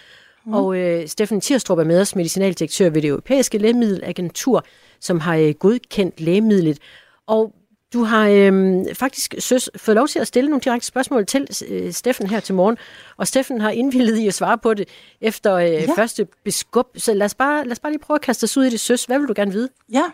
Mm. 0.47 0.55
Og 0.55 0.76
øh, 0.76 1.09
Steffen 1.09 1.40
Tirstrup 1.40 1.78
er 1.78 1.84
med 1.84 2.01
os, 2.01 2.16
medicinaldirektør 2.16 2.90
ved 2.90 3.03
det 3.03 3.09
europæiske 3.09 3.59
lægemiddelagentur, 3.59 4.64
som 5.01 5.20
har 5.20 5.36
øh, 5.36 5.55
godkendt 5.55 6.20
lægemidlet. 6.20 6.78
Og 7.26 7.53
du 7.93 8.05
har 8.05 8.28
øh, 8.28 8.84
faktisk 8.95 9.34
søs, 9.38 9.70
fået 9.76 9.95
lov 9.95 10.09
til 10.09 10.18
at 10.18 10.26
stille 10.26 10.51
nogle 10.51 10.61
direkte 10.61 10.86
spørgsmål 10.86 11.26
til 11.26 11.49
øh, 11.68 11.93
Steffen 11.93 12.26
her 12.26 12.40
til 12.40 12.55
morgen, 12.55 12.76
og 13.16 13.28
Steffen 13.28 13.61
har 13.61 13.70
indvildet 13.70 14.16
i 14.16 14.26
at 14.26 14.34
svare 14.34 14.59
på 14.59 14.74
det 14.74 14.88
efter 15.20 15.55
øh, 15.55 15.72
ja. 15.72 15.86
første 15.97 16.26
beskub. 16.45 16.86
Så 16.97 17.14
lad 17.14 17.24
os, 17.24 17.34
bare, 17.34 17.64
lad 17.64 17.72
os 17.72 17.80
bare 17.80 17.93
lige 17.93 18.03
prøve 18.03 18.14
at 18.14 18.20
kaste 18.20 18.45
os 18.45 18.57
ud 18.57 18.64
i 18.64 18.70
det, 18.70 18.80
søs. 18.80 19.05
Hvad 19.05 19.18
vil 19.18 19.28
du 19.28 19.32
gerne 19.36 19.53
vide? 19.53 19.68
Ja, 19.93 20.05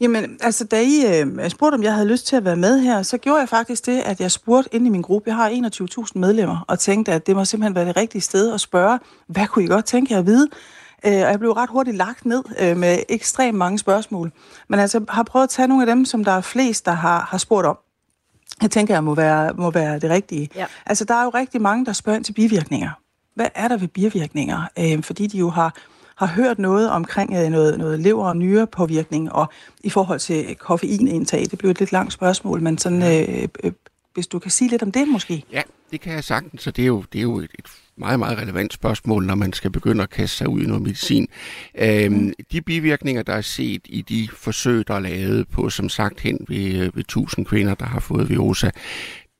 Jamen, 0.00 0.38
altså 0.40 0.64
da 0.64 0.80
I 0.80 1.20
øh, 1.20 1.50
spurgte, 1.50 1.74
om 1.74 1.82
jeg 1.82 1.94
havde 1.94 2.08
lyst 2.08 2.26
til 2.26 2.36
at 2.36 2.44
være 2.44 2.56
med 2.56 2.80
her, 2.80 3.02
så 3.02 3.18
gjorde 3.18 3.40
jeg 3.40 3.48
faktisk 3.48 3.86
det, 3.86 4.00
at 4.00 4.20
jeg 4.20 4.30
spurgte 4.30 4.74
ind 4.74 4.86
i 4.86 4.90
min 4.90 5.02
gruppe. 5.02 5.28
Jeg 5.30 5.36
har 5.36 5.50
21.000 5.50 6.06
medlemmer, 6.14 6.64
og 6.68 6.78
tænkte, 6.78 7.12
at 7.12 7.26
det 7.26 7.36
må 7.36 7.44
simpelthen 7.44 7.74
være 7.74 7.84
det 7.84 7.96
rigtige 7.96 8.22
sted 8.22 8.54
at 8.54 8.60
spørge, 8.60 8.98
hvad 9.26 9.46
kunne 9.46 9.64
I 9.64 9.68
godt 9.68 9.84
tænke 9.84 10.12
jer 10.12 10.18
at 10.18 10.26
vide? 10.26 10.48
Øh, 11.06 11.12
og 11.12 11.30
jeg 11.30 11.38
blev 11.38 11.52
ret 11.52 11.70
hurtigt 11.70 11.96
lagt 11.96 12.26
ned 12.26 12.42
øh, 12.60 12.76
med 12.76 12.98
ekstremt 13.08 13.58
mange 13.58 13.78
spørgsmål. 13.78 14.32
Men 14.68 14.80
altså, 14.80 15.04
har 15.08 15.22
prøvet 15.22 15.44
at 15.44 15.50
tage 15.50 15.68
nogle 15.68 15.82
af 15.82 15.86
dem, 15.96 16.04
som 16.04 16.24
der 16.24 16.32
er 16.32 16.40
flest, 16.40 16.86
der 16.86 16.92
har, 16.92 17.20
har 17.30 17.38
spurgt 17.38 17.66
om. 17.66 17.78
Jeg 18.62 18.70
tænker, 18.70 18.94
jeg 18.94 19.04
må 19.04 19.14
være, 19.14 19.52
må 19.54 19.70
være 19.70 19.98
det 19.98 20.10
rigtige. 20.10 20.48
Ja. 20.54 20.66
Altså, 20.86 21.04
der 21.04 21.14
er 21.14 21.24
jo 21.24 21.30
rigtig 21.30 21.62
mange, 21.62 21.86
der 21.86 21.92
spørger 21.92 22.16
ind 22.16 22.24
til 22.24 22.32
bivirkninger. 22.32 22.90
Hvad 23.34 23.48
er 23.54 23.68
der 23.68 23.76
ved 23.76 23.88
bivirkninger? 23.88 24.62
Øh, 24.78 25.02
fordi 25.02 25.26
de 25.26 25.38
jo 25.38 25.50
har 25.50 25.74
har 26.20 26.26
hørt 26.26 26.58
noget 26.58 26.90
omkring 26.90 27.34
øh, 27.36 27.50
noget, 27.50 27.78
noget 27.78 28.00
lever- 28.00 28.28
og 28.28 28.36
nyrepåvirkning, 28.36 29.32
og 29.32 29.46
i 29.84 29.90
forhold 29.90 30.18
til 30.18 30.54
koffeinindtag. 30.54 31.46
Det 31.50 31.58
blev 31.58 31.70
et 31.70 31.78
lidt 31.78 31.92
langt 31.92 32.12
spørgsmål, 32.12 32.62
men 32.62 32.78
sådan, 32.78 33.02
øh, 33.02 33.48
øh, 33.64 33.72
hvis 34.14 34.26
du 34.26 34.38
kan 34.38 34.50
sige 34.50 34.70
lidt 34.70 34.82
om 34.82 34.92
det 34.92 35.08
måske? 35.08 35.44
Ja, 35.52 35.62
det 35.90 36.00
kan 36.00 36.12
jeg 36.12 36.24
sagtens, 36.24 36.62
så 36.62 36.70
det 36.70 36.82
er 36.82 36.86
jo, 36.86 37.04
det 37.12 37.18
er 37.18 37.22
jo 37.22 37.38
et, 37.38 37.50
et 37.58 37.66
meget, 37.96 38.18
meget 38.18 38.38
relevant 38.38 38.72
spørgsmål, 38.72 39.26
når 39.26 39.34
man 39.34 39.52
skal 39.52 39.70
begynde 39.70 40.02
at 40.02 40.10
kaste 40.10 40.36
sig 40.36 40.48
ud 40.48 40.62
i 40.62 40.66
noget 40.66 40.82
medicin. 40.82 41.28
Øhm, 41.74 42.14
mm. 42.14 42.32
De 42.52 42.60
bivirkninger, 42.60 43.22
der 43.22 43.32
er 43.32 43.40
set 43.40 43.82
i 43.84 44.02
de 44.02 44.28
forsøg, 44.32 44.88
der 44.88 44.94
er 44.94 45.00
lavet 45.00 45.48
på, 45.48 45.70
som 45.70 45.88
sagt, 45.88 46.20
hen 46.20 46.46
ved, 46.48 46.74
øh, 46.74 46.96
ved 46.96 47.04
1000 47.04 47.46
kvinder, 47.46 47.74
der 47.74 47.86
har 47.86 48.00
fået 48.00 48.28
Viosa, 48.28 48.70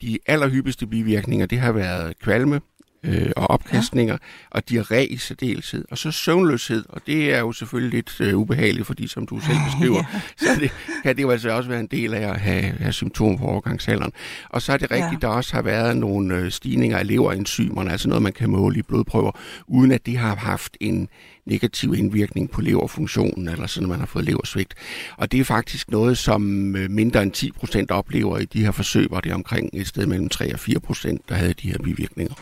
de 0.03 0.19
allerhyppigste 0.27 0.87
bivirkninger, 0.87 1.47
det 1.47 1.59
har 1.59 1.73
været 1.73 2.19
kvalme, 2.19 2.61
øh, 3.03 3.31
og 3.37 3.51
opkastninger, 3.51 4.15
ja. 4.15 4.19
og 4.51 4.63
diarré 4.71 4.99
i 4.99 5.17
særdeleshed. 5.17 5.85
Og 5.91 5.99
så 5.99 6.11
søvnløshed, 6.11 6.85
og 6.89 7.01
det 7.07 7.35
er 7.35 7.39
jo 7.39 7.53
selvfølgelig 7.53 7.95
lidt 7.95 8.21
øh, 8.21 8.39
ubehageligt, 8.39 8.87
fordi 8.87 9.09
som 9.09 9.27
du 9.27 9.41
selv 9.41 9.59
beskriver, 9.71 10.05
ja. 10.13 10.21
så 10.37 10.61
det, 10.61 10.71
kan 11.03 11.17
det 11.17 11.23
jo 11.23 11.31
altså 11.31 11.51
også 11.51 11.69
være 11.69 11.81
en 11.81 11.87
del 11.87 12.15
af 12.15 12.29
at 12.29 12.41
have, 12.41 12.63
have 12.63 12.93
symptomer 12.93 13.39
på 13.39 13.45
overgangsalderen. 13.45 14.13
Og 14.49 14.63
så 14.63 14.73
er 14.73 14.77
det 14.77 14.91
rigtigt, 14.91 15.23
ja. 15.23 15.29
der 15.29 15.35
også 15.35 15.55
har 15.55 15.63
været 15.63 15.97
nogle 15.97 16.37
øh, 16.37 16.51
stigninger 16.51 16.99
af 16.99 17.07
leverenzymerne, 17.07 17.93
altså 17.93 18.09
noget, 18.09 18.23
man 18.23 18.33
kan 18.33 18.51
måle 18.51 18.79
i 18.79 18.83
blodprøver, 18.83 19.33
uden 19.67 19.93
at 19.93 20.07
det 20.07 20.19
har 20.19 20.37
haft 20.37 20.77
en 20.81 21.09
negativ 21.47 21.95
indvirkning 21.95 22.51
på 22.51 22.61
leverfunktionen, 22.61 23.49
eller 23.49 23.67
sådan, 23.67 23.89
man 23.89 23.99
har 23.99 24.07
fået 24.07 24.25
leversvigt. 24.25 24.75
Og 25.17 25.33
det 25.33 25.41
er 25.41 25.45
faktisk 25.45 25.91
noget, 25.91 26.19
som 26.19 26.77
øh, 26.77 26.91
mindre 26.91 27.23
end 27.23 27.33
10 27.33 27.53
procent 27.53 27.91
oplever 27.91 28.39
i 28.39 28.45
de 28.45 28.65
her 28.65 28.71
forsøg, 28.71 29.07
hvor 29.07 29.21
det 29.21 29.31
er 29.31 29.35
omkring 29.35 29.71
et 29.73 29.87
sted 29.87 30.07
mellem 30.07 30.29
3 30.29 30.53
og 30.53 30.61
4 30.61 30.81
procent, 30.81 31.29
der 31.29 31.35
havde 31.35 31.55
de 31.63 31.69
her 31.69 31.79
bivirkninger. 31.79 32.35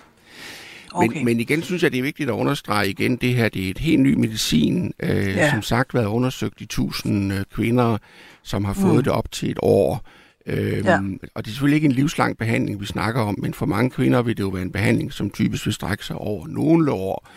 Okay. 0.92 1.16
Men, 1.16 1.24
men 1.24 1.40
igen 1.40 1.62
synes 1.62 1.82
jeg, 1.82 1.92
det 1.92 1.98
er 1.98 2.02
vigtigt 2.02 2.28
at 2.28 2.32
understrege 2.32 2.90
igen, 2.90 3.16
det 3.16 3.34
her 3.34 3.48
det 3.48 3.66
er 3.66 3.70
et 3.70 3.78
helt 3.78 4.00
ny 4.00 4.14
medicin. 4.14 4.92
Øh, 5.02 5.26
ja. 5.26 5.50
Som 5.50 5.62
sagt 5.62 5.94
været 5.94 6.06
undersøgt 6.06 6.60
i 6.60 6.66
tusind 6.66 7.32
øh, 7.32 7.44
kvinder, 7.54 7.98
som 8.42 8.64
har 8.64 8.72
fået 8.72 8.96
mm. 8.96 9.02
det 9.02 9.12
op 9.12 9.32
til 9.32 9.50
et 9.50 9.58
år. 9.62 10.04
Øhm, 10.46 10.84
ja. 10.84 10.98
Og 11.34 11.44
det 11.44 11.50
er 11.50 11.52
selvfølgelig 11.52 11.76
ikke 11.76 11.86
en 11.86 11.92
livslang 11.92 12.38
behandling, 12.38 12.80
vi 12.80 12.86
snakker 12.86 13.20
om, 13.22 13.34
men 13.38 13.54
for 13.54 13.66
mange 13.66 13.90
kvinder 13.90 14.22
vil 14.22 14.36
det 14.36 14.42
jo 14.42 14.48
være 14.48 14.62
en 14.62 14.72
behandling, 14.72 15.12
som 15.12 15.30
typisk 15.30 15.66
vil 15.66 15.74
strække 15.74 16.04
sig 16.04 16.16
over 16.16 16.46
nogle 16.46 16.92
år, 16.92 17.28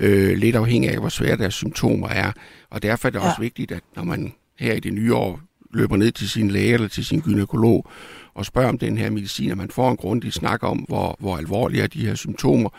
øh, 0.00 0.36
lidt 0.36 0.56
afhængig 0.56 0.90
af, 0.90 0.98
hvor 0.98 1.08
svære 1.08 1.36
deres 1.36 1.54
symptomer 1.54 2.08
er. 2.08 2.32
Og 2.70 2.82
derfor 2.82 3.08
er 3.08 3.12
det 3.12 3.18
ja. 3.18 3.28
også 3.28 3.40
vigtigt, 3.40 3.72
at 3.72 3.82
når 3.96 4.04
man 4.04 4.32
her 4.58 4.74
i 4.74 4.80
det 4.80 4.92
nye 4.92 5.14
år 5.14 5.40
løber 5.74 5.96
ned 5.96 6.12
til 6.12 6.30
sin 6.30 6.50
læge 6.50 6.74
eller 6.74 6.88
til 6.88 7.04
sin 7.04 7.20
gynekolog 7.20 7.90
og 8.34 8.46
spørger 8.46 8.68
om 8.68 8.78
den 8.78 8.98
her 8.98 9.10
medicin, 9.10 9.50
at 9.50 9.56
man 9.56 9.70
får 9.70 9.90
en 9.90 9.96
grundig 9.96 10.32
snak 10.32 10.62
om, 10.62 10.78
hvor, 10.78 11.16
hvor 11.18 11.36
alvorlige 11.36 11.82
er 11.82 11.86
de 11.86 12.06
her 12.06 12.14
symptomer, 12.14 12.70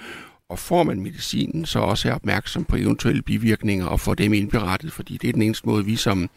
og 0.50 0.60
får 0.60 0.84
man 0.84 1.02
medicinen, 1.02 1.66
så 1.66 1.80
også 1.80 2.10
er 2.10 2.14
opmærksom 2.14 2.66
på 2.66 2.76
eventuelle 2.76 3.22
bivirkninger 3.22 3.86
og 3.86 4.00
får 4.00 4.14
dem 4.14 4.34
indberettet, 4.34 4.94
fordi 4.94 5.18
det 5.18 5.28
er 5.28 5.34
den 5.34 5.42
eneste 5.42 5.68
måde, 5.68 5.86
vi 5.86 5.96
som, 5.96 6.30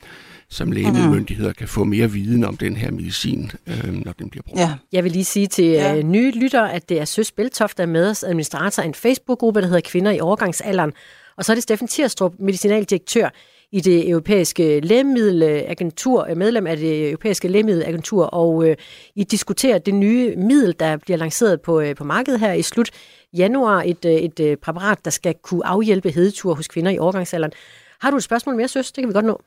som 0.49 0.73
lægemiddelmyndigheder 0.73 1.53
kan 1.53 1.69
få 1.69 1.85
mere 1.85 2.11
viden 2.11 2.45
om 2.45 2.57
den 2.57 2.77
her 2.77 2.91
medicin, 2.91 3.51
øh, 3.67 3.95
når 4.05 4.13
den 4.13 4.31
bliver 4.31 4.43
brugt. 4.43 4.61
Ja. 4.61 4.75
Jeg 4.93 5.05
vil 5.05 5.13
lige 5.13 5.25
sige 5.25 5.47
til 5.47 5.65
ja. 5.65 5.97
øh, 5.97 6.03
nye 6.03 6.31
lyttere, 6.31 6.73
at 6.73 6.89
det 6.89 7.01
er 7.01 7.05
Søs 7.05 7.33
Beltoft, 7.33 7.77
der 7.77 7.83
er 7.83 7.87
med 7.89 8.11
os, 8.11 8.23
administrator 8.23 8.83
af 8.83 8.87
en 8.87 8.95
Facebook-gruppe, 8.95 9.61
der 9.61 9.67
hedder 9.67 9.81
Kvinder 9.85 10.11
i 10.11 10.21
overgangsalderen. 10.21 10.93
Og 11.37 11.45
så 11.45 11.53
er 11.53 11.55
det 11.55 11.63
Steffen 11.63 11.89
Tirstrup, 11.89 12.33
medicinaldirektør 12.39 13.29
i 13.75 13.81
det 13.81 14.09
europæiske 14.09 14.81
lægemiddelagentur, 14.81 16.27
øh, 16.31 16.37
medlem 16.37 16.67
af 16.67 16.77
det 16.77 17.09
europæiske 17.09 17.49
lægemiddelagentur, 17.49 18.25
og 18.25 18.69
øh, 18.69 18.77
I 19.15 19.25
diskuterer 19.25 19.79
det 19.79 19.95
nye 19.95 20.37
middel, 20.37 20.75
der 20.81 20.97
bliver 20.97 21.17
lanceret 21.17 21.61
på, 21.61 21.81
øh, 21.81 21.95
på 21.95 22.05
markedet 22.05 22.41
her 22.41 22.53
i 22.53 22.63
slut 22.63 22.91
januar, 23.33 23.83
et, 23.83 24.05
øh, 24.05 24.13
et, 24.13 24.41
et 24.41 24.41
øh, 24.41 24.57
præparat, 24.57 25.05
der 25.05 25.11
skal 25.11 25.35
kunne 25.43 25.67
afhjælpe 25.67 26.11
hedetur 26.11 26.55
hos 26.55 26.69
kvinder 26.69 26.91
i 26.91 26.99
overgangsalderen. 26.99 27.53
Har 28.01 28.11
du 28.11 28.17
et 28.17 28.23
spørgsmål 28.23 28.57
mere, 28.57 28.69
søs? 28.69 28.93
Det 28.93 29.03
kan 29.03 29.09
vi 29.09 29.13
godt 29.13 29.27
nå. 29.27 29.41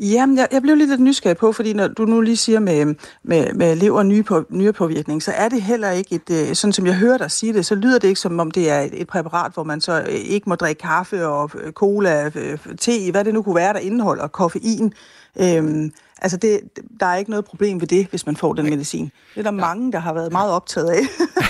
Jamen, 0.00 0.36
jeg, 0.36 0.48
jeg 0.52 0.62
blev 0.62 0.76
lidt 0.76 1.00
nysgerrig 1.00 1.36
på, 1.36 1.52
fordi 1.52 1.72
når 1.72 1.88
du 1.88 2.04
nu 2.04 2.20
lige 2.20 2.36
siger 2.36 2.60
med, 2.60 2.94
med, 3.22 3.52
med 3.52 3.76
lever 3.76 3.98
og 3.98 4.06
nye 4.06 4.22
på, 4.22 4.44
påvirkning, 4.74 5.22
så 5.22 5.32
er 5.32 5.48
det 5.48 5.62
heller 5.62 5.90
ikke 5.90 6.14
et, 6.14 6.30
øh, 6.30 6.54
sådan 6.54 6.72
som 6.72 6.86
jeg 6.86 6.94
hører 6.94 7.18
dig 7.18 7.30
sige 7.30 7.52
det, 7.52 7.66
så 7.66 7.74
lyder 7.74 7.98
det 7.98 8.08
ikke 8.08 8.20
som 8.20 8.40
om 8.40 8.50
det 8.50 8.70
er 8.70 8.80
et, 8.80 9.00
et 9.00 9.06
præparat, 9.06 9.52
hvor 9.54 9.64
man 9.64 9.80
så 9.80 10.00
øh, 10.00 10.14
ikke 10.14 10.48
må 10.48 10.54
drikke 10.54 10.80
kaffe 10.80 11.26
og 11.26 11.50
øh, 11.54 11.72
cola, 11.72 12.30
te, 12.78 13.10
hvad 13.10 13.24
det 13.24 13.34
nu 13.34 13.42
kunne 13.42 13.54
være, 13.54 13.72
der 13.72 13.78
indeholder 13.78 14.26
koffein. 14.26 14.92
Øhm, 15.40 15.92
altså, 16.22 16.36
det, 16.36 16.60
der 17.00 17.06
er 17.06 17.16
ikke 17.16 17.30
noget 17.30 17.44
problem 17.44 17.80
ved 17.80 17.88
det, 17.88 18.06
hvis 18.06 18.26
man 18.26 18.36
får 18.36 18.52
den 18.52 18.70
medicin. 18.70 19.04
Det 19.04 19.12
er 19.38 19.42
der 19.42 19.52
ja. 19.52 19.60
mange, 19.60 19.92
der 19.92 19.98
har 19.98 20.14
været 20.14 20.32
meget 20.32 20.50
optaget 20.52 20.90
af. 20.90 21.00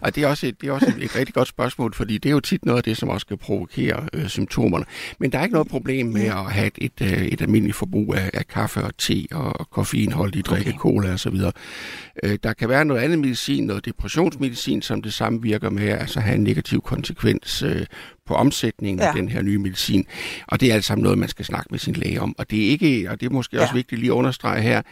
Og 0.00 0.14
det 0.14 0.22
er 0.22 0.28
også, 0.28 0.46
et, 0.46 0.60
det 0.60 0.68
er 0.68 0.72
også 0.72 0.86
et, 0.86 1.04
et 1.04 1.16
rigtig 1.16 1.34
godt 1.34 1.48
spørgsmål, 1.48 1.94
fordi 1.94 2.18
det 2.18 2.28
er 2.28 2.32
jo 2.32 2.40
tit 2.40 2.64
noget 2.64 2.76
af 2.76 2.82
det, 2.82 2.96
som 2.96 3.08
også 3.08 3.26
kan 3.26 3.38
provokere 3.38 4.06
øh, 4.12 4.28
symptomerne. 4.28 4.84
Men 5.18 5.32
der 5.32 5.38
er 5.38 5.42
ikke 5.42 5.52
noget 5.52 5.68
problem 5.68 6.06
med 6.06 6.24
at 6.24 6.52
have 6.52 6.66
et, 6.66 6.78
et, 7.00 7.12
øh, 7.12 7.22
et 7.22 7.42
almindeligt 7.42 7.76
forbrug 7.76 8.14
af, 8.14 8.30
af 8.34 8.46
kaffe 8.48 8.80
og 8.80 8.96
te 8.98 9.26
og 9.32 9.70
koffeinholdige 9.70 10.42
drikke, 10.42 10.70
okay. 10.70 10.78
cola 10.78 11.12
osv. 11.12 11.36
Øh, 12.22 12.38
der 12.42 12.52
kan 12.52 12.68
være 12.68 12.84
noget 12.84 13.00
andet 13.00 13.18
medicin, 13.18 13.66
noget 13.66 13.84
depressionsmedicin, 13.84 14.82
som 14.82 15.02
det 15.02 15.12
samme 15.12 15.42
virker 15.42 15.70
med, 15.70 15.88
altså 15.88 16.20
have 16.20 16.34
en 16.34 16.44
negativ 16.44 16.80
konsekvens 16.80 17.62
øh, 17.62 17.86
på 18.30 18.34
omsætningen 18.34 19.00
ja. 19.00 19.08
af 19.08 19.14
den 19.14 19.28
her 19.28 19.42
nye 19.42 19.58
medicin. 19.58 20.06
Og 20.46 20.60
det 20.60 20.70
er 20.70 20.74
alt 20.74 20.84
sammen 20.84 21.02
noget, 21.02 21.18
man 21.18 21.28
skal 21.28 21.44
snakke 21.44 21.68
med 21.70 21.78
sin 21.78 21.94
læge 21.94 22.20
om. 22.20 22.34
Og 22.38 22.50
det 22.50 22.66
er 22.66 22.68
ikke, 22.68 23.10
og 23.10 23.20
det 23.20 23.26
er 23.26 23.30
måske 23.30 23.56
ja. 23.56 23.62
også 23.62 23.74
vigtigt 23.74 24.00
lige 24.00 24.10
at 24.10 24.14
understrege 24.14 24.62
her, 24.62 24.82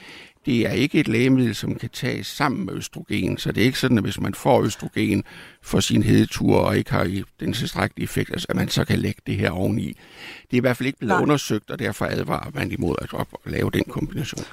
det 0.47 0.66
er 0.66 0.72
ikke 0.72 1.01
et 1.01 1.09
lægemiddel, 1.09 1.55
som 1.55 1.74
kan 1.74 1.91
tages 1.91 2.26
sammen 2.26 2.66
med 2.66 2.74
østrogen. 2.74 3.39
Så 3.39 3.53
det 3.53 3.61
er 3.61 3.64
ikke 3.64 3.78
sådan, 3.78 3.99
at 3.99 4.05
hvis 4.05 4.20
man 4.20 4.34
får 4.34 4.62
østrogen 4.62 5.24
for 5.62 5.80
sin 5.80 6.03
hedetur 6.03 6.57
og 6.57 6.78
ikke 6.78 6.91
har 6.91 7.22
den 7.41 7.53
tilstrækkelige 7.53 8.05
effekt, 8.05 8.30
altså, 8.30 8.47
at 8.51 8.57
man 8.57 8.68
så 8.68 8.84
kan 8.84 8.99
lægge 8.99 9.20
det 9.26 9.36
her 9.36 9.51
oveni. 9.51 9.86
Det 10.51 10.53
er 10.53 10.57
i 10.57 10.61
hvert 10.61 10.76
fald 10.76 10.86
ikke 10.86 10.99
blevet 10.99 11.14
Nej. 11.14 11.22
undersøgt, 11.22 11.70
og 11.70 11.78
derfor 11.78 12.07
advarer 12.07 12.51
man 12.55 12.72
imod 12.72 12.97
at, 13.03 13.14
op 13.14 13.28
lave 13.47 13.70
den 13.70 13.84
kombination. 13.84 14.45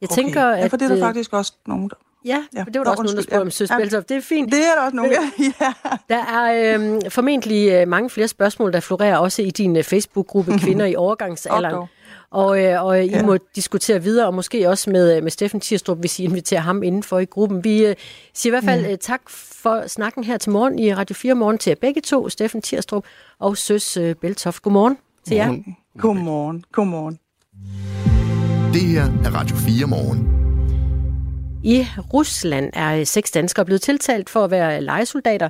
Jeg 0.00 0.10
okay. 0.12 0.22
tænker, 0.22 0.44
at... 0.44 0.60
Ja, 0.60 0.66
for 0.66 0.76
det 0.76 0.90
er 0.90 0.94
der 0.94 1.00
faktisk 1.00 1.32
også 1.32 1.52
nogen, 1.66 1.88
der... 1.88 1.96
Ja, 2.24 2.44
ja, 2.56 2.64
det 2.64 2.78
var 2.78 2.84
der 2.84 2.90
også 2.90 3.02
nogen, 3.02 3.16
der 3.16 3.22
spurgte 3.22 3.42
om 3.42 3.50
Søs 3.50 3.70
ja. 3.70 4.00
Det 4.00 4.10
er 4.10 4.20
fint. 4.20 4.52
Det 4.52 4.58
er 4.58 4.74
der 4.74 4.82
også 4.82 4.96
nogen, 4.96 5.12
ja. 5.60 5.72
Der 6.08 6.24
er 6.24 6.78
øh, 6.78 7.10
formentlig 7.10 7.72
øh, 7.72 7.88
mange 7.88 8.10
flere 8.10 8.28
spørgsmål, 8.28 8.72
der 8.72 8.80
florerer 8.80 9.16
også 9.16 9.42
i 9.42 9.50
din 9.50 9.76
øh, 9.76 9.84
Facebook-gruppe 9.84 10.58
Kvinder 10.62 10.86
i 10.86 10.96
overgangsalderen. 10.96 11.88
Og, 12.30 12.64
øh, 12.64 12.84
og 12.84 13.04
I 13.04 13.08
ja. 13.08 13.22
må 13.22 13.38
diskutere 13.56 14.02
videre, 14.02 14.26
og 14.26 14.34
måske 14.34 14.68
også 14.68 14.90
med, 14.90 15.16
øh, 15.16 15.22
med 15.22 15.30
Steffen 15.30 15.60
Tirstrup, 15.60 15.98
hvis 15.98 16.18
I 16.18 16.24
inviterer 16.24 16.60
ham 16.60 16.82
indenfor 16.82 17.18
i 17.18 17.24
gruppen. 17.24 17.64
Vi 17.64 17.86
øh, 17.86 17.94
siger 18.34 18.50
i 18.50 18.54
hvert 18.54 18.64
fald 18.64 18.84
ja. 18.84 18.92
øh, 18.92 18.98
tak 18.98 19.20
for 19.30 19.84
snakken 19.86 20.24
her 20.24 20.38
til 20.38 20.52
morgen 20.52 20.78
i 20.78 20.94
Radio 20.94 21.14
4 21.14 21.34
Morgen 21.34 21.58
til 21.58 21.70
jer 21.70 21.76
begge 21.80 22.00
to, 22.00 22.28
Steffen 22.28 22.62
Tirstrup 22.62 23.04
og 23.38 23.56
Søs 23.56 23.96
øh, 23.96 24.14
Beltoft. 24.14 24.62
Godmorgen 24.62 24.98
til 25.26 25.36
jer. 25.36 25.56
Godmorgen. 25.98 26.64
Godmorgen. 26.72 27.18
Det 28.72 28.82
her 28.82 29.04
er 29.24 29.34
Radio 29.34 29.56
4 29.56 29.86
Morgen. 29.86 30.37
I 31.64 31.86
Rusland 32.14 32.70
er 32.72 33.00
øh, 33.00 33.06
seks 33.06 33.30
danskere 33.30 33.64
blevet 33.64 33.82
tiltalt 33.82 34.30
for 34.30 34.44
at 34.44 34.50
være 34.50 34.80
legesoldater 34.80 35.48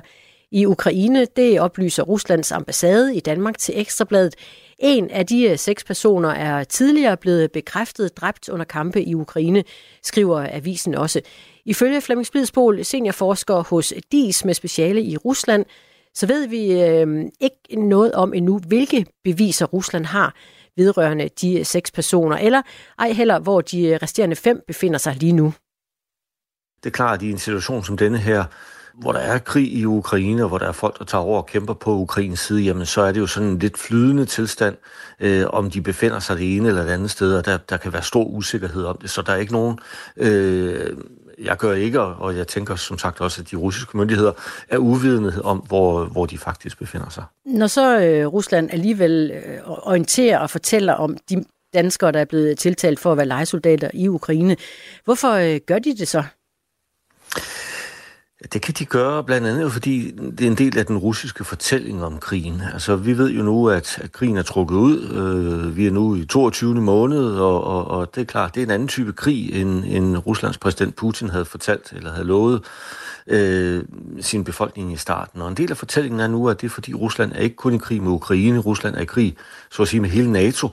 i 0.51 0.65
Ukraine. 0.65 1.25
Det 1.25 1.59
oplyser 1.59 2.03
Ruslands 2.03 2.51
ambassade 2.51 3.15
i 3.15 3.19
Danmark 3.19 3.57
til 3.57 3.79
Ekstrabladet. 3.79 4.35
En 4.79 5.09
af 5.09 5.25
de 5.25 5.43
øh, 5.43 5.57
seks 5.57 5.83
personer 5.83 6.29
er 6.29 6.63
tidligere 6.63 7.17
blevet 7.17 7.51
bekræftet 7.51 8.17
dræbt 8.17 8.49
under 8.49 8.65
kampe 8.65 9.03
i 9.03 9.15
Ukraine, 9.15 9.63
skriver 10.03 10.47
avisen 10.51 10.95
også. 10.95 11.21
Ifølge 11.65 12.01
Flemming 12.01 12.25
Splidsbol, 12.25 12.85
seniorforsker 12.85 13.63
hos 13.63 13.93
DIS 14.11 14.45
med 14.45 14.53
speciale 14.53 15.01
i 15.01 15.17
Rusland, 15.17 15.65
så 16.13 16.27
ved 16.27 16.47
vi 16.47 16.81
øh, 16.81 17.25
ikke 17.39 17.87
noget 17.87 18.13
om 18.13 18.33
endnu, 18.33 18.59
hvilke 18.67 19.05
beviser 19.23 19.65
Rusland 19.65 20.05
har 20.05 20.35
vedrørende 20.77 21.29
de 21.41 21.65
seks 21.65 21.91
personer, 21.91 22.37
eller 22.37 22.61
ej 22.99 23.11
heller, 23.11 23.39
hvor 23.39 23.61
de 23.61 23.87
øh, 23.87 23.99
resterende 24.01 24.35
fem 24.35 24.61
befinder 24.67 24.97
sig 24.97 25.15
lige 25.15 25.33
nu. 25.33 25.53
Det 26.83 26.89
er 26.89 26.91
klart, 26.91 27.13
at 27.13 27.21
i 27.21 27.31
en 27.31 27.37
situation 27.37 27.83
som 27.83 27.97
denne 27.97 28.17
her, 28.17 28.43
hvor 28.93 29.11
der 29.11 29.19
er 29.19 29.37
krig 29.37 29.73
i 29.73 29.85
Ukraine, 29.85 30.43
og 30.43 30.49
hvor 30.49 30.57
der 30.57 30.67
er 30.67 30.71
folk, 30.71 30.99
der 30.99 31.05
tager 31.05 31.21
over 31.21 31.37
og 31.37 31.45
kæmper 31.45 31.73
på 31.73 31.95
Ukrains 31.95 32.39
side, 32.39 32.61
jamen 32.61 32.85
så 32.85 33.01
er 33.01 33.11
det 33.11 33.19
jo 33.19 33.27
sådan 33.27 33.49
en 33.49 33.59
lidt 33.59 33.77
flydende 33.77 34.25
tilstand, 34.25 34.75
øh, 35.19 35.45
om 35.49 35.71
de 35.71 35.81
befinder 35.81 36.19
sig 36.19 36.37
det 36.37 36.55
ene 36.55 36.67
eller 36.67 36.83
det 36.83 36.89
andet 36.89 37.11
sted, 37.11 37.37
og 37.37 37.45
der, 37.45 37.57
der 37.57 37.77
kan 37.77 37.93
være 37.93 38.03
stor 38.03 38.23
usikkerhed 38.23 38.85
om 38.85 38.97
det. 39.01 39.09
Så 39.09 39.21
der 39.21 39.33
er 39.33 39.37
ikke 39.37 39.53
nogen... 39.53 39.79
Øh, 40.17 40.97
jeg 41.43 41.57
gør 41.57 41.73
ikke, 41.73 42.01
og 42.01 42.37
jeg 42.37 42.47
tænker 42.47 42.75
som 42.75 42.97
sagt 42.97 43.21
også, 43.21 43.41
at 43.41 43.51
de 43.51 43.55
russiske 43.55 43.97
myndigheder 43.97 44.31
er 44.69 44.77
uvidende 44.77 45.41
om, 45.43 45.57
hvor, 45.57 46.05
hvor 46.05 46.25
de 46.25 46.37
faktisk 46.37 46.79
befinder 46.79 47.09
sig. 47.09 47.23
Når 47.45 47.67
så 47.67 47.99
øh, 47.99 48.27
Rusland 48.27 48.69
alligevel 48.71 49.31
øh, 49.31 49.57
orienterer 49.65 50.39
og 50.39 50.49
fortæller 50.49 50.93
om 50.93 51.17
de 51.29 51.43
danskere, 51.73 52.11
der 52.11 52.19
er 52.19 52.25
blevet 52.25 52.57
tiltalt 52.57 52.99
for 52.99 53.11
at 53.11 53.17
være 53.17 53.25
legesoldater 53.25 53.89
i 53.93 54.07
Ukraine, 54.07 54.55
hvorfor 55.05 55.31
øh, 55.31 55.59
gør 55.67 55.79
de 55.79 55.97
det 55.97 56.07
så? 56.07 56.23
Det 58.53 58.61
kan 58.61 58.73
de 58.79 58.85
gøre 58.85 59.23
blandt 59.23 59.47
andet, 59.47 59.71
fordi 59.71 60.11
det 60.11 60.41
er 60.41 60.47
en 60.47 60.57
del 60.57 60.77
af 60.77 60.85
den 60.85 60.97
russiske 60.97 61.43
fortælling 61.43 62.03
om 62.03 62.17
krigen. 62.17 62.61
Altså, 62.73 62.95
vi 62.95 63.17
ved 63.17 63.29
jo 63.29 63.43
nu, 63.43 63.69
at, 63.69 63.99
at 64.01 64.11
krigen 64.11 64.37
er 64.37 64.43
trukket 64.43 64.75
ud. 64.75 65.09
Øh, 65.09 65.77
vi 65.77 65.87
er 65.87 65.91
nu 65.91 66.15
i 66.15 66.25
22. 66.25 66.75
måned, 66.75 67.25
og, 67.25 67.63
og, 67.63 67.87
og 67.87 68.15
det 68.15 68.21
er 68.21 68.25
klart, 68.25 68.55
det 68.55 68.61
er 68.61 68.65
en 68.65 68.71
anden 68.71 68.87
type 68.87 69.13
krig, 69.13 69.61
end, 69.61 69.83
end 69.87 70.17
Ruslands 70.17 70.57
præsident 70.57 70.95
Putin 70.95 71.29
havde 71.29 71.45
fortalt 71.45 71.93
eller 71.95 72.11
havde 72.11 72.27
lovet 72.27 72.63
øh, 73.27 73.83
sin 74.21 74.43
befolkning 74.43 74.93
i 74.93 74.97
starten. 74.97 75.41
Og 75.41 75.49
en 75.49 75.57
del 75.57 75.71
af 75.71 75.77
fortællingen 75.77 76.19
er 76.19 76.27
nu, 76.27 76.49
at 76.49 76.61
det 76.61 76.67
er 76.67 76.71
fordi 76.71 76.93
Rusland 76.93 77.31
er 77.31 77.39
ikke 77.39 77.55
kun 77.55 77.73
i 77.73 77.77
krig 77.77 78.01
med 78.01 78.11
Ukraine, 78.11 78.59
Rusland 78.59 78.95
er 78.95 79.01
i 79.01 79.05
krig, 79.05 79.37
så 79.71 79.81
at 79.81 79.87
sige, 79.87 80.01
med 80.01 80.09
hele 80.09 80.31
NATO. 80.31 80.69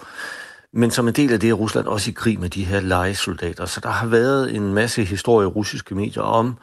Men 0.77 0.91
som 0.91 1.09
en 1.09 1.15
del 1.15 1.33
af 1.33 1.41
det 1.41 1.51
er 1.51 1.55
Rusland 1.55 1.87
også 1.87 2.11
i 2.11 2.13
krig 2.13 2.41
med 2.41 2.49
de 2.49 2.65
her 2.65 2.81
legesoldater. 2.81 3.67
Så 3.67 3.81
der 3.81 3.89
har 3.89 4.07
været 4.07 4.55
en 4.55 4.75
masse 4.75 5.05
historie 5.05 5.45
i 5.45 5.49
russiske 5.49 5.95
medier 5.95 6.23
om 6.23 6.59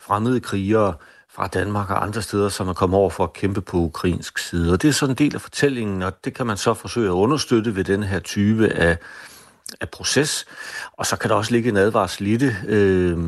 fremmede 0.00 0.40
krigere 0.40 0.94
fra 1.30 1.46
Danmark 1.46 1.90
og 1.90 2.02
andre 2.02 2.22
steder, 2.22 2.48
som 2.48 2.68
er 2.68 2.72
kommet 2.72 2.98
over 2.98 3.10
for 3.10 3.24
at 3.24 3.32
kæmpe 3.32 3.60
på 3.60 3.76
ukrainsk 3.76 4.38
side. 4.38 4.72
Og 4.72 4.82
det 4.82 4.88
er 4.88 4.92
sådan 4.92 5.12
en 5.12 5.18
del 5.18 5.34
af 5.34 5.40
fortællingen, 5.40 6.02
og 6.02 6.24
det 6.24 6.34
kan 6.34 6.46
man 6.46 6.56
så 6.56 6.74
forsøge 6.74 7.08
at 7.08 7.12
understøtte 7.12 7.76
ved 7.76 7.84
den 7.84 8.02
her 8.02 8.18
type 8.18 8.68
af, 8.68 8.98
af 9.80 9.88
proces. 9.88 10.46
Og 10.92 11.06
så 11.06 11.16
kan 11.16 11.30
der 11.30 11.36
også 11.36 11.52
ligge 11.52 11.68
en 11.68 11.76
advarsel 11.76 12.26
i 12.26 12.36
det. 12.36 12.56
Øh, 12.66 13.18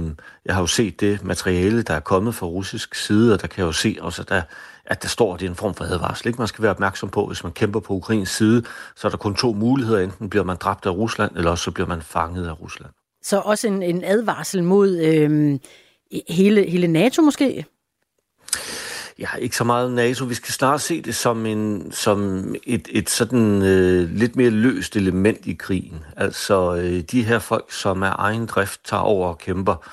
jeg 0.45 0.55
har 0.55 0.62
jo 0.62 0.66
set 0.66 1.01
det 1.01 1.24
materiale, 1.24 1.82
der 1.82 1.95
er 1.95 2.01
kommet 2.01 2.34
fra 2.34 2.47
russisk 2.47 2.95
side, 2.95 3.34
og 3.34 3.43
der 3.43 3.47
kan 3.47 3.59
jeg 3.59 3.66
jo 3.66 3.72
se 3.72 3.97
også, 4.01 4.22
at 4.22 4.28
der, 4.28 4.43
at 4.87 5.03
der 5.03 5.09
står, 5.09 5.35
at 5.35 5.41
det 5.41 5.47
er 5.47 5.51
en 5.51 5.57
form 5.57 5.74
for 5.74 5.85
advarsel. 5.85 6.26
Ikke? 6.26 6.39
Man 6.39 6.49
skal 6.49 6.62
være 6.62 6.70
opmærksom 6.70 7.09
på, 7.09 7.26
hvis 7.26 7.45
man 7.45 7.53
kæmper 7.53 7.81
på 7.81 7.95
Ukrains 7.95 8.31
side, 8.31 8.64
så 8.97 9.09
er 9.09 9.11
der 9.11 9.18
kun 9.18 9.35
to 9.35 9.53
muligheder. 9.53 10.01
Enten 10.01 10.31
bliver 10.31 10.45
man 10.45 10.57
dræbt 10.57 10.87
af 10.87 10.91
Rusland, 10.91 11.37
eller 11.37 11.51
også 11.51 11.64
så 11.64 11.70
bliver 11.70 11.87
man 11.87 12.03
fanget 12.03 12.49
af 12.49 12.61
Rusland. 12.61 12.91
Så 13.22 13.39
også 13.39 13.68
en, 13.68 13.83
en 13.83 14.05
advarsel 14.05 14.64
mod 14.64 14.99
øh, 14.99 15.59
hele, 16.28 16.70
hele 16.70 16.87
NATO 16.87 17.22
måske? 17.22 17.64
Ja, 19.21 19.29
ikke 19.39 19.57
så 19.57 19.64
meget 19.64 19.93
NATO. 19.93 20.25
Vi 20.25 20.35
skal 20.35 20.53
snart 20.53 20.81
se 20.81 21.03
det 21.03 21.14
som, 21.14 21.47
en, 21.47 21.93
som 21.93 22.55
et, 22.64 22.89
et 22.91 23.11
sådan 23.11 23.62
øh, 23.62 24.11
lidt 24.11 24.37
mere 24.37 24.51
løst 24.51 24.97
element 24.97 25.47
i 25.47 25.53
krigen. 25.53 26.05
Altså 26.16 26.75
øh, 26.75 27.01
de 27.01 27.23
her 27.23 27.39
folk, 27.39 27.73
som 27.73 28.03
er 28.03 28.12
egen 28.18 28.47
drift, 28.47 28.81
tager 28.85 29.03
over 29.03 29.29
og 29.29 29.39
kæmper. 29.39 29.87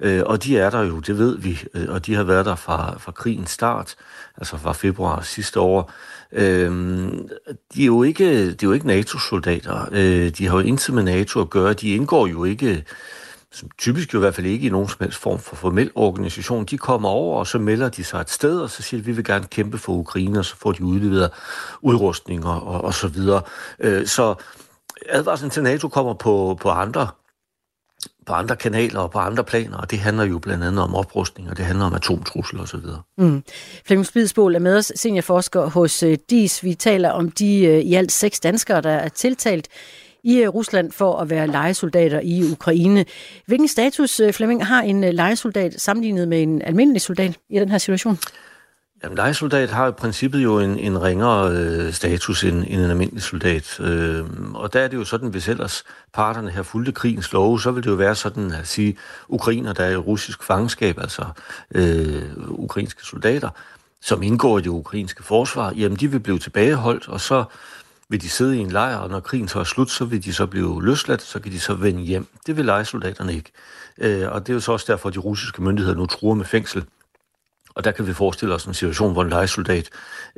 Øh, 0.00 0.22
og 0.26 0.44
de 0.44 0.58
er 0.58 0.70
der 0.70 0.82
jo, 0.82 0.98
det 0.98 1.18
ved 1.18 1.38
vi. 1.38 1.62
Øh, 1.74 1.86
og 1.88 2.06
de 2.06 2.14
har 2.14 2.22
været 2.22 2.46
der 2.46 2.54
fra, 2.54 2.98
fra 2.98 3.12
krigens 3.12 3.50
start, 3.50 3.94
altså 4.36 4.56
fra 4.56 4.72
februar 4.72 5.22
sidste 5.22 5.60
år. 5.60 5.92
Øh, 6.32 6.70
de 7.74 7.82
er 7.82 7.86
jo 7.86 8.02
ikke, 8.02 8.46
de 8.46 8.64
er 8.64 8.68
jo 8.68 8.72
ikke 8.72 8.86
NATO-soldater. 8.86 9.88
Øh, 9.92 10.30
de 10.30 10.46
har 10.46 10.54
jo 10.54 10.60
intet 10.60 10.94
med 10.94 11.02
NATO 11.02 11.40
at 11.40 11.50
gøre. 11.50 11.72
De 11.72 11.94
indgår 11.94 12.26
jo 12.26 12.44
ikke 12.44 12.84
som 13.54 13.68
typisk 13.78 14.14
jo 14.14 14.18
i 14.18 14.20
hvert 14.20 14.34
fald 14.34 14.46
ikke 14.46 14.66
i 14.66 14.70
nogen 14.70 14.88
som 14.88 14.96
helst 15.00 15.18
form 15.18 15.38
for 15.38 15.56
formel 15.56 15.90
organisation, 15.94 16.64
de 16.64 16.78
kommer 16.78 17.08
over, 17.08 17.38
og 17.38 17.46
så 17.46 17.58
melder 17.58 17.88
de 17.88 18.04
sig 18.04 18.20
et 18.20 18.30
sted, 18.30 18.60
og 18.60 18.70
så 18.70 18.82
siger 18.82 19.00
de, 19.00 19.06
vi 19.06 19.12
vil 19.12 19.24
gerne 19.24 19.46
kæmpe 19.50 19.78
for 19.78 19.92
Ukraine, 19.92 20.38
og 20.38 20.44
så 20.44 20.56
får 20.56 20.72
de 20.72 20.84
udleveret 20.84 21.30
udrustning 21.82 22.46
og, 22.46 22.62
og, 22.62 22.84
og 22.84 22.94
så 22.94 23.08
videre. 23.08 23.42
Øh, 23.78 24.06
så 24.06 24.34
advarslen 25.08 25.50
til 25.50 25.62
NATO 25.62 25.88
kommer 25.88 26.14
på, 26.14 26.58
på 26.60 26.70
andre 26.70 27.08
på 28.26 28.32
andre 28.32 28.56
kanaler 28.56 29.00
og 29.00 29.10
på 29.10 29.18
andre 29.18 29.44
planer, 29.44 29.76
og 29.76 29.90
det 29.90 29.98
handler 29.98 30.24
jo 30.24 30.38
blandt 30.38 30.64
andet 30.64 30.82
om 30.82 30.94
oprustning, 30.94 31.50
og 31.50 31.56
det 31.56 31.64
handler 31.64 31.84
om 31.84 31.94
atomtrusler 31.94 32.62
osv. 32.62 32.80
Mm. 33.18 33.42
Flemming 33.86 34.06
Spidsbol 34.06 34.54
er 34.54 34.58
med 34.58 34.76
os, 34.76 34.92
seniorforsker 34.96 35.66
hos 35.66 36.02
øh, 36.02 36.18
DIS. 36.30 36.64
Vi 36.64 36.74
taler 36.74 37.10
om 37.10 37.30
de 37.30 37.64
øh, 37.64 37.80
i 37.80 37.94
alt 37.94 38.12
seks 38.12 38.40
danskere, 38.40 38.80
der 38.80 38.90
er 38.90 39.08
tiltalt 39.08 39.68
i 40.24 40.38
øh, 40.38 40.48
Rusland 40.48 40.92
for 40.92 41.16
at 41.16 41.30
være 41.30 41.46
legesoldater 41.46 42.20
i 42.20 42.52
Ukraine. 42.52 43.04
Hvilken 43.46 43.68
status, 43.68 44.20
øh, 44.20 44.32
Flemming, 44.32 44.66
har 44.66 44.82
en 44.82 45.04
øh, 45.04 45.10
lejesoldat 45.10 45.54
legesoldat 45.54 45.80
sammenlignet 45.80 46.28
med 46.28 46.42
en 46.42 46.62
almindelig 46.62 47.00
soldat 47.02 47.38
i 47.50 47.58
den 47.58 47.68
her 47.68 47.78
situation? 47.78 48.18
Jamen, 49.02 49.16
legesoldat 49.16 49.70
har 49.70 49.88
i 49.88 49.92
princippet 49.92 50.38
jo 50.38 50.58
en, 50.58 50.78
en 50.78 51.02
ringere 51.02 51.50
øh, 51.52 51.92
status 51.92 52.44
end, 52.44 52.56
end 52.56 52.80
en 52.80 52.90
almindelig 52.90 53.22
soldat. 53.22 53.80
Øh, 53.80 54.24
og 54.54 54.72
der 54.72 54.80
er 54.80 54.88
det 54.88 54.96
jo 54.96 55.04
sådan, 55.04 55.28
hvis 55.28 55.48
ellers 55.48 55.84
parterne 56.12 56.50
her 56.50 56.62
fulgte 56.62 56.92
krigens 56.92 57.32
love, 57.32 57.60
så 57.60 57.70
vil 57.70 57.82
det 57.82 57.90
jo 57.90 57.94
være 57.94 58.14
sådan 58.14 58.52
at 58.52 58.68
sige, 58.68 58.96
ukrainer, 59.28 59.72
der 59.72 59.84
er 59.84 59.90
i 59.90 59.96
russisk 59.96 60.42
fangenskab, 60.42 60.98
altså 61.00 61.24
øh, 61.74 62.22
ukrainske 62.48 63.02
soldater, 63.02 63.50
som 64.02 64.22
indgår 64.22 64.58
i 64.58 64.62
det 64.62 64.68
ukrainske 64.68 65.22
forsvar, 65.22 65.72
jamen 65.76 65.98
de 65.98 66.10
vil 66.10 66.20
blive 66.20 66.38
tilbageholdt, 66.38 67.08
og 67.08 67.20
så 67.20 67.44
vil 68.08 68.22
de 68.22 68.28
sidde 68.28 68.56
i 68.56 68.60
en 68.60 68.70
lejr, 68.70 68.96
og 68.96 69.10
når 69.10 69.20
krigen 69.20 69.48
så 69.48 69.60
er 69.60 69.64
slut, 69.64 69.90
så 69.90 70.04
vil 70.04 70.24
de 70.24 70.32
så 70.32 70.46
blive 70.46 70.84
løsladt, 70.84 71.22
så 71.22 71.40
kan 71.40 71.52
de 71.52 71.60
så 71.60 71.74
vende 71.74 72.02
hjem. 72.02 72.26
Det 72.46 72.56
vil 72.56 72.64
lejesoldaterne 72.64 73.34
ikke. 73.34 73.52
Øh, 73.98 74.32
og 74.32 74.46
det 74.46 74.52
er 74.52 74.54
jo 74.54 74.60
så 74.60 74.72
også 74.72 74.92
derfor, 74.92 75.08
at 75.08 75.14
de 75.14 75.20
russiske 75.20 75.62
myndigheder 75.62 75.96
nu 75.96 76.06
truer 76.06 76.34
med 76.34 76.44
fængsel. 76.44 76.84
Og 77.74 77.84
der 77.84 77.90
kan 77.90 78.06
vi 78.06 78.12
forestille 78.12 78.54
os 78.54 78.64
en 78.64 78.74
situation, 78.74 79.12
hvor 79.12 79.22
en 79.22 79.28
lejesoldat 79.28 79.90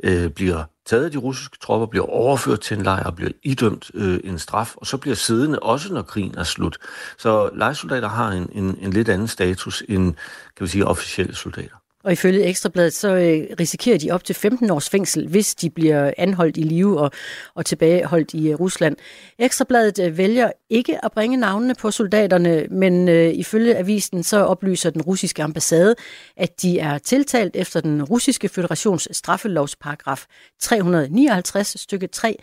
øh, 0.03 0.29
bliver 0.29 0.63
taget 0.85 1.05
af 1.05 1.11
de 1.11 1.17
russiske 1.17 1.57
tropper, 1.61 1.87
bliver 1.87 2.05
overført 2.05 2.59
til 2.59 2.77
en 2.77 2.83
lejr 2.83 3.03
og 3.03 3.15
bliver 3.15 3.31
idømt 3.43 3.91
øh, 3.93 4.19
en 4.23 4.39
straf, 4.39 4.75
og 4.75 4.87
så 4.87 4.97
bliver 4.97 5.15
siddende 5.15 5.59
også, 5.59 5.93
når 5.93 6.01
krigen 6.01 6.37
er 6.37 6.43
slut. 6.43 6.77
Så 7.17 7.49
lejesoldater 7.53 8.09
har 8.09 8.31
en, 8.31 8.49
en, 8.51 8.77
en 8.81 8.93
lidt 8.93 9.09
anden 9.09 9.27
status 9.27 9.83
end, 9.89 10.13
kan 10.57 10.63
vi 10.63 10.67
sige, 10.67 10.85
officielle 10.85 11.35
soldater. 11.35 11.76
Og 12.07 12.13
ifølge 12.13 12.43
Ekstrabladet, 12.43 12.93
så 12.93 13.15
øh, 13.15 13.47
risikerer 13.59 13.97
de 13.97 14.11
op 14.11 14.23
til 14.23 14.35
15 14.35 14.69
års 14.69 14.89
fængsel, 14.89 15.27
hvis 15.27 15.55
de 15.55 15.69
bliver 15.69 16.13
anholdt 16.17 16.57
i 16.57 16.61
live 16.61 16.99
og, 16.99 17.11
og 17.55 17.65
tilbageholdt 17.65 18.33
i 18.33 18.49
øh, 18.49 18.59
Rusland. 18.59 18.95
Ekstrabladet 19.39 19.99
øh, 19.99 20.17
vælger 20.17 20.51
ikke 20.69 21.05
at 21.05 21.11
bringe 21.11 21.37
navnene 21.37 21.75
på 21.75 21.91
soldaterne, 21.91 22.67
men 22.71 23.09
øh, 23.09 23.33
ifølge 23.33 23.77
avisen 23.77 24.23
så 24.23 24.37
oplyser 24.37 24.89
den 24.89 25.01
russiske 25.01 25.43
ambassade, 25.43 25.95
at 26.37 26.61
de 26.61 26.79
er 26.79 26.97
tiltalt 26.97 27.55
efter 27.55 27.81
den 27.81 28.03
russiske 28.03 28.49
federations 28.49 29.07
straffelovsparagraf 29.11 30.25
359 30.61 31.81
stykke 31.81 32.07
3, 32.07 32.37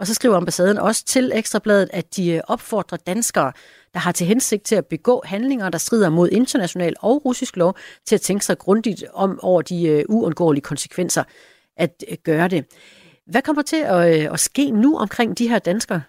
og 0.00 0.06
så 0.06 0.14
skriver 0.14 0.36
ambassaden 0.36 0.78
også 0.78 1.04
til 1.04 1.32
Ekstrabladet, 1.34 1.90
at 1.92 2.16
de 2.16 2.30
øh, 2.30 2.40
opfordrer 2.48 2.98
danskere, 2.98 3.52
der 3.94 4.00
har 4.00 4.12
til 4.12 4.26
hensigt 4.26 4.62
til 4.62 4.74
at 4.74 4.86
begå 4.86 5.22
handlinger, 5.24 5.68
der 5.68 5.78
strider 5.78 6.08
mod 6.08 6.28
international 6.32 6.94
og 7.00 7.24
russisk 7.24 7.56
lov, 7.56 7.76
til 8.06 8.14
at 8.14 8.20
tænke 8.20 8.44
sig 8.44 8.58
grundigt 8.58 9.04
om 9.14 9.40
over 9.42 9.62
de 9.62 9.86
øh, 9.86 10.04
uundgåelige 10.08 10.62
konsekvenser 10.62 11.24
at 11.76 12.04
øh, 12.08 12.16
gøre 12.24 12.48
det. 12.48 12.64
Hvad 13.26 13.42
kommer 13.42 13.62
til 13.62 13.76
at, 13.76 14.32
at 14.32 14.40
ske 14.40 14.70
nu 14.70 14.98
omkring 14.98 15.38
de 15.38 15.48
her 15.48 15.58
danskere? 15.58 16.02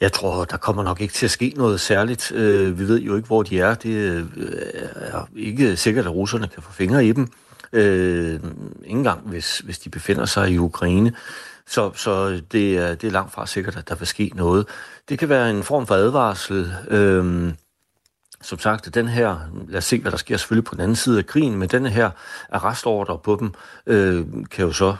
Jeg 0.00 0.12
tror, 0.12 0.44
der 0.44 0.56
kommer 0.56 0.82
nok 0.82 1.00
ikke 1.00 1.14
til 1.14 1.26
at 1.26 1.30
ske 1.30 1.52
noget 1.56 1.80
særligt. 1.80 2.32
Vi 2.78 2.88
ved 2.88 3.00
jo 3.00 3.16
ikke, 3.16 3.26
hvor 3.26 3.42
de 3.42 3.60
er. 3.60 3.74
Det 3.74 4.28
er 4.96 5.28
ikke 5.36 5.76
sikkert, 5.76 6.04
at 6.04 6.14
russerne 6.14 6.48
kan 6.48 6.62
få 6.62 6.72
fingre 6.72 7.06
i 7.06 7.12
dem. 7.12 7.28
Øh, 7.74 8.34
ikke 8.34 8.42
engang, 8.84 9.20
hvis, 9.20 9.58
hvis 9.58 9.78
de 9.78 9.90
befinder 9.90 10.24
sig 10.24 10.50
i 10.50 10.58
Ukraine. 10.58 11.12
Så, 11.66 11.92
så 11.94 12.40
det, 12.52 12.78
er, 12.78 12.94
det 12.94 13.06
er 13.06 13.10
langt 13.10 13.32
fra 13.32 13.46
sikkert, 13.46 13.76
at 13.76 13.88
der 13.88 13.94
vil 13.94 14.06
ske 14.06 14.30
noget. 14.34 14.66
Det 15.08 15.18
kan 15.18 15.28
være 15.28 15.50
en 15.50 15.62
form 15.62 15.86
for 15.86 15.94
advarsel. 15.94 16.74
Øhm, 16.88 17.56
som 18.42 18.58
sagt, 18.58 18.94
den 18.94 19.08
her, 19.08 19.38
lad 19.68 19.78
os 19.78 19.84
se, 19.84 20.00
hvad 20.00 20.12
der 20.12 20.18
sker 20.18 20.36
selvfølgelig 20.36 20.64
på 20.64 20.74
den 20.74 20.82
anden 20.82 20.96
side 20.96 21.18
af 21.18 21.26
krigen, 21.26 21.56
men 21.56 21.68
den 21.68 21.86
her 21.86 22.10
arrestordre 22.52 23.18
på 23.18 23.36
dem 23.40 23.52
øh, 23.86 24.26
kan 24.50 24.64
jo 24.64 24.72
så 24.72 24.96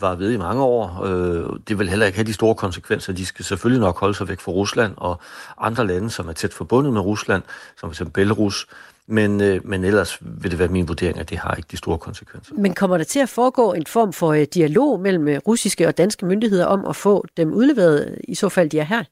var 0.00 0.14
ved 0.14 0.32
i 0.32 0.36
mange 0.36 0.62
år. 0.62 1.04
Øh, 1.04 1.58
det 1.68 1.78
vil 1.78 1.88
heller 1.88 2.06
ikke 2.06 2.16
have 2.16 2.26
de 2.26 2.32
store 2.32 2.54
konsekvenser. 2.54 3.12
De 3.12 3.26
skal 3.26 3.44
selvfølgelig 3.44 3.80
nok 3.80 4.00
holde 4.00 4.14
sig 4.14 4.28
væk 4.28 4.40
fra 4.40 4.52
Rusland 4.52 4.94
og 4.96 5.20
andre 5.58 5.86
lande, 5.86 6.10
som 6.10 6.28
er 6.28 6.32
tæt 6.32 6.54
forbundet 6.54 6.92
med 6.92 7.00
Rusland, 7.00 7.42
som 7.80 7.94
f.eks. 7.94 8.02
Belarus. 8.14 8.66
Men, 9.10 9.40
øh, 9.40 9.68
men 9.68 9.84
ellers 9.84 10.18
vil 10.20 10.50
det 10.50 10.58
være 10.58 10.68
min 10.68 10.88
vurdering, 10.88 11.18
at 11.18 11.30
det 11.30 11.38
har 11.38 11.54
ikke 11.54 11.68
de 11.70 11.76
store 11.76 11.98
konsekvenser. 11.98 12.54
Men 12.54 12.74
kommer 12.74 12.96
der 12.96 13.04
til 13.04 13.20
at 13.20 13.28
foregå 13.28 13.72
en 13.72 13.86
form 13.86 14.12
for 14.12 14.32
øh, 14.32 14.46
dialog 14.54 15.00
mellem 15.00 15.28
øh, 15.28 15.38
russiske 15.46 15.88
og 15.88 15.98
danske 15.98 16.26
myndigheder 16.26 16.66
om 16.66 16.86
at 16.86 16.96
få 16.96 17.24
dem 17.36 17.52
udleveret, 17.52 18.18
i 18.28 18.34
så 18.34 18.48
fald 18.48 18.70
de 18.70 18.78
er 18.78 18.84
her? 18.84 19.04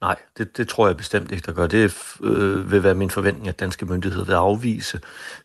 Nej, 0.00 0.16
det, 0.38 0.56
det 0.56 0.68
tror 0.68 0.86
jeg 0.86 0.96
bestemt 0.96 1.32
ikke, 1.32 1.46
der 1.46 1.52
gør. 1.52 1.66
Det 1.66 1.96
øh, 2.22 2.72
vil 2.72 2.82
være 2.82 2.94
min 2.94 3.10
forventning, 3.10 3.48
at 3.48 3.60
danske 3.60 3.86
myndigheder 3.86 4.24
vil 4.24 4.32
afvise. 4.32 5.00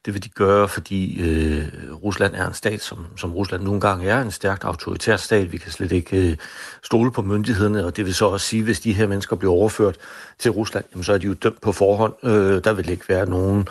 Det 0.05 0.13
vil 0.13 0.23
de 0.23 0.29
gøre, 0.29 0.67
fordi 0.67 1.21
øh, 1.21 1.65
Rusland 2.03 2.35
er 2.35 2.47
en 2.47 2.53
stat, 2.53 2.81
som, 2.81 3.05
som 3.17 3.33
Rusland 3.33 3.63
nogle 3.63 3.81
gange 3.81 4.09
er, 4.09 4.21
en 4.21 4.31
stærkt 4.31 4.63
autoritær 4.63 5.17
stat. 5.17 5.51
Vi 5.51 5.57
kan 5.57 5.71
slet 5.71 5.91
ikke 5.91 6.29
øh, 6.29 6.37
stole 6.83 7.11
på 7.11 7.21
myndighederne, 7.21 7.85
og 7.85 7.97
det 7.97 8.05
vil 8.05 8.13
så 8.13 8.25
også 8.25 8.47
sige, 8.47 8.63
hvis 8.63 8.79
de 8.79 8.93
her 8.93 9.07
mennesker 9.07 9.35
bliver 9.35 9.53
overført 9.53 9.97
til 10.39 10.51
Rusland, 10.51 10.85
jamen, 10.91 11.03
så 11.03 11.13
er 11.13 11.17
de 11.17 11.27
jo 11.27 11.33
dømt 11.33 11.61
på 11.61 11.71
forhånd. 11.71 12.13
Øh, 12.23 12.63
der 12.63 12.73
vil 12.73 12.89
ikke 12.89 13.09
være 13.09 13.29
nogen 13.29 13.67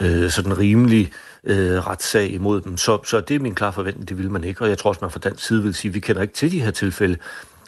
øh, 0.00 0.30
sådan 0.30 0.58
rimelig 0.58 1.12
øh, 1.44 1.86
retssag 1.86 2.30
imod 2.32 2.60
dem. 2.60 2.76
Så, 2.76 2.98
så 3.04 3.20
det 3.20 3.34
er 3.34 3.40
min 3.40 3.54
klare 3.54 3.72
forventning, 3.72 4.08
det 4.08 4.18
vil 4.18 4.30
man 4.30 4.44
ikke. 4.44 4.62
Og 4.62 4.68
jeg 4.68 4.78
tror 4.78 4.90
også, 4.90 4.98
man 5.02 5.10
fra 5.10 5.18
dansk 5.18 5.46
side 5.46 5.62
vil 5.62 5.74
sige, 5.74 5.90
at 5.90 5.94
vi 5.94 6.00
kender 6.00 6.22
ikke 6.22 6.34
til 6.34 6.52
de 6.52 6.60
her 6.60 6.70
tilfælde 6.70 7.18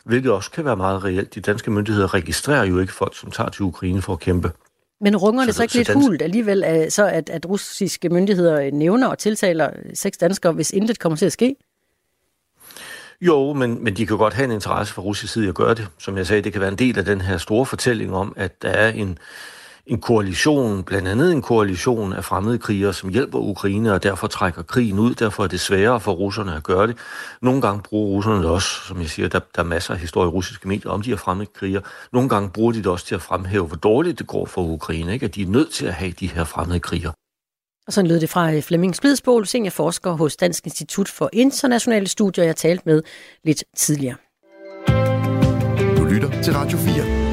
hvilket 0.09 0.33
også 0.33 0.51
kan 0.51 0.65
være 0.65 0.77
meget 0.77 1.05
reelt. 1.05 1.35
De 1.35 1.41
danske 1.41 1.71
myndigheder 1.71 2.15
registrerer 2.15 2.65
jo 2.65 2.79
ikke 2.79 2.93
folk, 2.93 3.17
som 3.17 3.31
tager 3.31 3.51
til 3.51 3.63
Ukraine 3.63 4.03
for 4.03 4.13
at 4.13 4.21
kæmpe. 4.21 4.53
Men 5.01 5.17
runger 5.17 5.45
det 5.45 5.55
så, 5.55 5.57
så 5.57 5.63
ikke 5.63 5.73
så 5.73 5.79
lidt 5.79 5.89
dansk... 5.89 6.07
hult 6.07 6.23
alligevel, 6.23 6.87
så 6.91 7.07
at, 7.07 7.31
at 7.31 7.47
russiske 7.47 8.09
myndigheder 8.09 8.71
nævner 8.71 9.07
og 9.09 9.19
tiltaler 9.19 9.71
seks 9.95 10.19
danskere, 10.19 10.53
hvis 10.53 10.71
intet 10.71 10.99
kommer 10.99 11.17
til 11.17 11.27
at 11.27 11.33
ske? 11.33 11.57
Jo, 13.21 13.53
men, 13.53 13.85
men 13.85 13.97
de 13.97 14.07
kan 14.07 14.17
godt 14.17 14.35
have 14.35 14.45
en 14.45 14.51
interesse 14.51 14.95
fra 14.95 15.03
russisk 15.03 15.33
side 15.33 15.49
at 15.49 15.55
gøre 15.55 15.75
det. 15.75 15.89
Som 15.99 16.17
jeg 16.17 16.27
sagde, 16.27 16.43
det 16.43 16.53
kan 16.53 16.61
være 16.61 16.71
en 16.71 16.79
del 16.79 16.99
af 16.99 17.05
den 17.05 17.21
her 17.21 17.39
store 17.39 17.67
fortælling 17.67 18.15
om, 18.15 18.33
at 18.37 18.63
der 18.63 18.69
er 18.69 18.89
en, 18.89 19.19
en 19.89 20.01
koalition, 20.01 20.83
blandt 20.83 21.09
andet 21.09 21.33
en 21.33 21.43
koalition 21.43 22.13
af 22.13 22.25
fremmede 22.25 22.59
krigere, 22.59 22.93
som 22.93 23.09
hjælper 23.09 23.39
Ukraine 23.39 23.93
og 23.93 24.03
derfor 24.03 24.27
trækker 24.27 24.63
krigen 24.63 24.99
ud. 24.99 25.15
Derfor 25.15 25.45
er 25.45 25.49
det 25.49 25.61
sværere 25.61 26.01
for 26.01 26.13
russerne 26.13 26.57
at 26.57 26.63
gøre 26.63 26.87
det. 26.87 26.97
Nogle 27.43 27.61
gange 27.61 27.83
bruger 27.83 28.17
russerne 28.17 28.43
det 28.43 28.51
også, 28.51 28.69
som 28.69 29.01
jeg 29.01 29.09
siger, 29.09 29.29
der, 29.29 29.41
der 29.57 29.63
er 29.63 29.67
masser 29.67 29.95
af 29.95 30.01
historie 30.01 30.27
i 30.27 30.31
russiske 30.31 30.69
medier 30.69 30.91
om 30.91 31.03
de 31.03 31.11
her 31.11 31.17
fremmede 31.17 31.49
krigere. 31.55 31.83
Nogle 32.13 32.29
gange 32.29 32.51
bruger 32.51 32.73
de 32.73 32.79
det 32.79 32.87
også 32.87 33.07
til 33.07 33.15
at 33.15 33.23
fremhæve, 33.23 33.67
hvor 33.67 33.77
dårligt 33.77 34.19
det 34.19 34.27
går 34.27 34.47
for 34.47 34.63
Ukraine, 34.63 35.13
ikke? 35.13 35.25
at 35.25 35.35
de 35.35 35.43
er 35.43 35.47
nødt 35.47 35.73
til 35.73 35.87
at 35.87 35.95
have 35.95 36.13
de 36.21 36.27
her 36.27 36.45
fremmede 36.45 36.81
krigere. 36.81 37.13
Og 37.87 37.93
sådan 37.93 38.09
lød 38.09 38.21
det 38.21 38.31
fra 38.31 38.53
øh, 38.53 38.63
Flemming 38.63 38.97
Splidsbol, 38.97 39.47
seniorforsker 39.47 40.11
hos 40.11 40.37
Dansk 40.37 40.67
Institut 40.67 41.09
for 41.09 41.31
Internationale 41.33 42.09
Studier, 42.09 42.45
jeg 42.45 42.57
talte 42.57 42.83
med 42.87 43.03
lidt 43.45 43.65
tidligere. 43.77 44.17
Du 45.97 46.05
lytter 46.05 46.43
til 46.43 46.53
Radio 46.53 46.79
4. 46.79 47.28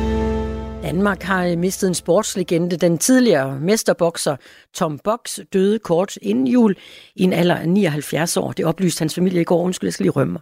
Danmark 0.85 1.21
har 1.23 1.45
øh, 1.45 1.57
mistet 1.57 1.87
en 1.87 1.93
sportslegende. 1.93 2.77
Den 2.77 2.97
tidligere 2.97 3.59
mesterbokser 3.59 4.35
Tom 4.73 4.99
Box 4.99 5.39
døde 5.53 5.79
kort 5.79 6.17
inden 6.21 6.47
jul 6.47 6.75
i 7.15 7.23
en 7.23 7.33
alder 7.33 7.55
af 7.55 7.69
79 7.69 8.37
år. 8.37 8.51
Det 8.51 8.65
oplyste 8.65 9.01
hans 9.01 9.15
familie 9.15 9.41
i 9.41 9.43
går. 9.43 9.61
Undskyld, 9.61 9.87
jeg 9.87 9.93
skal 9.93 10.03
lige 10.03 10.11
rømme 10.11 10.39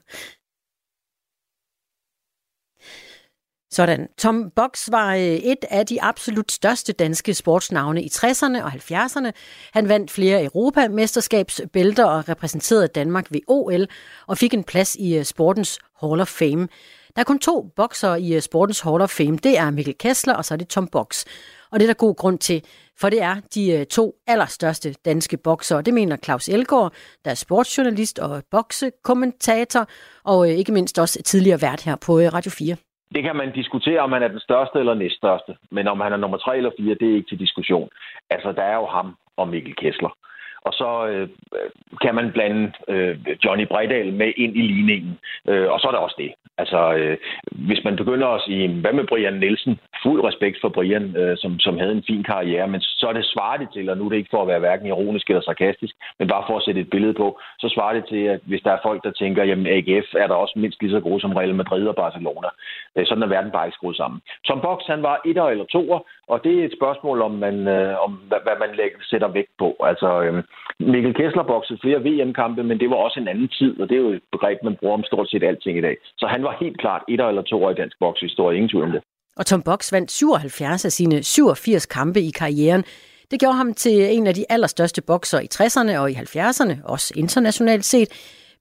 Sådan. 3.71 4.07
Tom 4.17 4.51
Box 4.55 4.91
var 4.91 5.15
øh, 5.15 5.21
et 5.21 5.65
af 5.69 5.85
de 5.85 6.01
absolut 6.01 6.51
største 6.51 6.93
danske 6.93 7.33
sportsnavne 7.33 8.03
i 8.03 8.09
60'erne 8.13 8.63
og 8.63 8.71
70'erne. 8.73 9.31
Han 9.73 9.89
vandt 9.89 10.11
flere 10.11 10.43
Europamesterskabsbælter 10.43 12.05
og 12.05 12.29
repræsenterede 12.29 12.87
Danmark 12.87 13.25
ved 13.31 13.39
OL 13.47 13.87
og 14.27 14.37
fik 14.37 14.53
en 14.53 14.63
plads 14.63 14.95
i 14.95 15.17
øh, 15.17 15.23
sportens 15.23 15.79
Hall 16.01 16.21
of 16.21 16.27
Fame. 16.27 16.67
Der 17.15 17.19
er 17.21 17.23
kun 17.23 17.39
to 17.39 17.55
bokser 17.75 18.15
i 18.15 18.35
øh, 18.35 18.41
Sportens 18.41 18.81
Hall 18.81 19.01
of 19.01 19.09
Fame. 19.09 19.37
Det 19.37 19.53
er 19.63 19.71
Mikkel 19.71 19.97
Kessler, 20.03 20.35
og 20.35 20.45
så 20.45 20.53
er 20.53 20.57
det 20.57 20.67
Tom 20.67 20.87
Box. 20.95 21.25
Og 21.71 21.79
det 21.79 21.83
er 21.85 21.93
der 21.93 22.05
god 22.05 22.15
grund 22.15 22.37
til, 22.39 22.59
for 23.01 23.09
det 23.09 23.21
er 23.21 23.35
de 23.55 23.63
øh, 23.77 23.85
to 23.85 24.13
allerstørste 24.27 24.89
danske 25.05 25.37
bokser. 25.37 25.81
Det 25.81 25.93
mener 25.93 26.17
Claus 26.25 26.47
Elgaard, 26.47 26.93
der 27.25 27.31
er 27.31 27.35
sportsjournalist 27.45 28.19
og 28.19 28.43
boksekommentator, 28.51 29.83
og 30.31 30.39
øh, 30.49 30.53
ikke 30.61 30.71
mindst 30.71 30.99
også 30.99 31.23
tidligere 31.23 31.61
vært 31.61 31.81
her 31.87 31.95
på 32.05 32.13
Radio 32.35 32.51
4. 32.51 32.75
Det 33.15 33.23
kan 33.23 33.35
man 33.35 33.51
diskutere, 33.51 33.99
om 33.99 34.11
han 34.11 34.23
er 34.23 34.27
den 34.27 34.39
største 34.39 34.79
eller 34.79 34.93
næststørste. 34.93 35.55
Men 35.71 35.87
om 35.87 35.99
han 35.99 36.13
er 36.13 36.17
nummer 36.17 36.37
tre 36.37 36.57
eller 36.57 36.71
fire, 36.79 36.95
det 36.99 37.07
er 37.09 37.15
ikke 37.15 37.29
til 37.29 37.39
diskussion. 37.39 37.89
Altså, 38.29 38.51
der 38.51 38.63
er 38.63 38.75
jo 38.75 38.85
ham 38.85 39.15
og 39.37 39.47
Mikkel 39.47 39.75
Kessler. 39.75 40.13
Og 40.67 40.73
så 40.73 41.07
øh, 41.07 41.29
kan 42.01 42.15
man 42.15 42.31
blande 42.31 42.71
øh, 42.87 43.17
Johnny 43.45 43.67
Bredal 43.67 44.13
med 44.13 44.33
ind 44.37 44.55
i 44.57 44.61
ligningen. 44.61 45.19
Øh, 45.49 45.71
og 45.71 45.79
så 45.79 45.87
er 45.87 45.91
der 45.91 45.97
også 46.07 46.15
det. 46.17 46.31
Altså, 46.57 46.93
øh, 46.93 47.17
hvis 47.51 47.83
man 47.83 47.95
begynder 47.95 48.27
at 48.27 48.41
sige, 48.45 48.81
hvad 48.81 48.93
med 48.93 49.07
Brian 49.07 49.33
Nielsen? 49.33 49.79
Fuld 50.03 50.23
respekt 50.23 50.57
for 50.61 50.69
Brian, 50.69 51.15
øh, 51.17 51.37
som, 51.37 51.59
som 51.59 51.77
havde 51.77 51.91
en 51.91 52.03
fin 52.07 52.23
karriere, 52.23 52.67
men 52.67 52.81
så 52.81 53.05
er 53.07 53.13
det 53.13 53.25
svaret 53.25 53.59
det 53.59 53.69
til, 53.73 53.89
og 53.89 53.97
nu 53.97 54.05
er 54.05 54.09
det 54.09 54.17
ikke 54.17 54.33
for 54.33 54.41
at 54.41 54.47
være 54.47 54.59
hverken 54.59 54.87
ironisk 54.87 55.29
eller 55.29 55.41
sarkastisk, 55.41 55.95
men 56.19 56.27
bare 56.27 56.43
for 56.47 56.57
at 56.57 56.63
sætte 56.63 56.81
et 56.81 56.89
billede 56.89 57.13
på, 57.13 57.39
så 57.59 57.69
svarer 57.69 57.93
det 57.93 58.05
til, 58.09 58.23
at 58.33 58.39
hvis 58.45 58.61
der 58.61 58.71
er 58.71 58.83
folk, 58.83 59.03
der 59.03 59.11
tænker, 59.11 59.43
jamen 59.43 59.67
AGF 59.67 60.07
er 60.13 60.27
der 60.27 60.35
også 60.35 60.59
mindst 60.59 60.81
lige 60.81 60.91
så 60.91 60.99
gode 60.99 61.21
som 61.21 61.33
Real 61.33 61.55
Madrid 61.55 61.87
og 61.87 61.95
Barcelona. 61.95 62.49
Øh, 62.95 63.05
sådan 63.05 63.23
er 63.23 63.27
verden 63.27 63.51
bare 63.51 63.67
ikke 63.67 63.75
skruet 63.75 63.97
sammen. 63.97 64.21
Som 64.45 64.61
boks, 64.61 64.85
han 64.87 65.03
var 65.03 65.21
etter 65.25 65.43
eller 65.43 65.65
toer, 65.65 65.99
og 66.27 66.43
det 66.43 66.53
er 66.59 66.65
et 66.65 66.77
spørgsmål, 66.79 67.21
om, 67.21 67.31
man, 67.31 67.67
øh, 67.67 68.03
om 68.05 68.11
hvad, 68.11 68.41
hvad 68.43 68.57
man 68.59 68.75
lægger, 68.75 68.97
sætter 69.01 69.27
vægt 69.27 69.53
på. 69.59 69.75
Altså, 69.79 70.09
øh, 70.21 70.43
Mikkel 70.79 71.13
Kessler 71.13 71.43
boxede 71.43 71.79
flere 71.81 72.03
VM-kampe, 72.07 72.63
men 72.63 72.79
det 72.79 72.89
var 72.89 72.95
også 72.95 73.19
en 73.19 73.27
anden 73.27 73.49
tid, 73.59 73.81
og 73.81 73.89
det 73.89 73.95
er 73.95 74.01
jo 74.01 74.09
et 74.09 74.23
begreb, 74.31 74.57
man 74.63 74.77
bruger 74.79 74.93
om 74.93 75.03
stort 75.03 75.29
set 75.29 75.43
alting 75.43 75.77
i 75.77 75.81
dag. 75.81 75.97
Så 76.17 76.25
han 76.27 76.43
var 76.43 76.57
helt 76.59 76.79
klart 76.79 77.03
et 77.09 77.21
eller 77.21 77.41
to 77.41 77.63
år 77.63 77.71
i 77.71 77.73
dansk 77.81 77.99
bokshistorie, 77.99 78.55
ingen 78.57 78.69
tvivl 78.69 78.85
om 78.85 78.91
det. 78.91 79.01
Og 79.37 79.45
Tom 79.45 79.61
Box 79.61 79.93
vandt 79.93 80.11
77 80.11 80.85
af 80.85 80.91
sine 80.91 81.23
87 81.23 81.85
kampe 81.85 82.19
i 82.19 82.31
karrieren. 82.31 82.83
Det 83.31 83.39
gjorde 83.39 83.55
ham 83.55 83.73
til 83.73 84.17
en 84.17 84.27
af 84.27 84.33
de 84.33 84.45
allerstørste 84.49 85.01
bokser 85.01 85.39
i 85.39 85.47
60'erne 85.53 85.97
og 85.97 86.11
i 86.11 86.13
70'erne, 86.13 86.91
også 86.91 87.13
internationalt 87.17 87.85
set. 87.85 88.09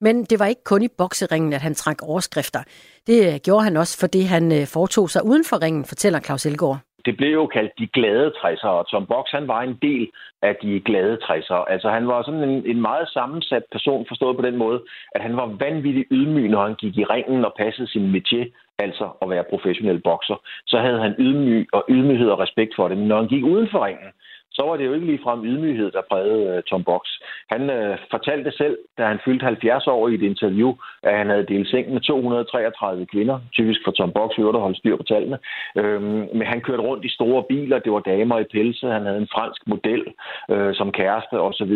Men 0.00 0.24
det 0.24 0.38
var 0.38 0.46
ikke 0.46 0.64
kun 0.64 0.82
i 0.82 0.88
bokseringen, 0.98 1.52
at 1.52 1.60
han 1.60 1.74
trak 1.74 2.02
overskrifter. 2.02 2.62
Det 3.06 3.34
øh, 3.34 3.40
gjorde 3.44 3.64
han 3.64 3.76
også, 3.76 3.98
fordi 3.98 4.20
han 4.20 4.52
øh, 4.52 4.66
foretog 4.66 5.10
sig 5.10 5.24
uden 5.24 5.44
for 5.44 5.62
ringen, 5.62 5.84
fortæller 5.84 6.20
Claus 6.20 6.46
Elgaard 6.46 6.78
det 7.04 7.16
blev 7.16 7.32
jo 7.32 7.46
kaldt 7.46 7.72
de 7.78 7.86
glade 7.86 8.32
60'ere, 8.36 8.68
og 8.80 8.88
Tom 8.90 9.06
Box 9.06 9.30
han 9.30 9.48
var 9.48 9.62
en 9.62 9.78
del 9.82 10.10
af 10.42 10.56
de 10.62 10.80
glade 10.80 11.18
60'ere. 11.22 11.64
Altså 11.72 11.88
han 11.90 12.08
var 12.08 12.22
sådan 12.22 12.48
en, 12.48 12.66
en 12.66 12.80
meget 12.80 13.08
sammensat 13.08 13.64
person, 13.72 14.06
forstået 14.08 14.36
på 14.36 14.42
den 14.42 14.56
måde, 14.56 14.82
at 15.14 15.22
han 15.22 15.36
var 15.36 15.46
vanvittigt 15.46 16.08
ydmyg, 16.10 16.48
når 16.48 16.62
han 16.66 16.74
gik 16.74 16.96
i 16.98 17.04
ringen 17.04 17.44
og 17.44 17.54
passede 17.58 17.88
sin 17.90 18.14
métier, 18.16 18.46
altså 18.78 19.06
at 19.22 19.30
være 19.30 19.50
professionel 19.50 20.00
bokser. 20.00 20.38
Så 20.66 20.78
havde 20.78 21.00
han 21.00 21.14
ydmyg 21.18 21.68
og 21.72 21.84
ydmyghed 21.88 22.28
og 22.28 22.38
respekt 22.38 22.72
for 22.76 22.88
det. 22.88 22.98
Men 22.98 23.08
når 23.08 23.16
han 23.16 23.28
gik 23.28 23.44
uden 23.44 23.68
for 23.70 23.84
ringen, 23.86 24.10
så 24.56 24.62
var 24.68 24.76
det 24.76 24.86
jo 24.86 24.92
ikke 24.92 25.06
ligefrem 25.06 25.44
ydmyghed, 25.44 25.90
der 25.90 26.02
prægede 26.10 26.56
øh, 26.56 26.62
Tom 26.62 26.84
Box. 26.84 27.02
Han 27.50 27.70
øh, 27.70 27.98
fortalte 28.10 28.52
selv, 28.52 28.78
da 28.98 29.02
han 29.06 29.20
fyldte 29.24 29.44
70 29.44 29.86
år 29.86 30.08
i 30.08 30.14
et 30.14 30.22
interview, 30.22 30.74
at 31.02 31.18
han 31.18 31.28
havde 31.28 31.46
delt 31.46 31.68
seng 31.68 31.92
med 31.92 32.00
233 32.00 33.06
kvinder, 33.06 33.38
typisk 33.52 33.80
for 33.84 33.92
Tom 33.92 34.12
Box, 34.12 34.30
øvrigt 34.38 34.56
at 34.56 34.62
holde 34.62 34.78
styr 34.78 34.96
på 34.96 35.02
tallene. 35.02 35.38
Øhm, 35.76 36.28
men 36.38 36.46
han 36.46 36.60
kørte 36.60 36.82
rundt 36.82 37.04
i 37.04 37.14
store 37.14 37.42
biler, 37.48 37.78
det 37.78 37.92
var 37.92 38.00
damer 38.00 38.38
i 38.38 38.52
pelse, 38.52 38.86
han 38.86 39.06
havde 39.06 39.18
en 39.18 39.32
fransk 39.34 39.62
model 39.66 40.04
øh, 40.50 40.74
som 40.74 40.92
kæreste 40.92 41.40
osv. 41.40 41.74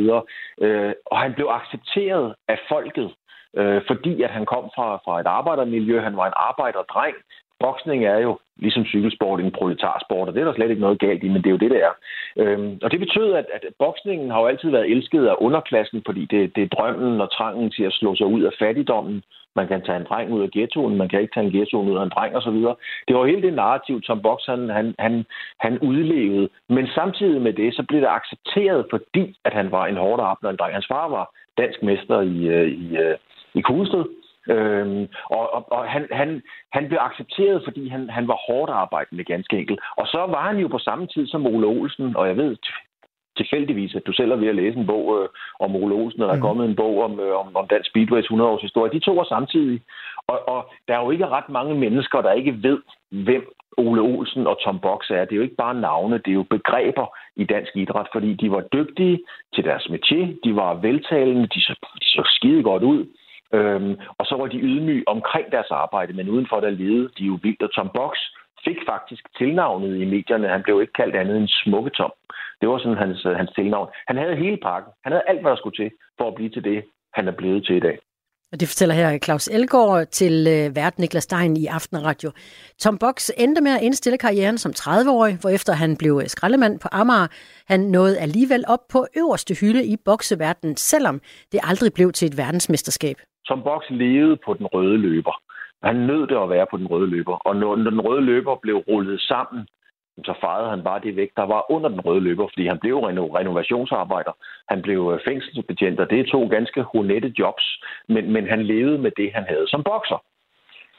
Øh, 0.61 0.93
og 1.07 1.19
han 1.19 1.35
blev 1.35 1.49
accepteret 1.51 2.35
af 2.49 2.59
folket, 2.69 3.11
øh, 3.57 3.83
fordi 3.87 4.23
at 4.23 4.31
han 4.31 4.47
kom 4.47 4.65
fra, 4.77 4.89
fra 5.05 5.21
et 5.21 5.27
arbejdermiljø, 5.27 6.01
han 6.01 6.17
var 6.17 6.27
en 6.27 6.41
arbejderdreng, 6.49 7.17
Boksning 7.61 8.05
er 8.05 8.19
jo, 8.19 8.39
ligesom 8.57 8.85
cykelsport, 8.85 9.41
en 9.41 9.51
proletarsport, 9.59 10.29
og 10.29 10.35
det 10.35 10.41
er 10.41 10.45
der 10.45 10.55
slet 10.55 10.71
ikke 10.71 10.87
noget 10.87 10.99
galt 10.99 11.25
i, 11.25 11.29
men 11.29 11.43
det 11.43 11.47
er 11.47 11.57
jo 11.57 11.65
det, 11.65 11.71
det 11.71 11.83
er. 11.89 11.95
Øhm, 12.37 12.79
og 12.83 12.91
det 12.91 13.01
betød, 13.01 13.33
at, 13.33 13.47
at 13.55 13.63
boksningen 13.79 14.31
har 14.31 14.41
jo 14.41 14.47
altid 14.47 14.71
været 14.71 14.91
elsket 14.91 15.27
af 15.27 15.35
underklassen, 15.39 16.03
fordi 16.07 16.25
det, 16.25 16.57
det 16.57 16.63
er 16.63 16.75
drømmen 16.77 17.21
og 17.21 17.33
trangen 17.33 17.71
til 17.71 17.85
at 17.85 17.93
slå 17.93 18.15
sig 18.15 18.27
ud 18.27 18.43
af 18.43 18.53
fattigdommen. 18.59 19.23
Man 19.57 19.69
kan 19.69 19.83
tage 19.83 19.99
en 19.99 20.07
dreng 20.11 20.33
ud 20.33 20.43
af 20.43 20.51
ghettoen, 20.51 20.97
man 20.97 21.09
kan 21.09 21.21
ikke 21.21 21.35
tage 21.35 21.47
en 21.47 21.53
ghettoen 21.53 21.89
ud 21.91 21.99
af 21.99 22.03
en 22.03 22.15
dreng 22.17 22.37
osv. 22.37 22.59
Det 23.09 23.17
var 23.17 23.27
hele 23.27 23.43
det 23.43 23.55
narrativ, 23.55 24.01
som 24.03 24.23
bokseren 24.23 24.69
han, 24.69 24.95
han, 24.99 25.25
han, 25.61 25.79
udlevede. 25.79 26.49
Men 26.69 26.87
samtidig 26.95 27.41
med 27.43 27.53
det, 27.53 27.75
så 27.75 27.83
blev 27.89 28.01
det 28.01 28.09
accepteret, 28.19 28.87
fordi 28.91 29.37
at 29.45 29.53
han 29.53 29.71
var 29.71 29.87
en 29.87 29.97
hårdt 29.97 30.45
end 30.45 30.59
dreng. 30.59 30.75
Hans 30.75 30.87
far 30.87 31.09
var 31.09 31.35
dansk 31.59 31.83
mester 31.83 32.21
i, 32.21 32.37
øh, 32.57 32.69
i, 32.69 32.97
øh, 32.97 33.17
i, 33.55 33.59
i 33.59 33.61
Kuglested, 33.61 34.05
Øhm, 34.55 35.09
og 35.31 35.55
og, 35.55 35.73
og 35.73 35.89
han, 35.89 36.09
han, 36.13 36.43
han 36.73 36.89
blev 36.89 36.99
accepteret, 37.01 37.63
fordi 37.65 37.89
han, 37.89 38.11
han 38.11 38.29
var 38.29 38.39
hårdt 38.47 38.71
arbejdende, 38.71 39.25
ganske 39.25 39.59
enkelt. 39.59 39.81
Og 39.97 40.07
så 40.07 40.19
var 40.19 40.47
han 40.49 40.59
jo 40.59 40.69
på 40.69 40.79
samme 40.79 41.07
tid 41.07 41.27
som 41.27 41.47
Ole 41.47 41.67
Olsen, 41.67 42.17
og 42.17 42.29
jeg 42.29 42.37
ved 42.37 42.57
tilfældigvis, 43.37 43.95
at 43.95 44.07
du 44.07 44.13
selv 44.13 44.31
er 44.33 44.37
ved 44.37 44.49
at 44.49 44.55
læse 44.55 44.79
en 44.79 44.87
bog 44.87 45.05
øh, 45.19 45.29
om 45.61 45.77
Ole 45.77 45.95
Olsen, 45.95 46.23
og 46.23 46.29
der 46.29 46.35
er 46.35 46.43
mm. 46.43 46.49
kommet 46.49 46.69
en 46.69 46.77
bog 46.77 47.05
om, 47.05 47.21
øh, 47.21 47.37
om, 47.41 47.57
om 47.57 47.69
Dansk 47.69 47.91
Speedways 47.91 48.25
100 48.25 48.51
års 48.51 48.63
historie. 48.63 48.93
De 48.93 48.99
to 48.99 49.13
var 49.13 49.25
samtidig. 49.25 49.81
Og, 50.27 50.49
og 50.49 50.71
der 50.89 50.95
er 50.95 51.05
jo 51.05 51.11
ikke 51.11 51.29
ret 51.29 51.49
mange 51.49 51.75
mennesker, 51.75 52.21
der 52.21 52.33
ikke 52.33 52.63
ved, 52.63 52.79
hvem 53.11 53.45
Ole 53.77 54.01
Olsen 54.01 54.47
og 54.47 54.61
Tom 54.65 54.81
Box 54.81 55.11
er. 55.11 55.25
Det 55.25 55.33
er 55.33 55.37
jo 55.37 55.43
ikke 55.43 55.63
bare 55.65 55.81
navne, 55.81 56.19
det 56.19 56.29
er 56.29 56.41
jo 56.43 56.43
begreber 56.43 57.07
i 57.37 57.45
dansk 57.45 57.77
idræt, 57.77 58.07
fordi 58.13 58.35
de 58.35 58.51
var 58.51 58.61
dygtige 58.61 59.21
til 59.55 59.65
deres 59.65 59.87
métier, 59.95 60.41
de 60.45 60.57
var 60.57 60.75
veltalende, 60.75 61.47
de 61.47 61.61
så, 61.61 61.75
de 62.03 62.09
så 62.17 62.23
skide 62.37 62.63
godt 62.63 62.83
ud. 62.83 63.07
Øhm, 63.53 63.95
og 64.19 64.27
så 64.27 64.35
var 64.37 64.47
de 64.47 64.59
ydmyge 64.59 65.09
omkring 65.09 65.53
deres 65.53 65.71
arbejde, 65.71 66.13
men 66.13 66.29
udenfor 66.29 66.61
der 66.61 66.71
levede 66.71 67.11
de 67.19 67.25
jo 67.25 67.39
vildt. 67.43 67.63
Og 67.63 67.75
Tom 67.75 67.91
Box 67.95 68.17
fik 68.65 68.79
faktisk 68.89 69.23
tilnavnet 69.39 69.97
i 70.03 70.05
medierne. 70.05 70.49
Han 70.49 70.63
blev 70.63 70.81
ikke 70.81 70.93
kaldt 70.93 71.17
andet 71.17 71.37
end 71.37 71.49
Smukke 71.49 71.91
Tom. 71.91 72.13
Det 72.61 72.69
var 72.69 72.79
sådan 72.79 72.99
hans, 73.05 73.23
hans 73.41 73.53
tilnavn. 73.59 73.89
Han 74.09 74.17
havde 74.17 74.37
hele 74.37 74.59
pakken. 74.63 74.93
Han 75.05 75.13
havde 75.13 75.29
alt, 75.29 75.41
hvad 75.41 75.51
der 75.51 75.57
skulle 75.57 75.77
til 75.77 75.91
for 76.19 76.29
at 76.29 76.35
blive 76.35 76.51
til 76.51 76.65
det, 76.65 76.85
han 77.15 77.29
er 77.29 77.33
blevet 77.33 77.65
til 77.67 77.77
i 77.77 77.81
dag. 77.81 77.99
Og 78.53 78.61
det 78.61 78.69
fortæller 78.69 78.95
her 78.95 79.19
Claus 79.19 79.49
Elgård 79.49 80.07
til 80.07 80.47
øh, 80.49 80.77
vært 80.77 80.99
Niklas 80.99 81.25
Stein 81.25 81.57
i 81.57 81.67
Aftenradio. 81.67 82.31
Tom 82.79 82.99
Box 82.99 83.31
endte 83.37 83.61
med 83.61 83.73
at 83.73 83.83
indstille 83.83 84.19
karrieren 84.19 84.59
som 84.59 84.73
30-årig, 84.79 85.37
hvorefter 85.41 85.73
han 85.73 85.97
blev 85.97 86.21
øh, 86.23 86.29
skraldemand 86.29 86.79
på 86.79 86.89
Amager. 86.93 87.27
Han 87.67 87.81
nåede 87.81 88.19
alligevel 88.19 88.65
op 88.69 88.89
på 88.89 89.07
øverste 89.17 89.55
hylde 89.55 89.85
i 89.85 89.97
bokseverdenen, 90.05 90.77
selvom 90.77 91.21
det 91.53 91.61
aldrig 91.63 91.93
blev 91.93 92.13
til 92.13 92.27
et 92.27 92.37
verdensmesterskab. 92.37 93.17
Tom 93.49 93.63
Box 93.63 93.85
levede 93.91 94.37
på 94.37 94.55
den 94.55 94.67
røde 94.67 94.99
løber. 94.99 95.43
Han 95.83 95.97
nød 95.97 96.27
det 96.27 96.43
at 96.43 96.51
være 96.51 96.67
på 96.71 96.77
den 96.77 96.87
røde 96.87 97.11
løber. 97.11 97.37
Og 97.37 97.57
når 97.57 97.75
den 97.75 98.01
røde 98.01 98.23
løber 98.23 98.55
blev 98.55 98.77
rullet 98.77 99.21
sammen, 99.21 99.69
så 100.25 100.35
fejrede 100.41 100.71
han 100.71 100.83
bare 100.83 101.01
det 101.01 101.17
væk, 101.17 101.31
der 101.37 101.43
var 101.43 101.71
under 101.71 101.89
den 101.89 102.01
røde 102.01 102.21
løber, 102.21 102.47
fordi 102.53 102.67
han 102.67 102.79
blev 102.79 102.97
reno- 102.99 103.35
renovationsarbejder. 103.39 104.33
Han 104.69 104.83
blev 104.83 105.13
øh, 105.15 105.21
fængselsbetjent, 105.29 106.01
og 106.01 106.11
det 106.11 106.21
er 106.21 106.31
to 106.31 106.49
ganske 106.49 106.83
honette 106.83 107.33
jobs, 107.39 107.83
men, 108.09 108.33
men 108.33 108.49
han 108.49 108.63
levede 108.63 108.99
med 108.99 109.11
det, 109.17 109.33
han 109.35 109.45
havde 109.49 109.69
som 109.69 109.83
bokser. 109.83 110.25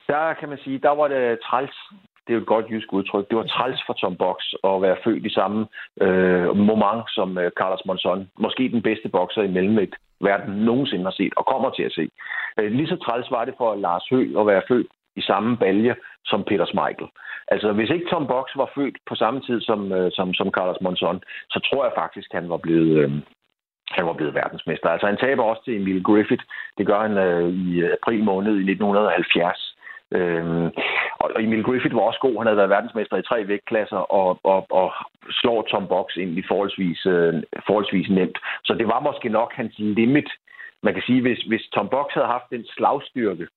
Der 0.07 0.33
kan 0.33 0.49
man 0.49 0.57
sige, 0.63 0.79
der 0.79 0.89
var 0.89 1.07
det 1.07 1.39
træls 1.39 1.75
det 2.27 2.33
er 2.33 2.37
jo 2.37 2.41
et 2.41 2.53
godt 2.55 2.69
jysk 2.71 2.93
udtryk. 2.93 3.29
Det 3.29 3.37
var 3.37 3.43
træls 3.43 3.81
for 3.85 3.93
Tom 3.93 4.15
Box 4.15 4.37
at 4.63 4.81
være 4.81 4.97
født 5.03 5.25
i 5.25 5.29
samme 5.29 5.67
øh, 6.01 6.57
moment 6.57 7.03
som 7.07 7.37
øh, 7.37 7.51
Carlos 7.59 7.85
Monzon. 7.85 8.29
Måske 8.39 8.69
den 8.69 8.81
bedste 8.81 9.09
bokser 9.09 9.41
i 9.41 9.47
mellemvægt, 9.47 9.95
verden 10.21 10.53
nogensinde 10.53 11.03
har 11.03 11.11
set 11.11 11.33
og 11.37 11.45
kommer 11.45 11.69
til 11.69 11.83
at 11.83 11.91
se. 11.91 12.09
Øh, 12.59 12.71
lige 12.71 12.87
så 12.87 12.95
træls 12.95 13.31
var 13.31 13.45
det 13.45 13.53
for 13.57 13.75
Lars 13.75 14.05
Høgh 14.11 14.39
at 14.39 14.47
være 14.47 14.67
født 14.67 14.87
i 15.15 15.21
samme 15.21 15.57
balje 15.57 15.95
som 16.25 16.43
Peter 16.43 16.65
Schmeichel. 16.65 17.07
Altså, 17.47 17.71
hvis 17.71 17.89
ikke 17.89 18.09
Tom 18.09 18.27
Box 18.27 18.45
var 18.55 18.69
født 18.75 18.97
på 19.09 19.15
samme 19.15 19.39
tid 19.41 19.61
som, 19.61 19.91
øh, 19.91 20.11
som, 20.11 20.33
som 20.33 20.49
Carlos 20.51 20.81
Monzon, 20.81 21.21
så 21.49 21.59
tror 21.67 21.83
jeg 21.83 21.93
faktisk, 21.95 22.29
han 22.33 22.49
var 22.49 22.57
blevet... 22.57 22.97
Øh, 22.97 23.11
han 23.91 24.05
var 24.05 24.13
blevet 24.13 24.35
verdensmester. 24.35 24.89
Altså 24.89 25.07
han 25.07 25.17
taber 25.17 25.43
også 25.43 25.63
til 25.65 25.75
Emil 25.75 26.03
Griffith. 26.03 26.43
Det 26.77 26.87
gør 26.87 27.01
han 27.01 27.17
øh, 27.17 27.49
i 27.49 27.79
øh, 27.79 27.97
april 28.01 28.23
måned 28.23 28.53
i 28.55 28.71
1970. 28.71 29.77
Øhm, 30.11 30.69
og 31.19 31.43
Emil 31.43 31.63
Griffith 31.63 31.95
var 31.95 32.01
også 32.01 32.19
god. 32.19 32.37
Han 32.37 32.47
havde 32.47 32.57
været 32.57 32.69
verdensmester 32.69 33.17
i 33.17 33.27
tre 33.29 33.47
vægtklasser 33.47 33.97
og, 33.97 34.39
og, 34.43 34.65
og 34.69 34.93
slår 35.29 35.61
Tom 35.61 35.87
Box 35.87 36.15
ind 36.15 36.37
i 36.37 36.43
forholdsvis, 36.47 37.05
øh, 37.05 37.33
forholdsvis 37.67 38.09
nemt. 38.09 38.37
Så 38.63 38.73
det 38.73 38.87
var 38.87 38.99
måske 38.99 39.29
nok 39.29 39.53
hans 39.53 39.73
limit. 39.77 40.29
Man 40.83 40.93
kan 40.93 41.03
sige, 41.05 41.21
hvis, 41.21 41.39
hvis 41.39 41.65
Tom 41.73 41.89
Box 41.89 42.07
havde 42.13 42.27
haft 42.27 42.49
den 42.49 42.65
slagstyrke, 42.75 43.47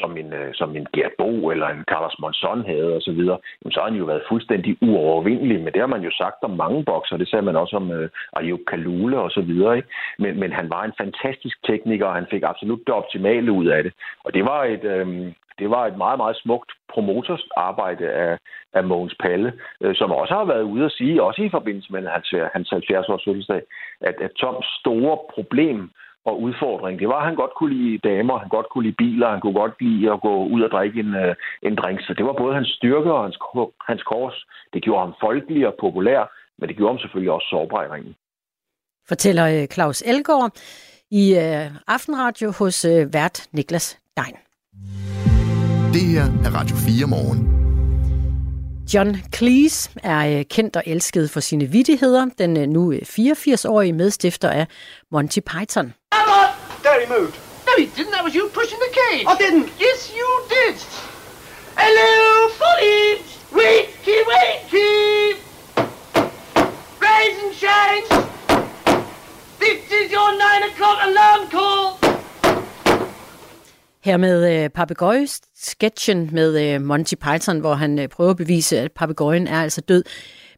som 0.00 0.16
en, 0.16 0.32
øh, 0.32 0.54
som 0.54 0.76
en 0.76 0.86
Gert 0.94 1.14
Bo 1.18 1.50
eller 1.50 1.68
en 1.68 1.84
Carlos 1.90 2.18
Monson 2.18 2.66
havde 2.66 2.94
og 2.98 3.02
så 3.02 3.12
videre, 3.12 3.38
så 3.72 3.80
har 3.80 3.88
han 3.90 3.98
jo 3.98 4.04
været 4.04 4.28
fuldstændig 4.28 4.76
uovervindelig. 4.82 5.58
Men 5.60 5.72
det 5.72 5.80
har 5.80 5.92
man 5.94 6.02
jo 6.02 6.10
sagt 6.10 6.40
om 6.42 6.50
mange 6.50 6.84
bokser. 6.84 7.16
Det 7.16 7.28
sagde 7.28 7.44
man 7.44 7.56
også 7.56 7.76
om 7.76 7.90
øh, 7.90 8.08
Ayub 8.32 8.60
Kalule 8.70 9.18
og 9.18 9.30
så 9.30 9.40
videre. 9.40 9.76
Ikke? 9.76 9.88
Men, 10.18 10.40
men 10.40 10.52
han 10.52 10.70
var 10.70 10.82
en 10.84 10.98
fantastisk 10.98 11.56
tekniker, 11.66 12.06
og 12.06 12.14
han 12.14 12.26
fik 12.30 12.42
absolut 12.42 12.80
det 12.86 12.94
optimale 12.94 13.52
ud 13.52 13.66
af 13.66 13.82
det. 13.82 13.92
Og 14.24 14.34
det 14.34 14.44
var 14.44 14.64
et, 14.64 14.84
øh, 14.84 15.32
det 15.58 15.70
var 15.70 15.86
et 15.86 15.96
meget, 15.96 16.18
meget 16.18 16.36
smukt 16.36 16.70
promotorsarbejde 16.94 18.10
af, 18.10 18.38
af 18.72 18.84
Mogens 18.84 19.16
Palle, 19.20 19.52
øh, 19.80 19.94
som 19.94 20.12
også 20.12 20.34
har 20.34 20.44
været 20.44 20.62
ude 20.62 20.84
at 20.84 20.92
sige, 20.92 21.22
også 21.22 21.42
i 21.42 21.50
forbindelse 21.50 21.92
med 21.92 22.08
hans, 22.08 22.34
hans 22.52 22.72
70-års 22.72 23.24
fødselsdag, 23.24 23.62
at, 24.00 24.14
at 24.20 24.30
Toms 24.30 24.66
store 24.80 25.18
problem 25.34 25.90
og 26.26 26.42
udfordring, 26.42 26.98
det 27.00 27.08
var, 27.08 27.18
at 27.20 27.28
han 27.28 27.36
godt 27.42 27.54
kunne 27.58 27.74
lide 27.74 27.98
damer, 28.10 28.38
han 28.38 28.48
godt 28.48 28.68
kunne 28.70 28.84
lide 28.86 29.00
biler, 29.04 29.30
han 29.30 29.40
kunne 29.40 29.60
godt 29.62 29.74
lide 29.80 30.12
at 30.12 30.20
gå 30.20 30.34
ud 30.54 30.60
og 30.66 30.70
drikke 30.70 31.00
en, 31.00 31.14
øh, 31.14 31.34
en 31.62 31.74
drink. 31.80 32.00
Så 32.06 32.14
det 32.18 32.24
var 32.26 32.34
både 32.42 32.54
hans 32.54 32.68
styrke 32.68 33.12
og 33.12 33.22
hans, 33.26 33.38
hans 33.88 34.02
kors. 34.02 34.36
Det 34.72 34.82
gjorde 34.82 35.04
ham 35.04 35.14
folkelig 35.20 35.66
og 35.66 35.74
populær, 35.80 36.20
men 36.58 36.68
det 36.68 36.76
gjorde 36.76 36.92
ham 36.92 36.98
selvfølgelig 36.98 37.32
også 37.32 37.48
sårbar 37.50 37.84
i 37.84 37.88
ringen. 37.94 38.14
Fortæller 39.08 39.46
øh, 39.54 39.66
Claus 39.74 40.02
Elgaard 40.06 40.50
i 41.10 41.24
øh, 41.34 41.66
Aftenradio 41.86 42.48
hos 42.58 42.86
vært 43.12 43.48
Niklas 43.52 43.98
Dein. 44.16 44.36
Det 45.94 46.04
her 46.12 46.26
er 46.46 46.50
Radio 46.58 46.76
4 46.76 47.06
morgen. 47.06 47.56
John 48.94 49.16
Cleese 49.34 49.90
er 50.02 50.42
kendt 50.50 50.76
og 50.76 50.82
elsket 50.86 51.30
for 51.30 51.40
sine 51.40 51.66
vidigheder. 51.66 52.26
Den 52.38 52.70
nu 52.70 52.92
84-årige 52.92 53.92
øh, 53.92 53.96
medstifter 53.96 54.50
af 54.50 54.66
Monty 55.10 55.38
Python. 55.40 55.94
There 56.96 57.06
he 57.06 57.12
moved. 57.12 57.36
No, 57.66 57.72
he 57.76 57.86
didn't. 57.96 58.12
That 58.12 58.24
was 58.24 58.34
you 58.34 58.48
pushing 58.48 58.78
the 58.78 58.92
cage. 59.00 59.26
I 59.28 59.36
didn't. 59.36 59.68
Yes, 59.78 60.10
you 60.18 60.28
did. 60.48 60.76
Hello, 61.76 62.48
footage. 62.60 63.28
Wakey, 63.56 64.18
wakey. 64.30 65.36
Rise 67.04 67.38
and 67.44 67.54
shine. 67.62 68.04
This 69.58 69.80
is 69.92 70.10
your 70.10 70.30
nine 70.44 70.62
o'clock 70.70 70.98
alarm 71.08 71.42
call. 71.50 71.98
Her 74.00 74.16
med 74.16 74.64
øh, 74.64 74.70
papegøje-sketchen 74.70 76.28
med 76.32 76.74
øh, 76.74 76.80
Monty 76.80 77.14
Python, 77.14 77.58
hvor 77.58 77.74
han 77.74 77.98
øh, 77.98 78.08
prøver 78.08 78.30
at 78.30 78.36
bevise, 78.36 78.78
at 78.78 78.92
papegøjen 78.92 79.46
er 79.46 79.62
altså 79.62 79.80
død. 79.80 80.04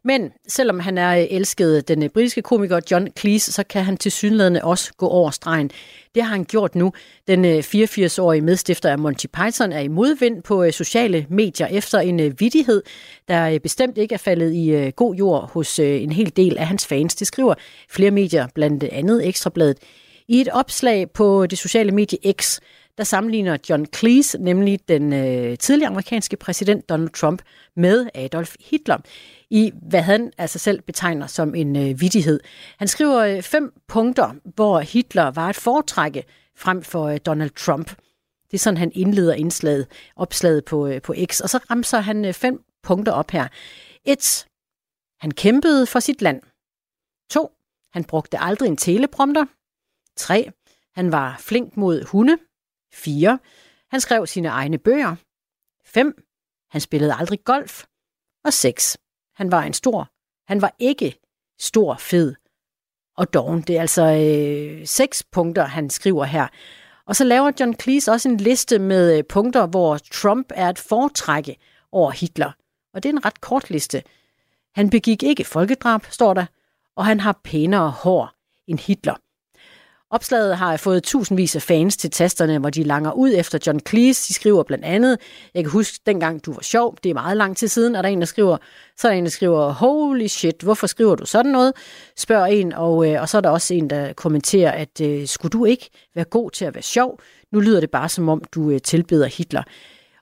Men 0.03 0.31
selvom 0.47 0.79
han 0.79 0.97
er 0.97 1.19
øh, 1.19 1.27
elsket 1.29 1.77
øh, 1.77 1.83
den 1.87 2.03
øh, 2.03 2.09
britiske 2.09 2.41
komiker 2.41 2.79
John 2.91 3.07
Cleese, 3.19 3.51
så 3.51 3.63
kan 3.63 3.83
han 3.83 3.97
til 3.97 4.11
synlædende 4.11 4.63
også 4.63 4.93
gå 4.97 5.07
over 5.07 5.31
stregen. 5.31 5.71
Det 6.15 6.23
har 6.23 6.29
han 6.29 6.45
gjort 6.45 6.75
nu. 6.75 6.93
Den 7.27 7.59
84-årige 7.59 8.41
medstifter 8.41 8.89
af 8.89 8.99
Monty 8.99 9.25
Python 9.33 9.71
er 9.71 9.79
i 9.79 9.87
modvind 9.87 10.43
på 10.43 10.71
sociale 10.71 11.25
medier 11.29 11.67
efter 11.67 11.99
en 11.99 12.39
vidighed, 12.39 12.83
der 13.27 13.59
bestemt 13.59 13.97
ikke 13.97 14.13
er 14.13 14.17
faldet 14.17 14.53
i 14.53 14.91
god 14.95 15.15
jord 15.15 15.51
hos 15.51 15.79
en 15.79 16.11
hel 16.11 16.33
del 16.35 16.57
af 16.57 16.67
hans 16.67 16.87
fans. 16.87 17.15
Det 17.15 17.27
skriver 17.27 17.53
flere 17.89 18.11
medier, 18.11 18.47
blandt 18.55 18.83
andet 18.83 19.27
Ekstrabladet. 19.27 19.77
I 20.27 20.41
et 20.41 20.49
opslag 20.49 21.11
på 21.11 21.45
det 21.45 21.57
sociale 21.57 21.91
medie 21.91 22.33
X, 22.33 22.59
der 22.99 23.05
sammenligner 23.05 23.57
John 23.69 23.85
Cleese, 23.95 24.37
nemlig 24.37 24.79
den 24.87 25.13
øh, 25.13 25.57
tidligere 25.57 25.89
amerikanske 25.89 26.37
præsident 26.37 26.89
Donald 26.89 27.09
Trump, 27.09 27.41
med 27.75 28.09
Adolf 28.15 28.55
Hitler 28.59 28.97
i, 29.49 29.71
hvad 29.81 30.01
han 30.01 30.31
altså 30.37 30.59
selv 30.59 30.81
betegner 30.81 31.27
som 31.27 31.55
en 31.55 31.75
øh, 31.75 32.01
vidighed. 32.01 32.39
Han 32.77 32.87
skriver 32.87 33.17
øh, 33.17 33.41
fem 33.41 33.73
punkter, 33.87 34.33
hvor 34.55 34.79
Hitler 34.79 35.31
var 35.31 35.49
et 35.49 35.55
foretrække 35.55 36.23
frem 36.57 36.83
for 36.83 37.05
øh, 37.05 37.19
Donald 37.25 37.49
Trump. 37.49 37.89
Det 38.51 38.53
er 38.53 38.59
sådan, 38.59 38.77
han 38.77 38.91
indleder 38.95 39.33
indslaget, 39.33 39.87
opslaget 40.15 40.65
på, 40.65 40.87
øh, 40.87 41.01
på 41.01 41.15
X, 41.31 41.39
og 41.39 41.49
så 41.49 41.57
ramser 41.57 41.99
han 41.99 42.25
øh, 42.25 42.33
fem 42.33 42.63
punkter 42.83 43.11
op 43.11 43.31
her. 43.31 43.47
1. 44.05 44.47
han 45.21 45.31
kæmpede 45.31 45.85
for 45.85 45.99
sit 45.99 46.21
land. 46.21 46.41
2. 47.31 47.51
Han 47.93 48.03
brugte 48.03 48.39
aldrig 48.39 48.67
en 48.67 48.77
teleprompter. 48.77 49.45
3. 50.17 50.51
Han 50.95 51.11
var 51.11 51.35
flink 51.39 51.77
mod 51.77 52.03
hunde. 52.03 52.37
4. 52.93 53.39
Han 53.91 54.01
skrev 54.01 54.27
sine 54.27 54.47
egne 54.47 54.77
bøger. 54.77 55.15
5. 55.85 56.23
Han 56.71 56.81
spillede 56.81 57.13
aldrig 57.13 57.43
golf. 57.43 57.85
Og 58.45 58.53
6. 58.53 58.97
Han 59.35 59.51
var 59.51 59.63
en 59.63 59.73
stor. 59.73 60.09
Han 60.47 60.61
var 60.61 60.75
ikke 60.79 61.19
stor, 61.59 61.95
fed 61.95 62.35
og 63.17 63.33
doven. 63.33 63.61
Det 63.61 63.77
er 63.77 63.81
altså 63.81 64.03
øh, 64.03 64.87
seks 64.87 65.23
punkter, 65.31 65.65
han 65.65 65.89
skriver 65.89 66.23
her. 66.23 66.47
Og 67.05 67.15
så 67.15 67.23
laver 67.23 67.51
John 67.59 67.79
Cleese 67.79 68.11
også 68.11 68.29
en 68.29 68.37
liste 68.37 68.79
med 68.79 69.17
øh, 69.17 69.23
punkter, 69.23 69.67
hvor 69.67 69.97
Trump 69.97 70.51
er 70.55 70.69
et 70.69 70.79
foretrække 70.79 71.55
over 71.91 72.11
Hitler. 72.11 72.51
Og 72.93 73.03
det 73.03 73.09
er 73.09 73.13
en 73.13 73.25
ret 73.25 73.41
kort 73.41 73.69
liste. 73.69 74.03
Han 74.75 74.89
begik 74.89 75.23
ikke 75.23 75.43
folkedrab, 75.43 76.05
står 76.09 76.33
der, 76.33 76.45
og 76.95 77.05
han 77.05 77.19
har 77.19 77.39
pænere 77.43 77.89
hår 77.89 78.31
end 78.67 78.79
Hitler. 78.79 79.15
Opslaget 80.11 80.57
har 80.57 80.77
fået 80.77 81.03
tusindvis 81.03 81.55
af 81.55 81.61
fans 81.61 81.97
til 81.97 82.11
tasterne, 82.11 82.59
hvor 82.59 82.69
de 82.69 82.83
langer 82.83 83.11
ud 83.11 83.33
efter 83.35 83.59
John 83.67 83.79
Cleese. 83.89 84.27
De 84.27 84.33
skriver 84.33 84.63
blandt 84.63 84.85
andet, 84.85 85.17
jeg 85.53 85.63
kan 85.63 85.71
huske 85.71 85.99
dengang 86.05 86.45
du 86.45 86.53
var 86.53 86.61
sjov, 86.61 86.97
det 87.03 87.09
er 87.09 87.13
meget 87.13 87.37
lang 87.37 87.57
tid 87.57 87.67
siden, 87.67 87.95
og 87.95 88.03
der 88.03 88.09
er 88.09 88.13
en, 88.13 88.19
der 88.19 88.25
skriver, 88.25 88.57
så 88.97 89.07
er 89.07 89.11
der 89.11 89.17
en, 89.17 89.23
der 89.23 89.29
skriver, 89.29 89.71
holy 89.71 90.27
shit, 90.27 90.61
hvorfor 90.61 90.87
skriver 90.87 91.15
du 91.15 91.25
sådan 91.25 91.51
noget? 91.51 91.73
Spørger 92.17 92.45
en, 92.45 92.73
og, 92.73 93.11
øh, 93.11 93.21
og 93.21 93.29
så 93.29 93.37
er 93.37 93.41
der 93.41 93.49
også 93.49 93.73
en, 93.73 93.89
der 93.89 94.13
kommenterer, 94.13 94.71
at 94.71 95.01
øh, 95.01 95.27
skulle 95.27 95.49
du 95.49 95.65
ikke 95.65 95.89
være 96.15 96.25
god 96.25 96.51
til 96.51 96.65
at 96.65 96.75
være 96.75 96.83
sjov? 96.83 97.19
Nu 97.51 97.59
lyder 97.59 97.79
det 97.79 97.91
bare 97.91 98.09
som 98.09 98.29
om, 98.29 98.43
du 98.51 98.69
øh, 98.69 98.81
tilbeder 98.81 99.27
Hitler. 99.27 99.63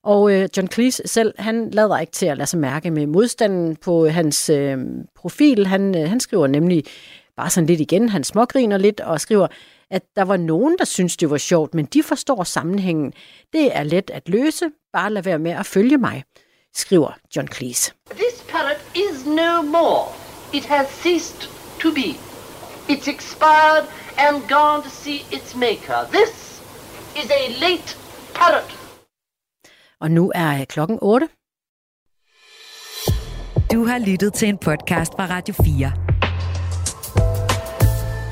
Og 0.04 0.34
øh, 0.34 0.50
John 0.58 0.72
Cleese 0.72 1.04
selv, 1.06 1.34
han 1.38 1.70
lader 1.72 2.00
ikke 2.00 2.14
til 2.14 2.26
at 2.26 2.38
lade 2.38 2.50
sig 2.50 2.60
mærke 2.60 2.92
med 2.92 3.08
modstanden 3.08 3.76
på 3.76 4.06
øh, 4.06 4.14
hans 4.14 4.50
øh, 4.50 4.78
profil. 5.16 5.68
Han, 5.68 5.98
øh, 5.98 6.10
han 6.10 6.20
skriver 6.20 6.48
nemlig 6.48 6.84
bare 7.38 7.50
sådan 7.50 7.68
lidt 7.68 7.82
igen, 7.82 8.10
han 8.10 8.24
smågriner 8.24 8.78
lidt 8.78 9.00
og 9.00 9.22
skriver, 9.22 9.48
at 9.92 10.04
der 10.16 10.22
var 10.22 10.38
nogen, 10.38 10.78
der 10.78 10.86
synes 10.86 11.18
det 11.18 11.30
var 11.30 11.38
sjovt, 11.38 11.74
men 11.74 11.86
de 11.86 12.04
forstår 12.04 12.44
sammenhængen. 12.44 13.14
Det 13.54 13.78
er 13.78 13.84
let 13.84 14.10
at 14.10 14.30
løse, 14.30 14.70
bare 14.94 15.14
lad 15.14 15.24
være 15.24 15.40
med 15.40 15.52
at 15.52 15.66
følge 15.66 15.98
mig, 15.98 16.24
skriver 16.74 17.12
John 17.36 17.48
Cleese. 17.48 17.94
This 18.12 18.46
parrot 18.50 18.82
is 18.96 19.26
no 19.26 19.62
more. 19.62 20.06
It 20.54 20.66
has 20.66 20.88
ceased 20.88 21.50
to 21.80 21.90
be. 21.94 22.10
It's 22.94 23.08
expired 23.08 23.86
and 24.18 24.36
gone 24.50 24.84
to 24.84 24.90
see 24.90 25.20
its 25.32 25.56
maker. 25.56 26.08
This 26.12 26.62
is 27.16 27.32
a 27.32 27.60
late 27.60 27.98
parrot. 28.36 28.78
Og 30.02 30.12
nu 30.12 30.32
er 30.36 30.66
klokken 30.66 31.00
8. 31.02 31.30
Du 33.72 33.86
har 33.86 34.00
lyttet 34.00 34.34
til 34.34 34.48
en 34.48 34.58
podcast 34.58 35.12
fra 35.14 35.26
Radio 35.26 35.54
4. 35.54 36.17